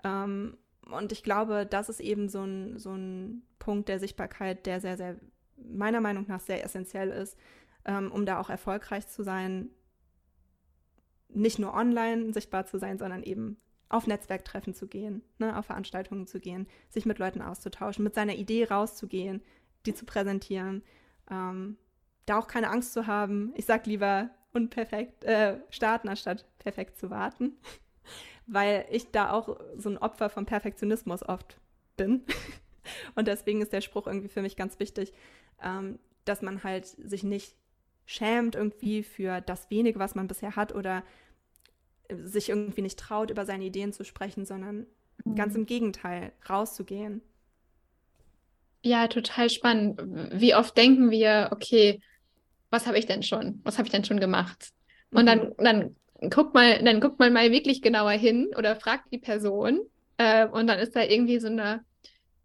Ähm, 0.04 0.58
und 0.91 1.12
ich 1.12 1.23
glaube, 1.23 1.65
das 1.65 1.89
ist 1.89 1.99
eben 1.99 2.30
so 2.30 2.43
ein, 2.43 2.78
so 2.78 2.93
ein 2.93 3.43
Punkt 3.60 3.89
der 3.89 3.99
Sichtbarkeit, 3.99 4.65
der 4.65 4.80
sehr, 4.82 4.97
sehr, 4.97 5.15
meiner 5.58 6.02
Meinung 6.02 6.25
nach 6.28 6.39
sehr 6.39 6.63
essentiell 6.63 7.10
ist, 7.10 7.38
ähm, 7.86 8.12
um 8.12 8.25
da 8.25 8.39
auch 8.39 8.49
erfolgreich 8.49 9.08
zu 9.08 9.23
sein, 9.23 9.69
nicht 11.30 11.60
nur 11.60 11.73
online 11.73 12.34
sichtbar 12.34 12.65
zu 12.65 12.80
sein, 12.80 12.97
sondern 12.97 13.23
eben 13.23 13.58
auf 13.88 14.08
Netzwerktreffen 14.08 14.73
zu 14.73 14.88
gehen, 14.88 15.23
ne, 15.38 15.58
auf 15.58 15.65
Veranstaltungen 15.65 16.28
zu 16.28 16.39
gehen, 16.39 16.67
sich 16.89 17.06
mit 17.06 17.19
Leuten 17.19 17.41
auszutauschen, 17.41 18.04
mit 18.04 18.13
seiner 18.13 18.36
Idee 18.36 18.65
rauszugehen, 18.65 19.41
die 19.86 19.93
zu 19.93 20.06
präsentieren, 20.06 20.84
ähm, 21.30 21.78
da 22.25 22.38
auch 22.38 22.47
keine 22.47 22.69
Angst 22.69 22.93
zu 22.93 23.08
haben. 23.08 23.54
Ich 23.56 23.65
sag 23.65 23.86
lieber 23.88 24.30
unperfekt 24.53 25.24
äh, 25.24 25.59
starten, 25.70 26.09
anstatt 26.09 26.45
perfekt 26.59 26.97
zu 26.97 27.09
warten 27.09 27.57
weil 28.50 28.86
ich 28.91 29.12
da 29.12 29.32
auch 29.32 29.60
so 29.78 29.89
ein 29.89 29.97
Opfer 29.97 30.30
vom 30.30 30.45
Perfektionismus 30.45 31.24
oft 31.24 31.60
bin. 31.97 32.24
Und 33.16 33.28
deswegen 33.28 33.62
ist 33.62 33.74
der 33.74 33.82
Spruch 33.82 34.08
irgendwie 34.08 34.30
für 34.30 34.41
mich 34.41 34.56
ganz 34.56 34.80
wichtig, 34.80 35.14
ähm, 35.64 36.00
dass 36.26 36.41
man 36.41 36.64
halt 36.64 36.86
sich 36.86 37.24
nicht 37.24 37.56
schämt 38.06 38.56
irgendwie 38.56 39.04
für 39.04 39.41
das 39.41 39.70
wenige, 39.70 40.00
was 40.00 40.16
man 40.16 40.28
bisher 40.28 40.56
hat 40.56 40.74
oder 40.74 41.04
sich 42.12 42.50
irgendwie 42.50 42.82
nicht 42.82 42.97
traut, 42.97 43.30
über 43.30 43.45
seine 43.45 43.66
Ideen 43.66 43.93
zu 43.93 44.04
sprechen, 44.04 44.45
sondern 44.45 44.88
mhm. 45.24 45.36
ganz 45.36 45.56
im 45.56 45.68
Gegenteil, 45.68 46.32
rauszugehen. 46.50 47.22
Ja, 48.84 49.08
total 49.08 49.50
spannend. 49.50 50.02
Wie 50.34 50.56
oft 50.56 50.76
denken 50.76 51.12
wir, 51.12 51.50
okay, 51.52 52.02
was 52.72 52.88
habe 52.88 52.97
ich 52.97 53.06
denn 53.06 53.22
schon? 53.22 53.60
Was 53.64 53.78
habe 53.78 53.88
ich 53.88 53.91
denn 53.91 54.06
schon 54.06 54.20
gemacht? 54.20 54.70
Und 55.12 55.26
dann, 55.26 55.50
mhm. 55.50 55.54
dann 55.58 55.95
guckt 56.22 56.53
mal, 56.53 56.84
dann 56.84 56.99
guckt 56.99 57.20
man 57.20 57.34
mal 57.34 57.51
wirklich 57.51 57.82
genauer 57.82 58.11
hin 58.11 58.49
oder 58.57 58.76
fragt 58.76 59.11
die 59.11 59.17
Person. 59.17 59.82
Äh, 60.17 60.47
und 60.47 60.67
dann 60.67 60.80
ist 60.80 60.95
da 60.95 61.03
irgendwie 61.03 61.39
so 61.39 61.47
eine 61.47 61.84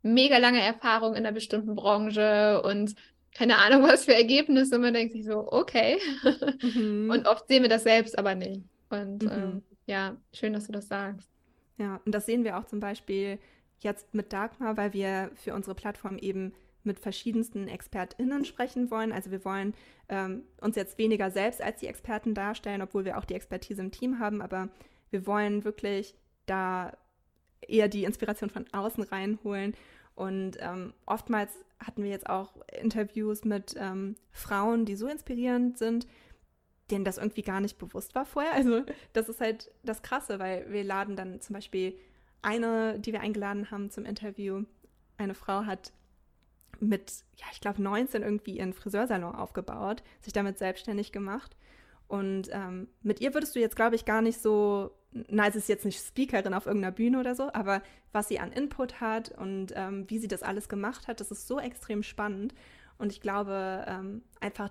mega 0.02 0.38
lange 0.38 0.60
Erfahrung 0.60 1.14
in 1.14 1.26
einer 1.26 1.32
bestimmten 1.32 1.74
Branche 1.74 2.62
und 2.62 2.94
keine 3.34 3.58
Ahnung, 3.58 3.82
was 3.88 4.04
für 4.04 4.14
Ergebnisse. 4.14 4.76
Und 4.76 4.82
man 4.82 4.94
denkt 4.94 5.12
sich 5.12 5.24
so, 5.24 5.50
okay. 5.50 5.98
Mhm. 6.62 7.10
Und 7.10 7.26
oft 7.26 7.48
sehen 7.48 7.62
wir 7.62 7.70
das 7.70 7.82
selbst 7.82 8.16
aber 8.18 8.34
nicht. 8.34 8.62
Und 8.90 9.24
mhm. 9.24 9.30
ähm, 9.30 9.62
ja, 9.86 10.16
schön, 10.32 10.52
dass 10.52 10.66
du 10.66 10.72
das 10.72 10.88
sagst. 10.88 11.28
Ja, 11.78 12.00
und 12.04 12.14
das 12.14 12.26
sehen 12.26 12.44
wir 12.44 12.58
auch 12.58 12.66
zum 12.66 12.80
Beispiel 12.80 13.38
jetzt 13.80 14.14
mit 14.14 14.32
Dagmar, 14.32 14.76
weil 14.76 14.92
wir 14.92 15.30
für 15.34 15.54
unsere 15.54 15.74
Plattform 15.74 16.16
eben 16.18 16.54
mit 16.84 17.00
verschiedensten 17.00 17.68
ExpertInnen 17.68 18.44
sprechen 18.44 18.90
wollen. 18.90 19.12
Also 19.12 19.30
wir 19.30 19.44
wollen 19.44 19.74
ähm, 20.08 20.42
uns 20.60 20.76
jetzt 20.76 20.98
weniger 20.98 21.30
selbst 21.30 21.62
als 21.62 21.80
die 21.80 21.86
Experten 21.86 22.34
darstellen, 22.34 22.82
obwohl 22.82 23.04
wir 23.04 23.18
auch 23.18 23.24
die 23.24 23.34
Expertise 23.34 23.80
im 23.80 23.90
Team 23.90 24.18
haben, 24.18 24.42
aber 24.42 24.68
wir 25.10 25.26
wollen 25.26 25.64
wirklich 25.64 26.14
da 26.46 26.92
eher 27.66 27.88
die 27.88 28.04
Inspiration 28.04 28.50
von 28.50 28.66
außen 28.72 29.04
reinholen. 29.04 29.74
Und 30.14 30.58
ähm, 30.60 30.92
oftmals 31.06 31.52
hatten 31.78 32.02
wir 32.02 32.10
jetzt 32.10 32.28
auch 32.28 32.54
Interviews 32.80 33.44
mit 33.44 33.74
ähm, 33.78 34.16
Frauen, 34.30 34.84
die 34.84 34.96
so 34.96 35.08
inspirierend 35.08 35.78
sind, 35.78 36.06
denen 36.90 37.04
das 37.04 37.18
irgendwie 37.18 37.42
gar 37.42 37.60
nicht 37.60 37.78
bewusst 37.78 38.14
war 38.14 38.24
vorher. 38.24 38.52
Also 38.54 38.84
das 39.12 39.28
ist 39.28 39.40
halt 39.40 39.70
das 39.82 40.02
Krasse, 40.02 40.38
weil 40.38 40.70
wir 40.70 40.84
laden 40.84 41.16
dann 41.16 41.40
zum 41.40 41.54
Beispiel 41.54 41.98
eine, 42.42 42.98
die 42.98 43.12
wir 43.12 43.20
eingeladen 43.20 43.70
haben 43.70 43.90
zum 43.90 44.04
Interview, 44.04 44.64
eine 45.16 45.34
Frau 45.34 45.64
hat 45.64 45.92
mit, 46.88 47.24
ja, 47.36 47.46
ich 47.52 47.60
glaube 47.60 47.82
19 47.82 48.22
irgendwie 48.22 48.58
ihren 48.58 48.72
Friseursalon 48.72 49.34
aufgebaut, 49.34 50.02
sich 50.20 50.32
damit 50.32 50.58
selbstständig 50.58 51.12
gemacht. 51.12 51.56
Und 52.06 52.48
ähm, 52.52 52.88
mit 53.02 53.20
ihr 53.20 53.34
würdest 53.34 53.56
du 53.56 53.60
jetzt, 53.60 53.76
glaube 53.76 53.96
ich, 53.96 54.04
gar 54.04 54.22
nicht 54.22 54.40
so, 54.40 54.90
na, 55.12 55.46
es 55.46 55.56
ist 55.56 55.68
jetzt 55.68 55.84
nicht 55.84 56.04
Speakerin 56.04 56.54
auf 56.54 56.66
irgendeiner 56.66 56.92
Bühne 56.92 57.18
oder 57.18 57.34
so, 57.34 57.52
aber 57.52 57.82
was 58.12 58.28
sie 58.28 58.38
an 58.38 58.52
Input 58.52 59.00
hat 59.00 59.30
und 59.30 59.72
ähm, 59.74 60.04
wie 60.08 60.18
sie 60.18 60.28
das 60.28 60.42
alles 60.42 60.68
gemacht 60.68 61.08
hat, 61.08 61.20
das 61.20 61.30
ist 61.30 61.48
so 61.48 61.58
extrem 61.58 62.02
spannend. 62.02 62.54
Und 62.98 63.10
ich 63.10 63.20
glaube, 63.20 63.84
ähm, 63.88 64.22
einfach 64.40 64.70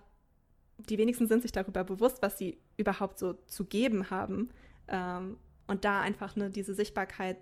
die 0.77 0.97
wenigsten 0.97 1.27
sind 1.27 1.41
sich 1.41 1.51
darüber 1.51 1.83
bewusst, 1.83 2.21
was 2.21 2.37
sie 2.37 2.57
überhaupt 2.77 3.19
so 3.19 3.33
zu 3.33 3.65
geben 3.65 4.09
haben. 4.09 4.49
Ähm, 4.87 5.37
und 5.67 5.85
da 5.85 6.01
einfach 6.01 6.35
ne, 6.35 6.49
diese 6.49 6.73
Sichtbarkeit 6.73 7.37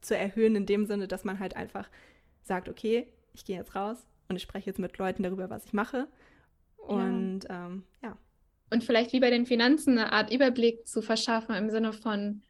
zu 0.00 0.16
erhöhen, 0.16 0.56
in 0.56 0.66
dem 0.66 0.86
Sinne, 0.86 1.08
dass 1.08 1.24
man 1.24 1.38
halt 1.38 1.56
einfach 1.56 1.88
sagt, 2.42 2.68
okay, 2.68 3.12
ich 3.32 3.44
gehe 3.44 3.56
jetzt 3.56 3.74
raus 3.74 4.06
und 4.28 4.36
ich 4.36 4.42
spreche 4.42 4.66
jetzt 4.66 4.78
mit 4.78 4.96
Leuten 4.98 5.22
darüber, 5.22 5.50
was 5.50 5.64
ich 5.64 5.72
mache. 5.72 6.08
Und 6.76 7.44
ja. 7.44 7.66
Ähm, 7.66 7.84
ja. 8.02 8.16
Und 8.70 8.84
vielleicht 8.84 9.12
wie 9.12 9.20
bei 9.20 9.30
den 9.30 9.46
Finanzen 9.46 9.98
eine 9.98 10.12
Art 10.12 10.32
Überblick 10.32 10.86
zu 10.86 11.02
verschaffen 11.02 11.54
im 11.54 11.70
Sinne 11.70 11.92
von, 11.92 12.42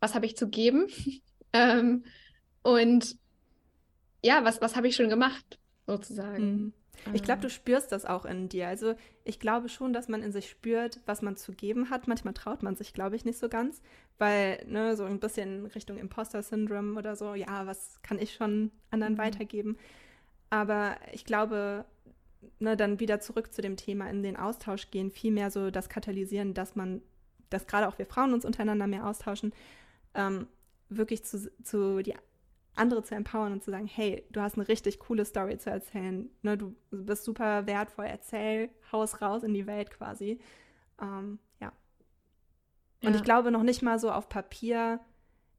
was 0.00 0.14
habe 0.14 0.26
ich 0.26 0.36
zu 0.36 0.48
geben? 0.48 0.86
ähm, 1.52 2.04
und 2.62 3.16
ja, 4.22 4.44
was, 4.44 4.60
was 4.60 4.76
habe 4.76 4.88
ich 4.88 4.96
schon 4.96 5.08
gemacht, 5.08 5.58
sozusagen. 5.86 6.56
Mhm. 6.56 6.72
Ich 7.12 7.22
glaube, 7.22 7.42
du 7.42 7.50
spürst 7.50 7.92
das 7.92 8.04
auch 8.04 8.24
in 8.24 8.48
dir. 8.48 8.68
Also 8.68 8.94
ich 9.22 9.38
glaube 9.38 9.68
schon, 9.68 9.92
dass 9.92 10.08
man 10.08 10.22
in 10.22 10.32
sich 10.32 10.48
spürt, 10.48 11.00
was 11.06 11.22
man 11.22 11.36
zu 11.36 11.52
geben 11.52 11.90
hat. 11.90 12.08
Manchmal 12.08 12.34
traut 12.34 12.62
man 12.62 12.74
sich, 12.74 12.94
glaube 12.94 13.16
ich, 13.16 13.24
nicht 13.24 13.38
so 13.38 13.48
ganz, 13.48 13.82
weil 14.18 14.64
ne, 14.66 14.96
so 14.96 15.04
ein 15.04 15.20
bisschen 15.20 15.66
Richtung 15.66 15.98
Imposter-Syndrom 15.98 16.96
oder 16.96 17.14
so, 17.14 17.34
ja, 17.34 17.66
was 17.66 18.00
kann 18.02 18.18
ich 18.18 18.34
schon 18.34 18.72
anderen 18.90 19.14
mhm. 19.14 19.18
weitergeben? 19.18 19.76
Aber 20.56 20.96
ich 21.12 21.24
glaube, 21.24 21.84
ne, 22.58 22.76
dann 22.76 22.98
wieder 22.98 23.20
zurück 23.20 23.52
zu 23.52 23.60
dem 23.60 23.76
Thema 23.76 24.08
in 24.08 24.22
den 24.22 24.36
Austausch 24.36 24.90
gehen, 24.90 25.10
vielmehr 25.10 25.50
so 25.50 25.70
das 25.70 25.88
Katalysieren, 25.88 26.54
dass 26.54 26.76
man, 26.76 27.02
dass 27.50 27.66
gerade 27.66 27.86
auch 27.88 27.98
wir 27.98 28.06
Frauen 28.06 28.32
uns 28.32 28.44
untereinander 28.44 28.86
mehr 28.86 29.06
austauschen, 29.06 29.52
ähm, 30.14 30.46
wirklich 30.88 31.24
zu, 31.24 31.50
zu 31.62 32.02
die 32.02 32.14
andere 32.74 33.02
zu 33.02 33.14
empowern 33.14 33.52
und 33.52 33.62
zu 33.62 33.70
sagen, 33.70 33.86
hey, 33.86 34.24
du 34.30 34.40
hast 34.40 34.56
eine 34.56 34.68
richtig 34.68 34.98
coole 34.98 35.24
Story 35.24 35.58
zu 35.58 35.70
erzählen, 35.70 36.30
ne, 36.42 36.56
du 36.56 36.74
bist 36.90 37.24
super 37.24 37.66
wertvoll, 37.66 38.06
erzähl, 38.06 38.70
haus 38.92 39.20
raus 39.20 39.42
in 39.42 39.52
die 39.52 39.66
Welt 39.66 39.90
quasi. 39.90 40.40
Ähm, 41.00 41.38
ja. 41.60 41.72
Und 43.02 43.10
ja. 43.10 43.16
ich 43.16 43.24
glaube 43.24 43.50
noch 43.50 43.62
nicht 43.62 43.82
mal 43.82 43.98
so 43.98 44.10
auf 44.10 44.28
Papier. 44.28 45.00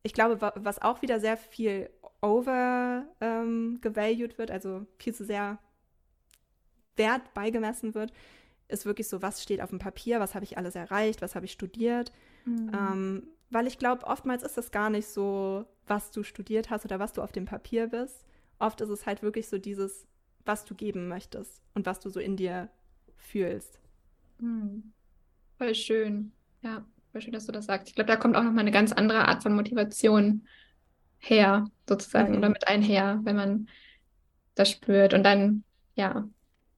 Ich 0.03 0.13
glaube, 0.13 0.53
was 0.55 0.81
auch 0.81 1.01
wieder 1.01 1.19
sehr 1.19 1.37
viel 1.37 1.89
overgevalued 2.21 3.11
ähm, 3.21 4.37
wird, 4.37 4.51
also 4.51 4.85
viel 4.97 5.13
zu 5.13 5.25
sehr 5.25 5.59
Wert 6.95 7.33
beigemessen 7.33 7.93
wird, 7.93 8.11
ist 8.67 8.85
wirklich 8.85 9.07
so, 9.07 9.21
was 9.21 9.43
steht 9.43 9.61
auf 9.61 9.69
dem 9.69 9.79
Papier, 9.79 10.19
was 10.19 10.35
habe 10.35 10.45
ich 10.45 10.57
alles 10.57 10.75
erreicht, 10.75 11.21
was 11.21 11.35
habe 11.35 11.45
ich 11.45 11.51
studiert. 11.51 12.11
Mhm. 12.45 12.71
Ähm, 12.73 13.27
weil 13.49 13.67
ich 13.67 13.77
glaube, 13.77 14.05
oftmals 14.05 14.43
ist 14.43 14.57
es 14.57 14.71
gar 14.71 14.89
nicht 14.89 15.07
so, 15.07 15.65
was 15.85 16.11
du 16.11 16.23
studiert 16.23 16.69
hast 16.69 16.85
oder 16.85 16.99
was 16.99 17.13
du 17.13 17.21
auf 17.21 17.31
dem 17.31 17.45
Papier 17.45 17.87
bist. 17.87 18.25
Oft 18.59 18.81
ist 18.81 18.89
es 18.89 19.05
halt 19.05 19.21
wirklich 19.21 19.47
so 19.47 19.57
dieses, 19.57 20.05
was 20.45 20.65
du 20.65 20.75
geben 20.75 21.07
möchtest 21.07 21.61
und 21.73 21.85
was 21.85 21.99
du 21.99 22.09
so 22.09 22.19
in 22.19 22.35
dir 22.35 22.69
fühlst. 23.15 23.79
Mhm. 24.39 24.91
Voll 25.57 25.75
schön. 25.75 26.31
Ja, 26.61 26.85
schön, 27.20 27.34
dass 27.34 27.45
du 27.45 27.51
das 27.51 27.66
sagst. 27.66 27.89
Ich 27.89 27.95
glaube, 27.95 28.08
da 28.08 28.16
kommt 28.16 28.36
auch 28.36 28.43
nochmal 28.43 28.62
eine 28.62 28.72
ganz 28.72 28.91
andere 28.91 29.28
Art 29.28 29.43
von 29.43 29.55
Motivation 29.55 30.47
her, 31.20 31.66
sozusagen, 31.88 32.34
mhm. 32.34 32.38
oder 32.38 32.49
mit 32.49 32.68
einher, 32.68 33.20
wenn 33.24 33.36
man 33.36 33.68
das 34.55 34.70
spürt. 34.70 35.14
Und 35.14 35.24
dann, 35.24 35.64
ja, 35.95 36.28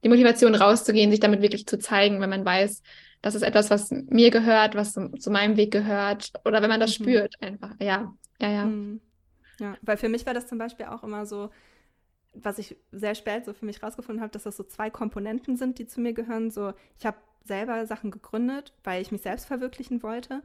die 0.02 0.08
Motivation 0.08 0.54
rauszugehen, 0.54 1.10
sich 1.10 1.20
damit 1.20 1.42
wirklich 1.42 1.66
zu 1.66 1.78
zeigen, 1.78 2.20
wenn 2.20 2.30
man 2.30 2.44
weiß, 2.44 2.82
das 3.22 3.34
ist 3.34 3.42
etwas, 3.42 3.68
was 3.70 3.90
mir 3.90 4.30
gehört, 4.30 4.74
was 4.74 4.94
zu, 4.94 5.10
zu 5.10 5.30
meinem 5.30 5.56
Weg 5.56 5.72
gehört, 5.72 6.32
oder 6.44 6.62
wenn 6.62 6.70
man 6.70 6.80
das 6.80 6.98
mhm. 6.98 7.04
spürt, 7.04 7.34
einfach. 7.42 7.74
Ja, 7.78 8.14
ja, 8.40 8.50
ja. 8.50 8.64
Mhm. 8.64 9.00
Ja, 9.58 9.76
weil 9.82 9.98
für 9.98 10.08
mich 10.08 10.24
war 10.24 10.32
das 10.32 10.46
zum 10.46 10.56
Beispiel 10.56 10.86
auch 10.86 11.04
immer 11.04 11.26
so, 11.26 11.50
was 12.32 12.58
ich 12.58 12.76
sehr 12.92 13.14
spät 13.14 13.44
so 13.44 13.52
für 13.52 13.66
mich 13.66 13.82
rausgefunden 13.82 14.22
habe, 14.22 14.32
dass 14.32 14.44
das 14.44 14.56
so 14.56 14.62
zwei 14.62 14.88
Komponenten 14.88 15.56
sind, 15.56 15.78
die 15.78 15.86
zu 15.86 16.00
mir 16.00 16.14
gehören. 16.14 16.50
So, 16.50 16.72
ich 16.98 17.04
habe 17.04 17.18
selber 17.44 17.86
Sachen 17.86 18.10
gegründet, 18.10 18.72
weil 18.84 19.02
ich 19.02 19.12
mich 19.12 19.22
selbst 19.22 19.46
verwirklichen 19.46 20.02
wollte 20.02 20.42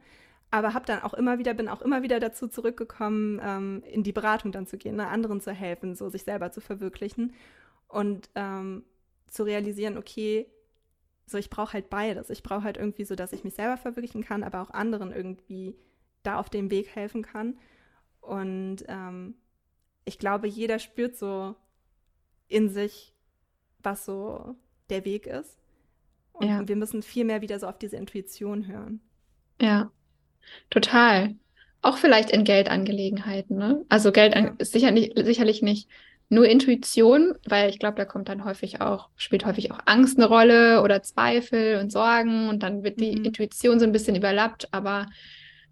aber 0.52 0.74
habe 0.74 0.86
dann 0.86 1.02
auch 1.02 1.14
immer 1.14 1.38
wieder, 1.38 1.54
bin 1.54 1.68
auch 1.68 1.82
immer 1.82 2.02
wieder 2.02 2.20
dazu 2.20 2.48
zurückgekommen, 2.48 3.42
ähm, 3.44 3.84
in 3.92 4.04
die 4.04 4.14
Beratung 4.14 4.52
dann 4.52 4.68
zu 4.68 4.78
gehen, 4.78 4.96
ne, 4.96 5.08
anderen 5.08 5.42
zu 5.42 5.52
helfen, 5.52 5.96
so 5.96 6.10
sich 6.10 6.24
selber 6.24 6.52
zu 6.52 6.62
verwirklichen 6.62 7.34
und 7.88 8.30
ähm, 8.36 8.84
zu 9.28 9.44
realisieren, 9.44 9.98
okay, 9.98 10.48
so 11.26 11.38
ich 11.38 11.50
brauche 11.50 11.74
halt 11.74 11.90
beides. 11.90 12.30
Ich 12.30 12.44
brauche 12.44 12.64
halt 12.64 12.78
irgendwie 12.78 13.04
so, 13.04 13.16
dass 13.16 13.34
ich 13.34 13.44
mich 13.44 13.56
selber 13.56 13.78
verwirklichen 13.78 14.24
kann, 14.24 14.44
aber 14.44 14.62
auch 14.62 14.70
anderen 14.70 15.12
irgendwie 15.12 15.76
da 16.24 16.40
auf 16.40 16.50
dem 16.50 16.72
Weg 16.72 16.96
helfen 16.96 17.24
kann. 17.24 17.58
Und 18.22 18.86
ähm, 18.88 19.36
ich 20.06 20.20
glaube, 20.20 20.48
jeder 20.48 20.80
spürt 20.80 21.18
so 21.18 21.56
in 22.48 22.70
sich, 22.70 23.14
was 23.80 24.06
so 24.06 24.56
der 24.90 25.04
Weg 25.04 25.26
ist. 25.26 25.58
Und 26.40 26.48
ja. 26.48 26.68
wir 26.68 26.76
müssen 26.76 27.02
viel 27.02 27.26
mehr 27.26 27.42
wieder 27.42 27.60
so 27.60 27.68
auf 27.68 27.78
diese 27.78 27.98
Intuition 27.98 28.68
hören. 28.68 29.02
Ja, 29.62 29.92
Total. 30.70 31.36
Auch 31.82 31.98
vielleicht 31.98 32.32
in 32.32 32.44
Geldangelegenheiten. 32.44 33.58
Ne? 33.58 33.86
Also 33.90 34.12
Geld 34.12 34.36
ja. 34.36 34.54
ist 34.58 34.72
sicher 34.72 34.92
nicht, 34.92 35.14
sicherlich 35.18 35.62
nicht 35.62 35.90
nur 36.30 36.48
Intuition, 36.48 37.36
weil 37.48 37.70
ich 37.70 37.78
glaube, 37.78 37.98
da 37.98 38.06
kommt 38.06 38.30
dann 38.30 38.46
häufig 38.46 38.82
auch, 38.82 39.10
spielt 39.16 39.46
häufig 39.46 39.72
auch 39.72 39.80
Angst 39.86 40.18
eine 40.18 40.28
Rolle 40.28 40.82
oder 40.82 41.04
Zweifel 41.04 41.80
und 41.80 41.92
Sorgen 41.92 42.50
und 42.50 42.64
dann 42.64 42.84
wird 42.84 43.00
die 43.00 43.16
mhm. 43.16 43.26
Intuition 43.26 43.80
so 43.80 43.86
ein 43.86 43.92
bisschen 43.92 44.16
überlappt. 44.16 44.68
Aber 44.74 45.06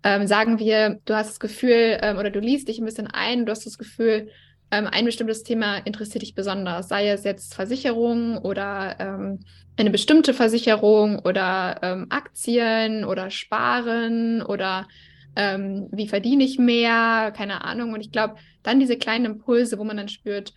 ähm, 0.04 0.28
sagen 0.28 0.60
wir, 0.60 1.00
du 1.06 1.16
hast 1.16 1.30
das 1.30 1.40
Gefühl 1.40 1.98
ähm, 2.02 2.18
oder 2.20 2.30
du 2.30 2.40
liest 2.40 2.68
dich 2.68 2.78
ein 2.78 2.86
bisschen 2.86 3.08
ein, 3.08 3.48
du 3.48 3.52
hast 3.52 3.66
das 3.66 3.80
Gefühl, 3.80 4.30
ähm, 4.74 4.88
ein 4.92 5.06
bestimmtes 5.06 5.44
Thema 5.44 5.78
interessiert 5.78 6.24
dich 6.24 6.34
besonders, 6.34 6.88
sei 6.88 7.08
es 7.10 7.24
jetzt 7.24 7.54
Versicherung 7.54 8.40
oder 8.40 8.96
ähm, 9.00 9.40
eine 9.78 9.92
bestimmte 9.92 10.34
Versicherung 10.34 11.20
oder 11.20 11.80
ähm, 11.84 12.08
Aktien 12.10 13.06
oder 13.06 13.30
Sparen 13.30 14.42
oder 14.42 14.88
ähm, 15.36 15.90
wie 15.92 16.08
verdiene 16.08 16.44
ich 16.44 16.58
mehr, 16.58 17.32
keine 17.38 17.64
Ahnung. 17.64 17.94
Und 17.94 18.02
ich 18.02 18.12
glaube, 18.12 18.36
dann 18.64 18.80
diese 18.80 18.98
kleinen 18.98 19.26
Impulse, 19.26 19.78
wo 19.78 19.84
man 19.84 19.98
dann 19.98 20.10
spürt, 20.10 20.54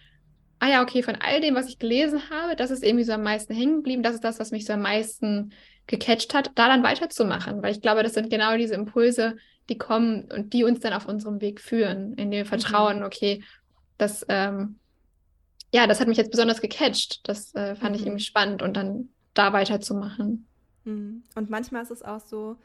ah 0.60 0.68
ja, 0.68 0.82
okay, 0.82 1.02
von 1.02 1.16
all 1.16 1.42
dem, 1.42 1.54
was 1.54 1.68
ich 1.68 1.78
gelesen 1.78 2.30
habe, 2.30 2.56
das 2.56 2.70
ist 2.70 2.82
irgendwie 2.82 3.04
so 3.04 3.12
am 3.12 3.22
meisten 3.22 3.54
hängen 3.54 3.76
geblieben, 3.76 4.02
das 4.02 4.14
ist 4.14 4.24
das, 4.24 4.40
was 4.40 4.50
mich 4.50 4.64
so 4.64 4.72
am 4.72 4.80
meisten 4.80 5.52
gecatcht 5.86 6.32
hat, 6.32 6.52
da 6.54 6.68
dann 6.68 6.82
weiterzumachen. 6.82 7.62
Weil 7.62 7.72
ich 7.72 7.82
glaube, 7.82 8.02
das 8.02 8.14
sind 8.14 8.30
genau 8.30 8.56
diese 8.56 8.76
Impulse, 8.76 9.36
die 9.68 9.76
kommen 9.76 10.30
und 10.32 10.54
die 10.54 10.64
uns 10.64 10.80
dann 10.80 10.94
auf 10.94 11.06
unserem 11.06 11.42
Weg 11.42 11.60
führen, 11.60 12.14
in 12.14 12.30
dem 12.30 12.46
Vertrauen, 12.46 13.00
mhm. 13.00 13.04
okay, 13.04 13.42
das 13.98 14.24
ähm, 14.28 14.76
ja, 15.72 15.86
das 15.86 16.00
hat 16.00 16.08
mich 16.08 16.16
jetzt 16.16 16.30
besonders 16.30 16.60
gecatcht. 16.60 17.28
Das 17.28 17.54
äh, 17.54 17.74
fand 17.74 17.90
mhm. 17.90 17.96
ich 17.96 18.06
irgendwie 18.06 18.24
spannend 18.24 18.62
und 18.62 18.76
dann 18.76 19.08
da 19.34 19.52
weiterzumachen. 19.52 20.46
Mhm. 20.84 21.22
Und 21.34 21.50
manchmal 21.50 21.82
ist 21.82 21.90
es 21.90 22.02
auch 22.02 22.20
so, 22.20 22.56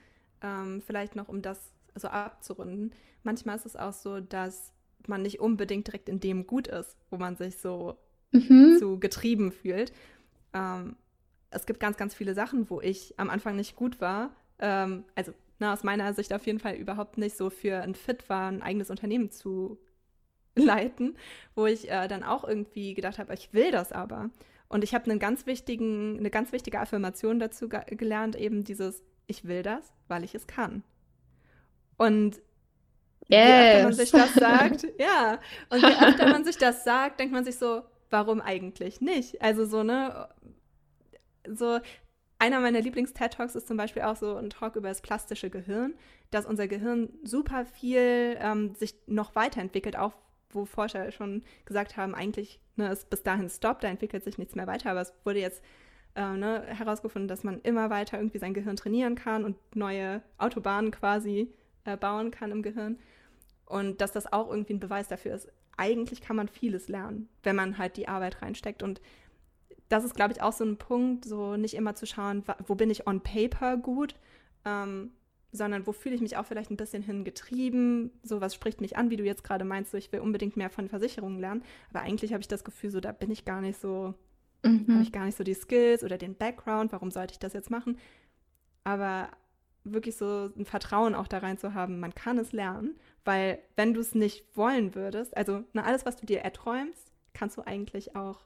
ähm, 0.42 0.82
vielleicht 0.86 1.16
noch 1.16 1.28
um 1.28 1.42
das 1.42 1.72
so 1.96 2.08
abzurunden, 2.08 2.94
manchmal 3.24 3.58
ist 3.58 3.66
es 3.66 3.76
auch 3.76 3.94
so, 3.94 4.22
dass 4.22 4.72
man 5.08 5.24
nicht 5.24 5.40
unbedingt 5.40 5.88
direkt 5.88 6.08
in 6.08 6.20
dem 6.20 6.48
gut 6.48 6.68
ist, 6.68 6.96
wo 7.10 7.18
man 7.18 7.36
sich 7.36 7.58
so 7.58 7.98
mhm. 8.32 8.78
zu 8.80 9.00
getrieben 9.00 9.52
fühlt. 9.52 9.92
Ähm, 10.54 10.96
es 11.50 11.66
gibt 11.66 11.80
ganz, 11.80 11.98
ganz 11.98 12.16
viele 12.16 12.34
Sachen, 12.34 12.70
wo 12.70 12.80
ich 12.80 13.20
am 13.20 13.30
Anfang 13.30 13.56
nicht 13.56 13.76
gut 13.76 14.00
war. 14.00 14.34
Ähm, 14.60 15.04
also 15.16 15.34
na, 15.60 15.74
aus 15.74 15.84
meiner 15.84 16.14
Sicht 16.14 16.34
auf 16.34 16.46
jeden 16.46 16.60
Fall 16.60 16.76
überhaupt 16.76 17.18
nicht 17.18 17.36
so 17.36 17.50
für 17.50 17.82
ein 17.82 17.96
Fit 17.96 18.30
war, 18.30 18.50
ein 18.50 18.62
eigenes 18.62 18.90
Unternehmen 18.90 19.32
zu 19.32 19.80
leiten, 20.56 21.18
wo 21.56 21.66
ich 21.66 21.90
äh, 21.90 22.08
dann 22.08 22.24
auch 22.24 22.44
irgendwie 22.44 22.94
gedacht 22.94 23.20
habe, 23.20 23.34
ich 23.34 23.54
will 23.54 23.72
das 23.72 23.92
aber. 23.92 24.30
Und 24.68 24.84
ich 24.84 24.94
habe 24.94 25.10
einen 25.10 25.20
ganz 25.20 25.46
wichtigen, 25.46 26.18
eine 26.18 26.30
ganz 26.30 26.52
wichtige 26.52 26.80
Affirmation 26.80 27.40
dazu 27.40 27.68
ge 27.68 27.82
gelernt, 27.90 28.36
eben 28.36 28.64
dieses, 28.64 29.04
ich 29.28 29.46
will 29.46 29.64
das, 29.64 29.92
weil 30.08 30.24
ich 30.24 30.34
es 30.34 30.48
kann. 30.48 30.84
Und 31.98 32.38
yes. 33.28 33.48
je 33.48 33.54
öfter 33.54 33.84
man 33.84 33.94
sich 33.94 34.12
das 34.12 34.34
sagt, 34.36 34.88
ja, 34.98 35.40
und 35.70 35.82
je 35.82 36.08
öfter 36.08 36.30
man 36.30 36.46
sich 36.46 36.58
das 36.58 36.84
sagt, 36.84 37.20
denkt 37.20 37.34
man 37.34 37.44
sich 37.44 37.58
so, 37.58 37.84
warum 38.10 38.42
eigentlich 38.42 39.02
nicht? 39.02 39.42
Also 39.42 39.66
so, 39.66 39.84
ne, 39.84 40.30
so, 41.48 41.80
einer 42.40 42.60
meiner 42.60 42.82
Lieblings-TED-Talks 42.82 43.56
ist 43.56 43.68
zum 43.68 43.78
Beispiel 43.78 44.02
auch 44.02 44.16
so 44.16 44.36
ein 44.36 44.50
Talk 44.50 44.76
über 44.76 44.90
das 44.90 45.02
plastische 45.02 45.50
Gehirn, 45.50 45.94
dass 46.32 46.46
unser 46.46 46.68
Gehirn 46.68 47.10
super 47.24 47.66
viel 47.66 48.38
ähm, 48.40 48.74
sich 48.74 48.96
noch 49.06 49.36
weiterentwickelt, 49.36 49.96
auch 49.96 50.14
wo 50.54 50.66
Forscher 50.66 51.12
schon 51.12 51.44
gesagt 51.66 51.98
haben, 51.98 52.16
eigentlich 52.16 52.60
ne, 52.76 52.92
ist 52.92 53.10
bis 53.10 53.24
dahin 53.24 53.50
Stopp, 53.50 53.82
da 53.82 53.88
entwickelt 53.88 54.24
sich 54.24 54.38
nichts 54.38 54.56
mehr 54.56 54.68
weiter, 54.68 54.92
aber 54.92 55.02
es 55.02 55.14
wurde 55.24 55.40
jetzt 55.40 55.64
äh, 56.16 56.34
ne, 56.34 56.64
herausgefunden, 56.66 57.28
dass 57.28 57.44
man 57.44 57.62
immer 57.62 57.90
weiter 57.90 58.18
irgendwie 58.18 58.40
sein 58.40 58.54
Gehirn 58.54 58.76
trainieren 58.76 59.16
kann 59.16 59.46
und 59.46 59.58
neue 59.76 60.22
Autobahnen 60.38 60.92
quasi 60.92 61.54
äh, 61.86 61.98
bauen 61.98 62.32
kann 62.32 62.52
im 62.52 62.62
Gehirn. 62.62 63.00
Und 63.66 64.02
dass 64.02 64.12
das 64.12 64.32
auch 64.32 64.50
irgendwie 64.50 64.74
ein 64.74 64.80
Beweis 64.80 65.08
dafür 65.08 65.34
ist, 65.34 65.48
eigentlich 65.78 66.22
kann 66.22 66.36
man 66.36 66.48
vieles 66.48 66.90
lernen, 66.90 67.30
wenn 67.44 67.56
man 67.56 67.78
halt 67.78 67.98
die 67.98 68.08
Arbeit 68.08 68.42
reinsteckt. 68.42 68.84
Und 68.84 69.02
das 69.90 70.04
ist, 70.04 70.16
glaube 70.16 70.34
ich, 70.34 70.42
auch 70.42 70.54
so 70.54 70.64
ein 70.64 70.78
Punkt, 70.78 71.26
so 71.26 71.56
nicht 71.58 71.74
immer 71.74 71.96
zu 71.96 72.06
schauen, 72.06 72.44
wo 72.68 72.76
bin 72.76 72.90
ich 72.90 73.08
on 73.08 73.22
paper 73.22 73.78
gut, 73.78 74.16
ähm, 74.66 75.12
sondern 75.52 75.86
wo 75.86 75.92
fühle 75.92 76.16
ich 76.16 76.22
mich 76.22 76.38
auch 76.38 76.46
vielleicht 76.46 76.72
ein 76.72 76.78
bisschen 76.78 77.04
hingetrieben, 77.04 78.12
so 78.24 78.42
was 78.42 78.56
spricht 78.56 78.82
mich 78.82 78.98
an, 78.98 79.10
wie 79.10 79.18
du 79.18 79.24
jetzt 79.24 79.44
gerade 79.44 79.66
meinst, 79.66 79.92
so 79.92 79.98
ich 79.98 80.12
will 80.12 80.22
unbedingt 80.22 80.58
mehr 80.58 80.70
von 80.70 80.88
Versicherungen 80.88 81.40
lernen, 81.40 81.64
aber 81.90 82.02
eigentlich 82.02 82.34
habe 82.34 82.42
ich 82.42 82.48
das 82.48 82.64
Gefühl, 82.64 82.92
so 82.92 83.00
da 83.00 83.12
bin 83.12 83.32
ich 83.32 83.46
gar 83.46 83.62
nicht 83.62 83.80
so, 83.80 84.14
mhm. 84.64 84.88
habe 84.90 85.04
ich 85.04 85.12
gar 85.12 85.26
nicht 85.26 85.38
so 85.38 85.44
die 85.44 85.54
Skills 85.54 86.04
oder 86.04 86.18
den 86.18 86.36
Background, 86.36 86.92
warum 86.92 87.12
sollte 87.12 87.34
ich 87.34 87.40
das 87.40 87.54
jetzt 87.54 87.70
machen? 87.70 87.98
Aber 88.84 89.30
wirklich 89.84 90.16
so 90.16 90.52
ein 90.56 90.66
Vertrauen 90.66 91.16
auch 91.16 91.28
da 91.28 91.40
rein 91.40 91.58
zu 91.58 91.74
haben, 91.74 92.00
man 92.00 92.16
kann 92.16 92.38
es 92.38 92.52
lernen, 92.52 92.96
weil 93.26 93.60
wenn 93.76 93.94
du 93.94 94.02
es 94.02 94.16
nicht 94.16 94.46
wollen 94.56 94.96
würdest, 94.96 95.36
also 95.36 95.64
na, 95.74 95.84
alles, 95.84 96.06
was 96.06 96.18
du 96.18 96.26
dir 96.26 96.42
erträumst, 96.42 97.12
kannst 97.34 97.58
du 97.58 97.64
eigentlich 97.66 98.16
auch 98.16 98.42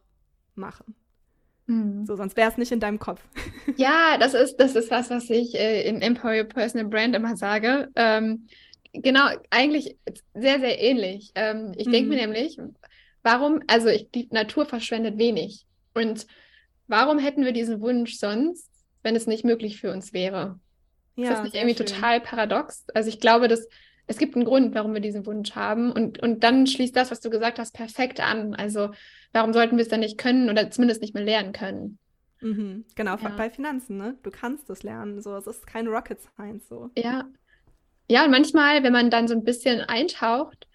machen. 0.55 0.95
Mhm. 1.67 2.05
So, 2.05 2.15
sonst 2.15 2.37
wäre 2.37 2.49
es 2.49 2.57
nicht 2.57 2.71
in 2.71 2.79
deinem 2.79 2.99
Kopf. 2.99 3.21
Ja, 3.77 4.17
das 4.17 4.33
ist, 4.33 4.57
das 4.57 4.73
ist 4.75 4.89
was, 4.89 5.09
was 5.09 5.29
ich 5.29 5.53
äh, 5.55 5.85
in 5.85 6.01
Empower 6.01 6.37
Your 6.37 6.45
Personal 6.45 6.87
Brand 6.87 7.13
immer 7.13 7.35
sage. 7.35 7.89
Ähm, 7.95 8.47
genau, 8.93 9.27
eigentlich 9.49 9.97
sehr, 10.33 10.59
sehr 10.61 10.81
ähnlich. 10.81 11.31
Ähm, 11.35 11.73
ich 11.75 11.87
mhm. 11.87 11.91
denke 11.91 12.09
mir 12.09 12.15
nämlich, 12.15 12.57
warum, 13.21 13.61
also 13.67 13.89
ich, 13.89 14.09
die 14.11 14.29
Natur 14.31 14.65
verschwendet 14.65 15.17
wenig. 15.17 15.65
Und 15.93 16.25
warum 16.87 17.19
hätten 17.19 17.43
wir 17.43 17.51
diesen 17.51 17.81
Wunsch 17.81 18.17
sonst, 18.17 18.69
wenn 19.03 19.15
es 19.15 19.27
nicht 19.27 19.43
möglich 19.43 19.77
für 19.81 19.91
uns 19.91 20.13
wäre? 20.13 20.59
Ja, 21.17 21.23
ist 21.23 21.31
das 21.31 21.43
nicht 21.43 21.55
irgendwie 21.55 21.75
schön. 21.75 21.87
total 21.87 22.21
paradox? 22.21 22.85
Also 22.93 23.09
ich 23.09 23.19
glaube, 23.19 23.47
dass 23.47 23.67
es 24.07 24.17
gibt 24.17 24.35
einen 24.35 24.45
Grund, 24.45 24.75
warum 24.75 24.93
wir 24.93 25.01
diesen 25.01 25.25
Wunsch 25.25 25.55
haben. 25.55 25.91
Und, 25.91 26.21
und 26.21 26.43
dann 26.43 26.67
schließt 26.67 26.95
das, 26.95 27.11
was 27.11 27.21
du 27.21 27.29
gesagt 27.29 27.59
hast, 27.59 27.73
perfekt 27.73 28.19
an. 28.19 28.53
Also 28.53 28.91
warum 29.33 29.53
sollten 29.53 29.77
wir 29.77 29.83
es 29.83 29.89
dann 29.89 30.01
nicht 30.01 30.17
können 30.17 30.49
oder 30.49 30.69
zumindest 30.69 31.01
nicht 31.01 31.13
mehr 31.13 31.23
lernen 31.23 31.53
können? 31.53 31.97
Mhm, 32.41 32.85
genau, 32.95 33.17
ja. 33.17 33.29
bei 33.29 33.49
Finanzen, 33.49 33.97
ne? 33.97 34.17
Du 34.21 34.29
kannst 34.29 34.69
es 34.69 34.83
lernen. 34.83 35.21
So, 35.21 35.35
es 35.35 35.47
ist 35.47 35.65
kein 35.65 35.87
Rocket 35.87 36.19
Science 36.21 36.67
so. 36.67 36.91
Ja. 36.97 37.25
Ja, 38.07 38.23
und 38.25 38.31
manchmal, 38.31 38.83
wenn 38.83 38.93
man 38.93 39.09
dann 39.09 39.27
so 39.27 39.33
ein 39.33 39.43
bisschen 39.43 39.81
eintaucht, 39.81 40.67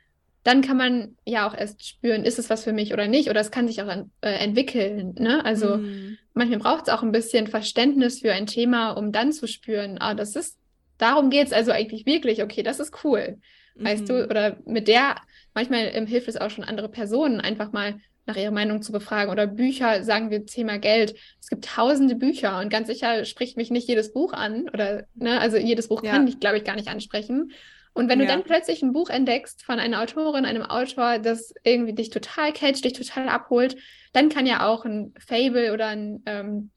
dann 0.43 0.62
kann 0.62 0.76
man 0.76 1.16
ja 1.24 1.47
auch 1.47 1.55
erst 1.55 1.87
spüren, 1.87 2.24
ist 2.24 2.39
es 2.39 2.51
was 2.51 2.64
für 2.64 2.72
mich 2.72 2.93
oder 2.93 3.07
nicht, 3.09 3.28
oder 3.28 3.41
es 3.41 3.51
kann 3.51 3.68
sich 3.68 3.83
auch 3.83 3.89
äh, 3.89 4.07
entwickeln. 4.20 5.14
Ne? 5.18 5.45
Also 5.45 5.76
mhm. 5.76 6.16
manchmal 6.35 6.59
braucht 6.59 6.89
es 6.89 6.93
auch 6.93 7.03
ein 7.03 7.12
bisschen 7.12 7.47
Verständnis 7.47 8.20
für 8.20 8.33
ein 8.33 8.47
Thema, 8.47 8.93
um 8.93 9.12
dann 9.12 9.33
zu 9.33 9.47
spüren, 9.47 9.99
ah, 10.01 10.14
das 10.14 10.35
ist 10.35 10.59
darum 11.01 11.30
geht 11.30 11.46
es 11.46 11.53
also 11.53 11.72
eigentlich 11.72 12.07
wirklich, 12.07 12.42
okay, 12.42 12.62
das 12.62 12.80
ist 12.80 13.05
cool. 13.05 13.38
Mhm. 13.74 13.84
Weißt 13.84 14.09
du, 14.09 14.14
mhm. 14.14 14.24
oder 14.24 14.57
mit 14.66 14.88
der, 14.88 15.16
manchmal 15.55 15.90
ähm, 15.92 16.07
hilft 16.07 16.28
es 16.28 16.36
auch 16.36 16.51
schon 16.51 16.64
andere 16.64 16.88
Personen, 16.88 17.40
einfach 17.40 17.72
mal 17.72 18.01
nach 18.26 18.36
ihrer 18.36 18.53
Meinung 18.53 18.82
zu 18.82 18.92
befragen. 18.92 19.32
Oder 19.32 19.46
Bücher, 19.46 20.05
sagen 20.05 20.30
wir 20.30 20.46
Thema 20.46 20.78
Geld. 20.78 21.14
Es 21.40 21.48
gibt 21.48 21.64
tausende 21.64 22.14
Bücher 22.14 22.61
und 22.61 22.70
ganz 22.70 22.88
sicher 22.88 23.24
spricht 23.24 23.57
mich 23.57 23.70
nicht 23.70 23.88
jedes 23.88 24.12
Buch 24.12 24.32
an. 24.32 24.68
Oder, 24.68 25.05
ne, 25.14 25.40
also 25.40 25.57
jedes 25.57 25.88
Buch 25.88 26.03
ja. 26.03 26.12
kann 26.12 26.24
mich, 26.24 26.40
glaube 26.40 26.59
ich, 26.59 26.64
gar 26.64 26.76
nicht 26.76 26.88
ansprechen. 26.88 27.53
Und 27.92 28.09
wenn 28.09 28.20
du 28.20 28.24
ja. 28.24 28.30
dann 28.30 28.44
plötzlich 28.44 28.82
ein 28.82 28.92
Buch 28.92 29.11
entdeckst 29.11 29.64
von 29.64 29.80
einer 29.80 30.01
Autorin, 30.01 30.44
einem 30.44 30.62
Autor, 30.62 31.18
das 31.18 31.53
irgendwie 31.64 31.92
dich 31.92 32.11
total 32.11 32.53
catcht, 32.53 32.84
dich 32.84 32.92
total 32.92 33.28
abholt, 33.28 33.76
dann 34.12 34.28
kann 34.28 34.46
ja 34.46 34.66
auch 34.68 34.84
ein 34.84 35.12
Fable 35.18 35.72
oder 35.72 35.88
ein 35.88 36.22
ähm, 36.26 36.70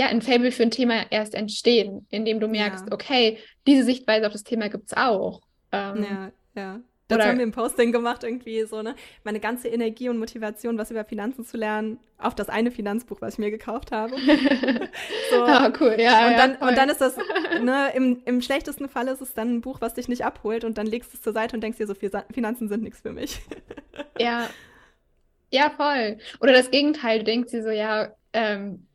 ja, 0.00 0.06
ein 0.06 0.22
Fable 0.22 0.50
für 0.50 0.62
ein 0.62 0.70
Thema 0.70 1.04
erst 1.10 1.34
entstehen, 1.34 2.06
indem 2.08 2.40
du 2.40 2.48
merkst, 2.48 2.86
ja. 2.86 2.92
okay, 2.92 3.36
diese 3.66 3.84
Sichtweise 3.84 4.26
auf 4.26 4.32
das 4.32 4.44
Thema 4.44 4.70
gibt 4.70 4.86
es 4.86 4.96
auch. 4.96 5.42
Ähm, 5.72 6.02
ja, 6.02 6.32
ja. 6.54 6.80
Dazu 7.08 7.28
haben 7.28 7.38
wir 7.38 7.44
ein 7.44 7.52
Posting 7.52 7.92
gemacht, 7.92 8.24
irgendwie 8.24 8.62
so, 8.64 8.80
ne? 8.80 8.94
Meine 9.24 9.40
ganze 9.40 9.68
Energie 9.68 10.08
und 10.08 10.18
Motivation, 10.18 10.78
was 10.78 10.90
über 10.90 11.04
Finanzen 11.04 11.44
zu 11.44 11.58
lernen, 11.58 11.98
auf 12.16 12.34
das 12.34 12.48
eine 12.48 12.70
Finanzbuch, 12.70 13.20
was 13.20 13.34
ich 13.34 13.40
mir 13.40 13.50
gekauft 13.50 13.92
habe. 13.92 14.16
so. 15.30 15.44
Oh, 15.44 15.70
cool, 15.80 15.96
ja. 15.98 16.28
Und, 16.28 16.32
ja, 16.32 16.36
dann, 16.36 16.56
und 16.56 16.78
dann 16.78 16.88
ist 16.88 17.02
das, 17.02 17.18
ne, 17.62 17.92
im, 17.94 18.22
im 18.24 18.40
schlechtesten 18.40 18.88
Fall 18.88 19.06
ist 19.08 19.20
es 19.20 19.34
dann 19.34 19.56
ein 19.56 19.60
Buch, 19.60 19.82
was 19.82 19.92
dich 19.92 20.08
nicht 20.08 20.24
abholt 20.24 20.64
und 20.64 20.78
dann 20.78 20.86
legst 20.86 21.12
du 21.12 21.18
es 21.18 21.22
zur 21.22 21.34
Seite 21.34 21.56
und 21.56 21.62
denkst 21.62 21.76
dir 21.76 21.86
so, 21.86 21.94
Finanzen 21.94 22.70
sind 22.70 22.82
nichts 22.82 23.00
für 23.00 23.12
mich. 23.12 23.38
ja. 24.18 24.48
Ja, 25.52 25.68
voll. 25.76 26.18
Oder 26.40 26.52
das 26.54 26.70
Gegenteil, 26.70 27.18
du 27.18 27.24
denkst 27.24 27.50
dir 27.50 27.64
so, 27.64 27.70
ja, 27.70 28.14
ähm, 28.32 28.86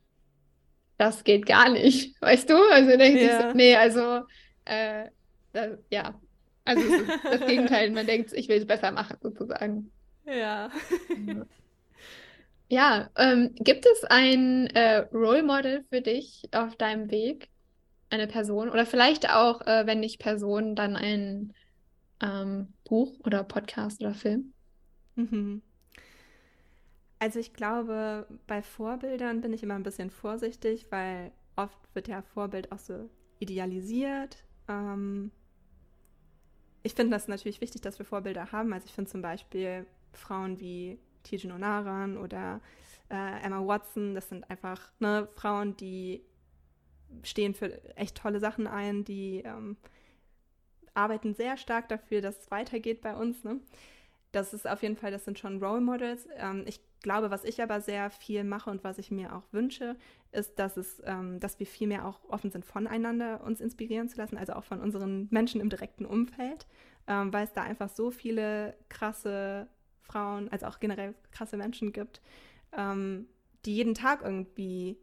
das 0.97 1.23
geht 1.23 1.45
gar 1.45 1.69
nicht, 1.69 2.15
weißt 2.21 2.49
du? 2.49 2.55
Also 2.71 2.97
denkt 2.97 3.21
ja. 3.21 3.27
sich 3.27 3.41
so, 3.41 3.57
nee, 3.57 3.75
also 3.75 4.21
äh, 4.65 5.09
das, 5.53 5.77
ja, 5.89 6.19
also 6.63 6.83
das 7.23 7.45
Gegenteil, 7.45 7.91
man 7.91 8.05
denkt, 8.05 8.33
ich 8.33 8.47
will 8.47 8.57
es 8.57 8.65
besser 8.65 8.91
machen, 8.91 9.17
sozusagen. 9.21 9.91
Ja. 10.25 10.69
Ja, 12.67 13.09
ähm, 13.15 13.51
gibt 13.59 13.85
es 13.85 14.03
ein 14.05 14.67
äh, 14.67 15.05
Role 15.13 15.43
Model 15.43 15.85
für 15.89 16.01
dich 16.01 16.43
auf 16.51 16.75
deinem 16.75 17.11
Weg? 17.11 17.49
Eine 18.09 18.27
Person? 18.27 18.69
Oder 18.69 18.87
vielleicht 18.87 19.29
auch, 19.29 19.61
äh, 19.61 19.85
wenn 19.85 19.99
nicht 19.99 20.19
Person, 20.19 20.75
dann 20.75 20.95
ein 20.95 21.53
ähm, 22.21 22.73
Buch 22.83 23.13
oder 23.23 23.43
Podcast 23.43 24.01
oder 24.01 24.15
Film? 24.15 24.53
Mhm. 25.15 25.61
Also 27.19 27.39
ich 27.39 27.53
glaube, 27.53 28.27
bei 28.47 28.61
Vorbildern 28.61 29.41
bin 29.41 29.53
ich 29.53 29.63
immer 29.63 29.75
ein 29.75 29.83
bisschen 29.83 30.09
vorsichtig, 30.09 30.87
weil 30.89 31.31
oft 31.55 31.77
wird 31.93 32.07
ja 32.07 32.21
Vorbild 32.21 32.71
auch 32.71 32.79
so 32.79 33.09
idealisiert. 33.39 34.43
Ähm 34.67 35.31
ich 36.83 36.93
finde 36.93 37.15
das 37.15 37.27
natürlich 37.27 37.61
wichtig, 37.61 37.81
dass 37.81 37.97
wir 37.97 38.05
Vorbilder 38.05 38.51
haben. 38.51 38.71
Also 38.71 38.85
ich 38.85 38.93
finde 38.93 39.09
zum 39.09 39.21
Beispiel 39.21 39.87
Frauen 40.13 40.59
wie 40.59 40.99
Tijen 41.23 41.51
Onaran 41.51 42.17
oder 42.17 42.61
äh, 43.09 43.43
Emma 43.43 43.65
Watson, 43.65 44.13
das 44.13 44.29
sind 44.29 44.49
einfach 44.49 44.91
ne, 44.99 45.27
Frauen, 45.35 45.75
die 45.77 46.21
stehen 47.23 47.55
für 47.55 47.83
echt 47.97 48.17
tolle 48.17 48.39
Sachen 48.39 48.67
ein, 48.67 49.03
die 49.03 49.41
ähm, 49.45 49.77
arbeiten 50.93 51.33
sehr 51.33 51.57
stark 51.57 51.89
dafür, 51.89 52.21
dass 52.21 52.39
es 52.39 52.51
weitergeht 52.51 53.01
bei 53.01 53.15
uns. 53.15 53.43
Ne? 53.43 53.59
Das 54.35 54.53
ist 54.53 54.67
auf 54.67 54.83
jeden 54.83 54.97
Fall, 54.97 55.11
das 55.11 55.23
sind 55.23 55.39
schon 55.39 55.63
Role 55.63 55.79
Models. 55.79 56.27
Ähm, 56.35 56.65
ich 56.67 56.81
glaube, 56.99 57.31
was 57.31 57.45
ich 57.45 57.63
aber 57.63 57.79
sehr 57.79 58.09
viel 58.09 58.43
mache 58.43 58.69
und 58.69 58.83
was 58.83 58.97
ich 58.97 59.09
mir 59.09 59.33
auch 59.33 59.43
wünsche, 59.53 59.95
ist, 60.33 60.59
dass 60.59 60.75
es, 60.75 61.01
ähm, 61.05 61.39
dass 61.39 61.57
wir 61.57 61.65
viel 61.65 61.87
mehr 61.87 62.05
auch 62.05 62.19
offen 62.27 62.51
sind, 62.51 62.65
voneinander 62.65 63.41
uns 63.45 63.61
inspirieren 63.61 64.09
zu 64.09 64.17
lassen, 64.17 64.35
also 64.35 64.51
auch 64.51 64.65
von 64.65 64.81
unseren 64.81 65.29
Menschen 65.31 65.61
im 65.61 65.69
direkten 65.69 66.05
Umfeld, 66.05 66.67
ähm, 67.07 67.31
weil 67.31 67.45
es 67.45 67.53
da 67.53 67.63
einfach 67.63 67.87
so 67.87 68.11
viele 68.11 68.75
krasse 68.89 69.69
Frauen, 70.01 70.49
also 70.49 70.65
auch 70.65 70.81
generell 70.81 71.15
krasse 71.31 71.55
Menschen 71.55 71.93
gibt, 71.93 72.21
ähm, 72.77 73.27
die 73.63 73.73
jeden 73.73 73.93
Tag 73.93 74.21
irgendwie 74.21 74.97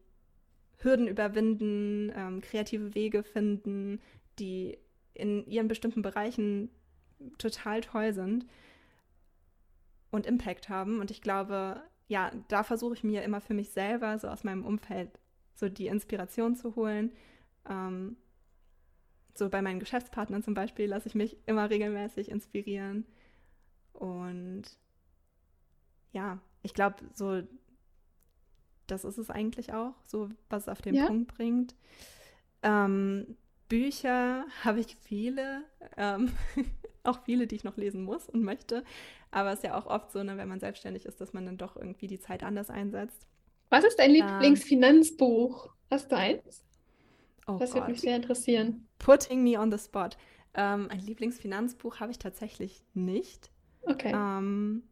Hürden 0.77 1.09
überwinden, 1.09 2.13
ähm, 2.15 2.43
kreative 2.43 2.95
Wege 2.95 3.23
finden, 3.23 3.99
die 4.39 4.77
in 5.15 5.47
ihren 5.47 5.69
bestimmten 5.69 6.03
Bereichen 6.03 6.69
total 7.39 7.81
toll 7.81 8.13
sind 8.13 8.45
und 10.13 10.27
Impact 10.27 10.69
haben. 10.69 11.01
Und 11.01 11.11
ich 11.11 11.21
glaube, 11.21 11.83
ja, 12.07 12.31
da 12.47 12.63
versuche 12.63 12.95
ich 12.95 13.03
mir 13.03 13.23
immer 13.23 13.41
für 13.41 13.55
mich 13.55 13.71
selber, 13.71 14.19
so 14.19 14.29
aus 14.29 14.45
meinem 14.45 14.65
Umfeld, 14.65 15.19
so 15.55 15.69
die 15.69 15.89
Inspiration 15.89 16.55
zu 16.55 16.77
holen. 16.77 17.11
Ähm, 17.69 18.17
so 19.35 19.49
bei 19.49 19.63
meinen 19.63 19.81
Geschäftspartnern 19.81 20.43
zum 20.43 20.55
Beispiel 20.55 20.87
lasse 20.87 21.09
ich 21.09 21.15
mich 21.15 21.37
immer 21.47 21.71
regelmäßig 21.71 22.31
inspirieren. 22.31 23.07
Und 23.95 24.65
ja, 26.13 26.39
ich 26.63 26.75
glaube, 26.75 26.97
so, 27.15 27.43
das 28.87 29.05
ist 29.05 29.19
es 29.19 29.31
eigentlich 29.31 29.73
auch, 29.73 29.95
so 30.07 30.29
was 30.51 30.65
es 30.65 30.69
auf 30.69 30.83
den 30.83 30.95
ja. 30.95 31.07
Punkt 31.07 31.35
bringt. 31.35 31.75
Ähm, 32.63 33.37
Bücher 33.69 34.45
habe 34.65 34.81
ich 34.81 34.97
viele, 35.01 35.65
ähm, 35.97 36.31
auch 37.05 37.23
viele, 37.25 37.47
die 37.47 37.57
ich 37.57 37.65
noch 37.65 37.77
lesen 37.77 38.05
muss 38.05 38.29
und 38.29 38.43
möchte. 38.43 38.85
Aber 39.31 39.51
es 39.53 39.61
ist 39.61 39.65
ja 39.65 39.79
auch 39.79 39.87
oft 39.87 40.13
so, 40.13 40.23
ne, 40.23 40.37
wenn 40.37 40.49
man 40.49 40.61
selbstständig 40.61 41.07
ist, 41.07 41.21
dass 41.21 41.33
man 41.33 41.47
dann 41.47 41.59
doch 41.59 41.77
irgendwie 41.77 42.07
die 42.07 42.21
Zeit 42.21 42.43
anders 42.43 42.71
einsetzt. 42.71 43.27
Was 43.71 43.85
ist 43.85 43.99
dein 43.99 44.15
ähm, 44.15 44.27
Lieblingsfinanzbuch? 44.27 45.71
Hast 45.91 46.13
du 46.13 46.17
eins? 46.17 46.65
Oh 47.47 47.57
das 47.59 47.75
würde 47.75 47.91
mich 47.91 48.01
sehr 48.01 48.17
interessieren. 48.17 48.87
Putting 48.99 49.43
me 49.43 49.59
on 49.59 49.73
the 49.73 49.79
spot. 49.79 50.11
Ähm, 50.55 50.89
ein 50.91 51.01
Lieblingsfinanzbuch 51.01 52.01
habe 52.01 52.13
ich 52.13 52.19
tatsächlich 52.19 52.85
nicht. 52.95 53.51
Okay. 53.83 54.13
Ähm, 54.15 54.85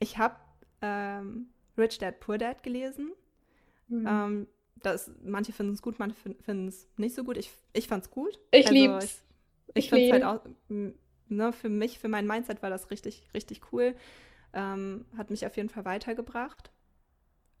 ich 0.00 0.18
habe 0.18 0.36
ähm, 0.82 1.48
Rich 1.78 1.98
Dad 1.98 2.20
Poor 2.20 2.38
Dad 2.38 2.62
gelesen. 2.62 3.12
Mhm. 3.88 4.06
Ähm, 4.06 4.46
das, 4.82 5.10
manche 5.22 5.52
finden 5.52 5.72
es 5.72 5.82
gut, 5.82 5.98
manche 5.98 6.16
finden 6.16 6.68
es 6.68 6.88
nicht 6.96 7.14
so 7.14 7.24
gut. 7.24 7.36
Ich, 7.36 7.50
ich 7.72 7.88
fand 7.88 8.04
es 8.04 8.10
gut. 8.10 8.38
Ich 8.50 8.66
also, 8.66 8.74
liebe 8.74 8.94
es. 8.94 9.22
Ich, 9.74 9.84
ich 9.84 9.90
finde 9.90 10.06
es 10.06 10.12
halt 10.12 10.24
auch, 10.24 10.40
ne, 11.28 11.52
für 11.52 11.68
mich, 11.68 11.98
für 11.98 12.08
mein 12.08 12.26
Mindset 12.26 12.62
war 12.62 12.70
das 12.70 12.90
richtig, 12.90 13.22
richtig 13.34 13.72
cool. 13.72 13.94
Ähm, 14.52 15.04
hat 15.16 15.30
mich 15.30 15.46
auf 15.46 15.56
jeden 15.56 15.68
Fall 15.68 15.84
weitergebracht. 15.84 16.70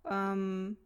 Ähm, 0.08 0.76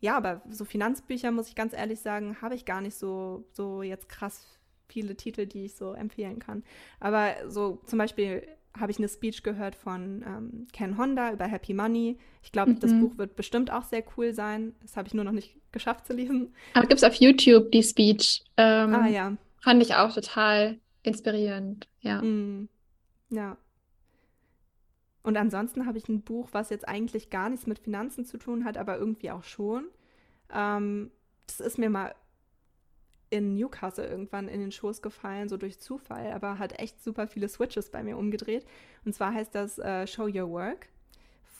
ja, 0.00 0.16
aber 0.16 0.42
so 0.50 0.64
Finanzbücher, 0.64 1.30
muss 1.30 1.48
ich 1.48 1.54
ganz 1.54 1.72
ehrlich 1.72 2.00
sagen, 2.00 2.42
habe 2.42 2.54
ich 2.54 2.64
gar 2.64 2.80
nicht 2.80 2.96
so, 2.96 3.44
so 3.52 3.82
jetzt 3.82 4.08
krass 4.08 4.58
viele 4.88 5.16
Titel, 5.16 5.46
die 5.46 5.66
ich 5.66 5.74
so 5.74 5.92
empfehlen 5.92 6.38
kann. 6.38 6.64
Aber 7.00 7.34
so 7.48 7.80
zum 7.86 7.98
Beispiel 7.98 8.46
habe 8.78 8.90
ich 8.90 8.98
eine 8.98 9.08
Speech 9.08 9.42
gehört 9.42 9.74
von 9.74 10.24
ähm, 10.26 10.66
Ken 10.72 10.96
Honda 10.96 11.32
über 11.32 11.46
Happy 11.46 11.74
Money. 11.74 12.18
Ich 12.42 12.52
glaube, 12.52 12.72
mhm. 12.72 12.80
das 12.80 12.92
Buch 12.92 13.18
wird 13.18 13.36
bestimmt 13.36 13.70
auch 13.70 13.84
sehr 13.84 14.02
cool 14.16 14.32
sein. 14.32 14.74
Das 14.80 14.96
habe 14.96 15.08
ich 15.08 15.14
nur 15.14 15.24
noch 15.24 15.32
nicht 15.32 15.56
geschafft 15.72 16.06
zu 16.06 16.14
lesen. 16.14 16.54
Aber 16.74 16.86
gibt 16.86 16.98
es 16.98 17.04
auf 17.04 17.14
YouTube 17.14 17.70
die 17.70 17.82
Speech? 17.82 18.42
Ähm, 18.56 18.94
ah 18.94 19.08
ja. 19.08 19.36
Fand 19.60 19.82
ich 19.82 19.94
auch 19.94 20.12
total 20.12 20.78
inspirierend, 21.02 21.88
ja. 22.00 22.22
Mm, 22.22 22.68
ja. 23.30 23.56
Und 25.22 25.36
ansonsten 25.36 25.86
habe 25.86 25.98
ich 25.98 26.08
ein 26.08 26.22
Buch, 26.22 26.48
was 26.52 26.70
jetzt 26.70 26.88
eigentlich 26.88 27.30
gar 27.30 27.48
nichts 27.48 27.66
mit 27.66 27.78
Finanzen 27.78 28.24
zu 28.24 28.38
tun 28.38 28.64
hat, 28.64 28.76
aber 28.76 28.98
irgendwie 28.98 29.30
auch 29.30 29.44
schon. 29.44 29.86
Ähm, 30.52 31.10
das 31.46 31.60
ist 31.60 31.78
mir 31.78 31.90
mal 31.90 32.14
in 33.30 33.54
Newcastle 33.54 34.06
irgendwann 34.06 34.48
in 34.48 34.60
den 34.60 34.72
Schoß 34.72 35.00
gefallen, 35.00 35.48
so 35.48 35.56
durch 35.56 35.80
Zufall, 35.80 36.32
aber 36.32 36.58
hat 36.58 36.78
echt 36.78 37.02
super 37.02 37.26
viele 37.26 37.48
Switches 37.48 37.90
bei 37.90 38.02
mir 38.02 38.18
umgedreht. 38.18 38.66
Und 39.04 39.14
zwar 39.14 39.32
heißt 39.32 39.54
das 39.54 39.78
äh, 39.78 40.06
Show 40.06 40.24
Your 40.26 40.50
Work 40.50 40.88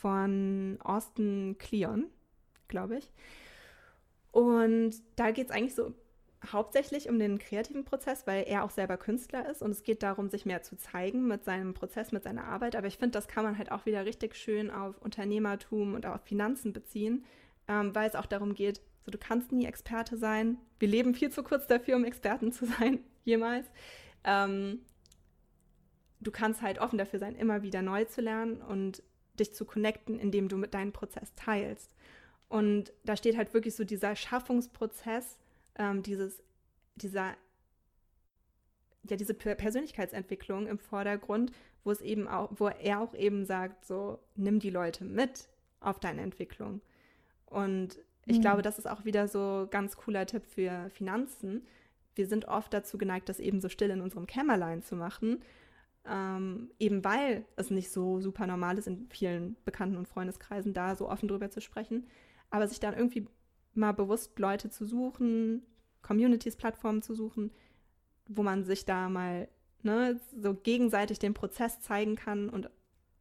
von 0.01 0.79
Austin 0.83 1.57
Kleon, 1.59 2.07
glaube 2.69 2.99
ich. 2.99 3.11
Und 4.33 4.95
da 5.17 5.31
geht 5.31 5.49
es 5.49 5.53
eigentlich 5.53 5.75
so 5.75 5.95
hauptsächlich 6.51 7.09
um 7.09 7.19
den 7.19 7.39
kreativen 7.39 7.85
Prozess, 7.85 8.27
weil 8.27 8.45
er 8.49 8.65
auch 8.65 8.71
selber 8.71 8.97
Künstler 8.97 9.49
ist 9.49 9.63
und 9.63 9.71
es 9.71 9.83
geht 9.83 10.03
darum, 10.03 10.29
sich 10.29 10.45
mehr 10.45 10.63
zu 10.63 10.77
zeigen 10.77 11.29
mit 11.29 11.45
seinem 11.45 11.75
Prozess, 11.75 12.11
mit 12.11 12.25
seiner 12.25 12.45
Arbeit. 12.45 12.75
Aber 12.75 12.87
ich 12.87 12.99
finde, 12.99 13.13
das 13.13 13.29
kann 13.29 13.45
man 13.45 13.59
halt 13.59 13.71
auch 13.71 13.87
wieder 13.87 14.05
richtig 14.05 14.35
schön 14.35 14.71
auf 14.71 15.01
Unternehmertum 15.01 15.95
und 15.95 16.07
auf 16.07 16.23
Finanzen 16.23 16.73
beziehen, 16.73 17.25
ähm, 17.69 17.95
weil 17.95 18.09
es 18.09 18.17
auch 18.17 18.27
darum 18.27 18.55
geht, 18.55 18.81
so, 19.05 19.11
du 19.11 19.19
kannst 19.19 19.53
nie 19.53 19.67
Experte 19.67 20.17
sein. 20.17 20.59
Wir 20.79 20.89
leben 20.89 21.15
viel 21.15 21.31
zu 21.31 21.43
kurz 21.43 21.67
dafür, 21.67 21.97
um 21.97 22.05
Experten 22.05 22.53
zu 22.53 22.67
sein, 22.67 23.01
jemals. 23.25 23.67
Ähm, 24.25 24.81
du 26.21 26.31
kannst 26.31 26.63
halt 26.63 26.81
offen 26.81 26.99
dafür 26.99 27.19
sein, 27.19 27.35
immer 27.37 27.63
wieder 27.63 27.83
neu 27.83 28.05
zu 28.05 28.21
lernen 28.21 28.63
und 28.63 29.03
dich 29.39 29.55
zu 29.55 29.65
connecten, 29.65 30.19
indem 30.19 30.49
du 30.49 30.57
mit 30.57 30.75
deinem 30.75 30.93
Prozess 30.93 31.35
teilst. 31.35 31.91
Und 32.49 32.93
da 33.05 33.17
steht 33.17 33.37
halt 33.37 33.55
wirklich 33.55 33.75
so 33.75 33.85
dieser 33.85 34.15
Schaffungsprozess, 34.15 35.39
ähm, 35.77 36.03
dieses, 36.03 36.43
dieser, 36.97 37.35
ja, 39.09 39.17
diese 39.17 39.35
Persönlichkeitsentwicklung 39.35 40.67
im 40.67 40.79
Vordergrund, 40.79 41.53
wo 41.85 41.91
es 41.91 42.01
eben 42.01 42.29
auch, 42.29 42.51
wo 42.55 42.69
er 42.69 43.01
auch 43.01 43.15
eben 43.15 43.45
sagt, 43.45 43.85
so, 43.85 44.19
nimm 44.37 44.61
die 44.61 44.71
Leute 44.71 45.05
mit 45.05 45.49
auf 45.81 45.99
deine 45.99 46.23
Entwicklung. 46.23 46.81
Und 47.47 47.99
ich 48.27 48.39
mhm. 48.39 48.43
glaube, 48.43 48.63
das 48.63 48.79
ist 48.79 48.89
auch 48.89 49.05
wieder 49.05 49.29
so 49.29 49.67
ganz 49.71 49.97
cooler 49.97 50.27
Tipp 50.27 50.45
für 50.47 50.91
Finanzen. 50.91 51.67
Wir 52.15 52.27
sind 52.27 52.47
oft 52.47 52.73
dazu 52.73 52.99
geneigt, 52.99 53.29
das 53.29 53.41
eben 53.41 53.61
so 53.61 53.69
still 53.69 53.91
in 53.91 54.01
unserem 54.01 54.27
Kämmerlein 54.27 54.83
zu 54.83 54.97
machen, 54.97 55.43
ähm, 56.09 56.71
eben 56.79 57.05
weil 57.05 57.45
es 57.57 57.71
nicht 57.71 57.91
so 57.91 58.21
super 58.21 58.47
normal 58.47 58.79
ist, 58.79 58.87
in 58.87 59.09
vielen 59.09 59.57
Bekannten- 59.65 59.97
und 59.97 60.09
Freundeskreisen 60.09 60.75
da 60.75 60.95
so 60.95 61.09
offen 61.09 61.29
drüber 61.29 61.51
zu 61.51 61.61
sprechen. 61.61 62.07
Aber 62.51 62.69
sich 62.69 62.81
dann 62.81 62.95
irgendwie 62.95 63.27
mal 63.75 63.93
bewusst 63.93 64.39
Leute 64.39 64.71
zu 64.71 64.85
suchen, 64.85 65.63
Communities, 66.03 66.57
Plattformen 66.57 67.03
zu 67.03 67.15
suchen, 67.15 67.53
wo 68.27 68.43
man 68.43 68.65
sich 68.65 68.85
da 68.85 69.09
mal 69.09 69.49
ne, 69.83 70.21
so 70.37 70.55
gegenseitig 70.55 71.19
den 71.19 71.35
Prozess 71.35 71.81
zeigen 71.81 72.17
kann 72.17 72.49
und 72.49 72.71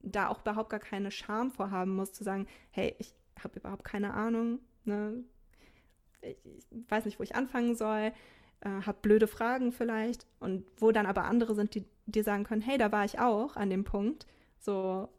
da 0.02 0.30
auch 0.30 0.42
überhaupt 0.42 0.70
gar 0.70 0.80
keine 0.80 1.12
Scham 1.12 1.52
vorhaben 1.52 1.96
muss, 1.96 2.12
zu 2.12 2.24
sagen, 2.24 2.48
hey, 2.72 2.96
ich 2.98 3.14
habe 3.44 3.60
überhaupt 3.60 3.84
keine 3.84 4.14
Ahnung, 4.14 4.60
Ne? 4.86 5.24
Ich, 6.22 6.38
weiß 6.90 7.06
nicht, 7.06 7.20
wo 7.20 7.24
ich 7.24 7.36
anfangen 7.36 7.76
soll, 7.76 8.14
äh, 8.62 8.70
habe 8.70 8.98
blöde 9.02 9.28
Fragen 9.28 9.72
vielleicht 9.72 10.28
und 10.40 10.66
wo 10.78 10.92
dann 10.92 11.06
aber 11.06 11.26
andere 11.26 11.56
sind, 11.56 11.74
die 11.76 11.86
dir 12.06 12.24
sagen 12.24 12.44
können, 12.44 12.62
hey, 12.62 12.78
da 12.78 12.92
war 12.92 13.06
ich 13.06 13.20
auch 13.20 13.56
an 13.56 13.70
dem 13.70 13.84
Punkt, 13.84 14.28
so, 14.60 15.10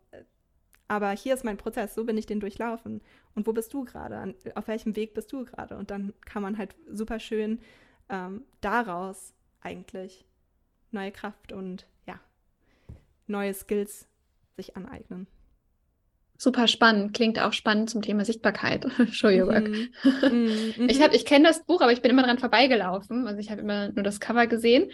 aber 0.93 1.13
hier 1.13 1.33
ist 1.33 1.43
mein 1.43 1.57
Prozess, 1.57 1.95
so 1.95 2.05
bin 2.05 2.19
ich 2.19 2.27
den 2.27 2.39
durchlaufen 2.39 3.01
und 3.35 3.47
wo 3.47 3.55
bist 3.55 3.73
du 3.73 3.83
gerade, 3.87 4.35
auf 4.55 4.69
welchem 4.69 4.95
Weg 4.95 5.15
bist 5.15 5.33
du 5.33 5.47
gerade 5.47 5.79
und 5.79 5.91
dann 5.91 6.13
kann 6.27 6.43
man 6.43 6.59
halt 6.59 6.77
super 6.87 7.19
schön 7.19 7.61
ähm, 8.11 8.43
daraus 8.61 9.33
eigentlich 9.63 10.27
neue 10.91 11.11
Kraft 11.11 11.51
und 11.51 11.87
ja, 12.07 12.21
neue 13.27 13.55
Skills 13.55 14.07
sich 14.59 14.77
aneignen. 14.77 15.29
Super 16.37 16.69
spannend, 16.69 17.15
klingt 17.15 17.39
auch 17.39 17.55
spannend 17.55 17.89
zum 17.89 18.03
Thema 18.03 18.27
Sichtbarkeit. 18.27 18.85
Show 19.13 19.29
your 19.29 19.47
work. 19.47 19.71
Mm, 19.71 20.85
mm, 20.85 20.89
ich 20.91 21.01
ich 21.01 21.25
kenne 21.25 21.49
das 21.49 21.65
Buch, 21.65 21.81
aber 21.81 21.93
ich 21.93 22.03
bin 22.03 22.11
immer 22.11 22.25
dran 22.25 22.39
vorbeigelaufen. 22.39 23.27
Also 23.27 23.41
ich 23.41 23.51
habe 23.51 23.63
immer 23.63 23.93
nur 23.93 24.03
das 24.03 24.21
Cover 24.21 24.47
gesehen. 24.47 24.91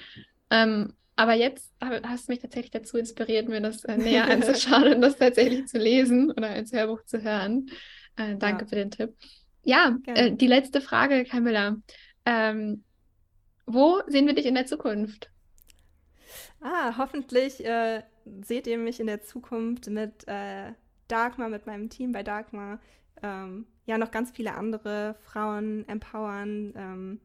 Ähm, 0.51 0.95
aber 1.17 1.35
jetzt 1.35 1.73
hast 1.81 2.29
du 2.29 2.33
mich 2.33 2.41
tatsächlich 2.41 2.71
dazu 2.71 2.97
inspiriert, 2.97 3.49
mir 3.49 3.61
das 3.61 3.85
äh, 3.85 3.97
näher 3.97 4.29
anzuschauen 4.31 4.95
und 4.95 5.01
das 5.01 5.17
tatsächlich 5.17 5.67
zu 5.67 5.79
lesen 5.79 6.31
oder 6.31 6.55
ins 6.55 6.73
Hörbuch 6.73 7.05
zu 7.05 7.23
hören. 7.23 7.71
Äh, 8.17 8.37
danke 8.37 8.65
ja. 8.65 8.69
für 8.69 8.77
den 8.77 8.91
Tipp. 8.91 9.15
Ja, 9.65 9.97
äh, 10.07 10.33
die 10.33 10.47
letzte 10.47 10.81
Frage, 10.81 11.25
Camilla. 11.25 11.77
Ähm, 12.25 12.85
wo 13.67 14.01
sehen 14.07 14.27
wir 14.27 14.35
dich 14.35 14.47
in 14.47 14.55
der 14.55 14.67
Zukunft? 14.67 15.31
Ah, 16.61 16.97
hoffentlich 16.97 17.65
äh, 17.65 18.03
seht 18.43 18.67
ihr 18.67 18.79
mich 18.79 19.01
in 19.01 19.07
der 19.07 19.23
Zukunft 19.23 19.89
mit 19.89 20.27
äh, 20.27 20.73
Dagmar, 21.09 21.49
mit 21.49 21.67
meinem 21.67 21.91
Team 21.91 22.13
bei 22.13 22.23
Dagmar, 22.23 22.81
ähm, 23.23 23.67
ja, 23.87 23.99
noch 23.99 24.11
ganz 24.11 24.31
viele 24.31 24.55
andere 24.55 25.17
Frauen 25.23 25.89
empowern. 25.89 26.73
Ähm, 26.77 27.21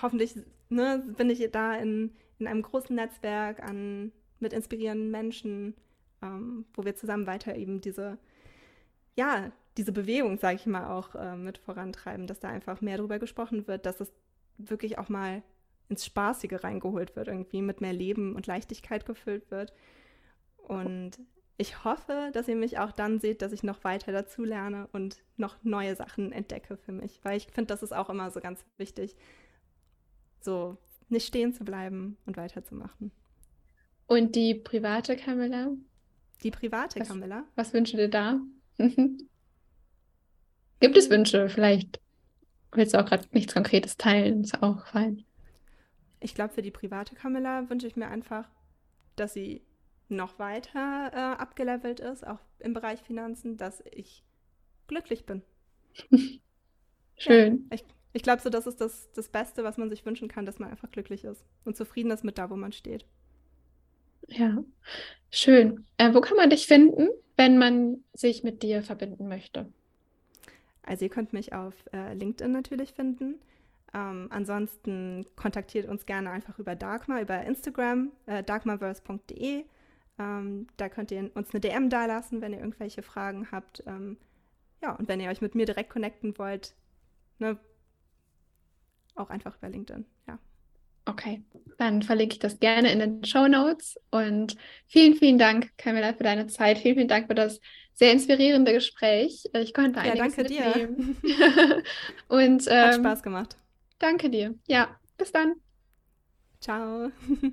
hoffentlich 0.00 0.34
ne, 0.68 1.02
bin 1.16 1.30
ich 1.30 1.46
da 1.50 1.74
in, 1.74 2.14
in 2.38 2.46
einem 2.46 2.62
großen 2.62 2.94
Netzwerk 2.94 3.62
an, 3.62 4.12
mit 4.40 4.52
inspirierenden 4.52 5.10
Menschen, 5.10 5.74
ähm, 6.22 6.64
wo 6.74 6.84
wir 6.84 6.94
zusammen 6.94 7.26
weiter 7.26 7.56
eben 7.56 7.80
diese, 7.80 8.18
ja, 9.16 9.50
diese 9.76 9.92
Bewegung, 9.92 10.38
sage 10.38 10.56
ich 10.56 10.66
mal, 10.66 10.88
auch 10.88 11.14
äh, 11.14 11.36
mit 11.36 11.58
vorantreiben, 11.58 12.26
dass 12.26 12.40
da 12.40 12.48
einfach 12.48 12.80
mehr 12.80 12.98
drüber 12.98 13.18
gesprochen 13.18 13.66
wird, 13.66 13.86
dass 13.86 14.00
es 14.00 14.12
wirklich 14.58 14.98
auch 14.98 15.08
mal 15.08 15.42
ins 15.88 16.04
Spaßige 16.04 16.62
reingeholt 16.64 17.16
wird, 17.16 17.28
irgendwie 17.28 17.62
mit 17.62 17.80
mehr 17.80 17.92
Leben 17.92 18.34
und 18.34 18.46
Leichtigkeit 18.46 19.06
gefüllt 19.06 19.50
wird. 19.50 19.72
Und 20.56 21.18
ich 21.56 21.84
hoffe, 21.84 22.30
dass 22.32 22.48
ihr 22.48 22.56
mich 22.56 22.78
auch 22.78 22.92
dann 22.92 23.20
seht, 23.20 23.42
dass 23.42 23.52
ich 23.52 23.62
noch 23.62 23.82
weiter 23.84 24.12
dazu 24.12 24.44
lerne 24.44 24.88
und 24.92 25.22
noch 25.36 25.56
neue 25.62 25.96
Sachen 25.96 26.30
entdecke 26.32 26.76
für 26.76 26.92
mich, 26.92 27.20
weil 27.24 27.36
ich 27.36 27.46
finde, 27.46 27.68
das 27.68 27.82
ist 27.82 27.94
auch 27.94 28.10
immer 28.10 28.30
so 28.30 28.40
ganz 28.40 28.64
wichtig, 28.76 29.16
so 30.40 30.78
nicht 31.08 31.26
stehen 31.26 31.52
zu 31.52 31.64
bleiben 31.64 32.16
und 32.26 32.36
weiterzumachen. 32.36 33.10
Und 34.06 34.34
die 34.36 34.54
private 34.54 35.16
Camilla? 35.16 35.70
Die 36.42 36.50
private 36.50 37.00
was, 37.00 37.08
Camilla? 37.08 37.44
Was 37.56 37.72
wünsche 37.72 37.96
dir 37.96 38.08
da? 38.08 38.40
Gibt 40.80 40.96
es 40.96 41.10
Wünsche? 41.10 41.48
Vielleicht 41.48 42.00
willst 42.72 42.94
du 42.94 43.00
auch 43.00 43.06
gerade 43.06 43.26
nichts 43.32 43.52
Konkretes 43.54 43.96
teilen, 43.96 44.42
ist 44.42 44.62
auch 44.62 44.86
fein. 44.86 45.24
Ich 46.20 46.34
glaube, 46.34 46.54
für 46.54 46.62
die 46.62 46.70
private 46.70 47.14
Camilla 47.14 47.68
wünsche 47.68 47.86
ich 47.86 47.96
mir 47.96 48.08
einfach, 48.08 48.48
dass 49.16 49.34
sie 49.34 49.62
noch 50.08 50.38
weiter 50.38 51.10
äh, 51.12 51.40
abgelevelt 51.40 52.00
ist, 52.00 52.26
auch 52.26 52.40
im 52.58 52.72
Bereich 52.72 53.00
Finanzen, 53.02 53.56
dass 53.56 53.82
ich 53.92 54.24
glücklich 54.86 55.26
bin. 55.26 55.42
Schön. 57.16 57.66
Ja, 57.70 57.74
ich 57.74 57.84
ich 58.12 58.22
glaube 58.22 58.42
so, 58.42 58.50
das 58.50 58.66
ist 58.66 58.80
das, 58.80 59.10
das 59.12 59.28
Beste, 59.28 59.64
was 59.64 59.76
man 59.76 59.90
sich 59.90 60.04
wünschen 60.06 60.28
kann, 60.28 60.46
dass 60.46 60.58
man 60.58 60.70
einfach 60.70 60.90
glücklich 60.90 61.24
ist 61.24 61.44
und 61.64 61.76
zufrieden 61.76 62.10
ist 62.10 62.24
mit 62.24 62.38
da, 62.38 62.50
wo 62.50 62.56
man 62.56 62.72
steht. 62.72 63.04
Ja, 64.26 64.62
schön. 65.30 65.86
Äh, 65.96 66.14
wo 66.14 66.20
kann 66.20 66.36
man 66.36 66.50
dich 66.50 66.66
finden, 66.66 67.08
wenn 67.36 67.58
man 67.58 68.04
sich 68.12 68.42
mit 68.42 68.62
dir 68.62 68.82
verbinden 68.82 69.28
möchte? 69.28 69.72
Also 70.82 71.04
ihr 71.04 71.10
könnt 71.10 71.32
mich 71.32 71.52
auf 71.52 71.74
äh, 71.92 72.14
LinkedIn 72.14 72.52
natürlich 72.52 72.92
finden. 72.92 73.40
Ähm, 73.94 74.28
ansonsten 74.30 75.26
kontaktiert 75.36 75.88
uns 75.88 76.04
gerne 76.04 76.30
einfach 76.30 76.58
über 76.58 76.76
Dagmar, 76.76 77.22
über 77.22 77.42
Instagram, 77.42 78.12
äh, 78.26 78.42
dagmarverse.de. 78.42 79.64
Ähm, 80.18 80.66
da 80.76 80.88
könnt 80.88 81.10
ihr 81.10 81.30
uns 81.34 81.50
eine 81.52 81.60
DM 81.60 81.90
dalassen, 81.90 82.40
wenn 82.40 82.52
ihr 82.52 82.58
irgendwelche 82.58 83.02
Fragen 83.02 83.50
habt. 83.50 83.82
Ähm, 83.86 84.18
ja, 84.82 84.94
und 84.94 85.08
wenn 85.08 85.20
ihr 85.20 85.30
euch 85.30 85.40
mit 85.40 85.54
mir 85.54 85.66
direkt 85.66 85.90
connecten 85.90 86.36
wollt, 86.38 86.74
ne, 87.38 87.58
auch 89.18 89.30
einfach 89.30 89.56
über 89.56 89.68
LinkedIn, 89.68 90.04
ja. 90.26 90.38
Okay, 91.04 91.42
dann 91.78 92.02
verlinke 92.02 92.34
ich 92.34 92.38
das 92.38 92.60
gerne 92.60 92.92
in 92.92 92.98
den 92.98 93.24
Show 93.24 93.48
Notes. 93.48 93.98
Und 94.10 94.56
vielen, 94.86 95.14
vielen 95.14 95.38
Dank, 95.38 95.70
Camilla, 95.78 96.12
für 96.12 96.22
deine 96.22 96.48
Zeit. 96.48 96.76
Vielen, 96.78 96.96
vielen 96.96 97.08
Dank 97.08 97.28
für 97.28 97.34
das 97.34 97.60
sehr 97.94 98.12
inspirierende 98.12 98.74
Gespräch. 98.74 99.44
Ich 99.54 99.72
konnte 99.72 100.00
einiges 100.00 100.36
ja, 100.36 100.42
danke 100.44 100.86
mitnehmen. 100.86 101.16
dir. 101.22 101.82
Und 102.28 102.66
ähm, 102.68 102.76
hat 102.76 102.94
Spaß 102.96 103.22
gemacht. 103.22 103.56
Danke 103.98 104.28
dir. 104.28 104.54
Ja, 104.66 104.96
bis 105.16 105.32
dann. 105.32 105.54
Ciao. 106.60 107.10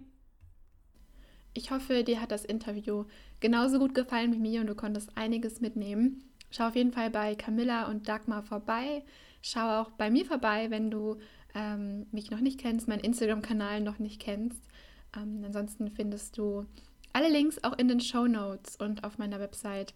Ich 1.57 1.72
hoffe, 1.72 2.03
dir 2.03 2.20
hat 2.20 2.34
das 2.34 2.43
Interview 2.43 3.05
genauso 3.39 3.80
gut 3.80 3.95
gefallen 3.95 4.34
wie 4.34 4.39
mir 4.39 4.59
und 4.59 4.68
du 4.68 4.76
konntest 4.76 5.16
einiges 5.16 5.61
mitnehmen. 5.61 6.30
Schau 6.49 6.68
auf 6.68 6.76
jeden 6.76 6.91
Fall 6.91 7.09
bei 7.09 7.34
Camilla 7.36 7.88
und 7.88 8.09
Dagmar 8.09 8.43
vorbei. 8.43 9.05
Schau 9.41 9.80
auch 9.80 9.91
bei 9.91 10.09
mir 10.09 10.26
vorbei, 10.26 10.70
wenn 10.70 10.91
du 10.91 11.18
ähm, 11.55 12.05
mich 12.11 12.29
noch 12.29 12.41
nicht 12.41 12.59
kennst, 12.59 12.87
meinen 12.87 12.99
Instagram-Kanal 12.99 13.81
noch 13.81 13.97
nicht 13.97 14.21
kennst. 14.21 14.61
Ähm, 15.15 15.41
ansonsten 15.45 15.89
findest 15.89 16.37
du 16.37 16.65
alle 17.13 17.29
Links 17.29 17.63
auch 17.63 17.77
in 17.77 17.87
den 17.87 18.01
Show 18.01 18.27
Notes 18.27 18.75
und 18.75 19.03
auf 19.03 19.17
meiner 19.17 19.39
Website 19.39 19.93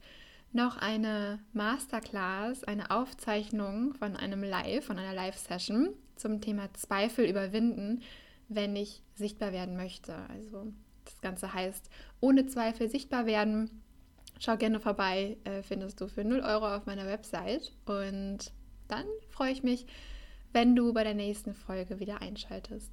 noch 0.51 0.78
eine 0.78 1.39
Masterclass, 1.53 2.64
eine 2.64 2.89
Aufzeichnung 2.89 3.93
von 3.93 4.16
einem 4.16 4.41
Live, 4.41 4.86
von 4.86 4.97
einer 4.97 5.14
Live-Session 5.14 5.89
zum 6.16 6.41
Thema 6.41 6.74
Zweifel 6.74 7.26
überwinden, 7.26 8.01
wenn 8.47 8.76
ich 8.76 9.03
sichtbar 9.16 9.51
werden 9.51 9.76
möchte. 9.76 10.16
Also 10.30 10.74
das 11.05 11.22
Ganze 11.22 11.53
heißt, 11.53 11.89
ohne 12.20 12.47
Zweifel 12.47 12.89
sichtbar 12.89 13.26
werden. 13.26 13.82
Schau 14.39 14.57
gerne 14.57 14.80
vorbei, 14.80 15.38
äh, 15.43 15.62
findest 15.62 15.99
du 16.01 16.07
für 16.07 16.24
0 16.24 16.39
Euro 16.39 16.74
auf 16.76 16.86
meiner 16.86 17.05
Website. 17.05 17.74
Und 17.86 18.51
dann 18.88 19.05
freue 19.30 19.51
ich 19.51 19.62
mich, 19.62 19.86
wenn 20.52 20.76
du 20.76 20.93
bei 20.93 21.04
der 21.04 21.14
nächsten 21.14 21.54
Folge 21.54 22.00
wieder 22.00 22.22
einschaltest. 22.22 22.91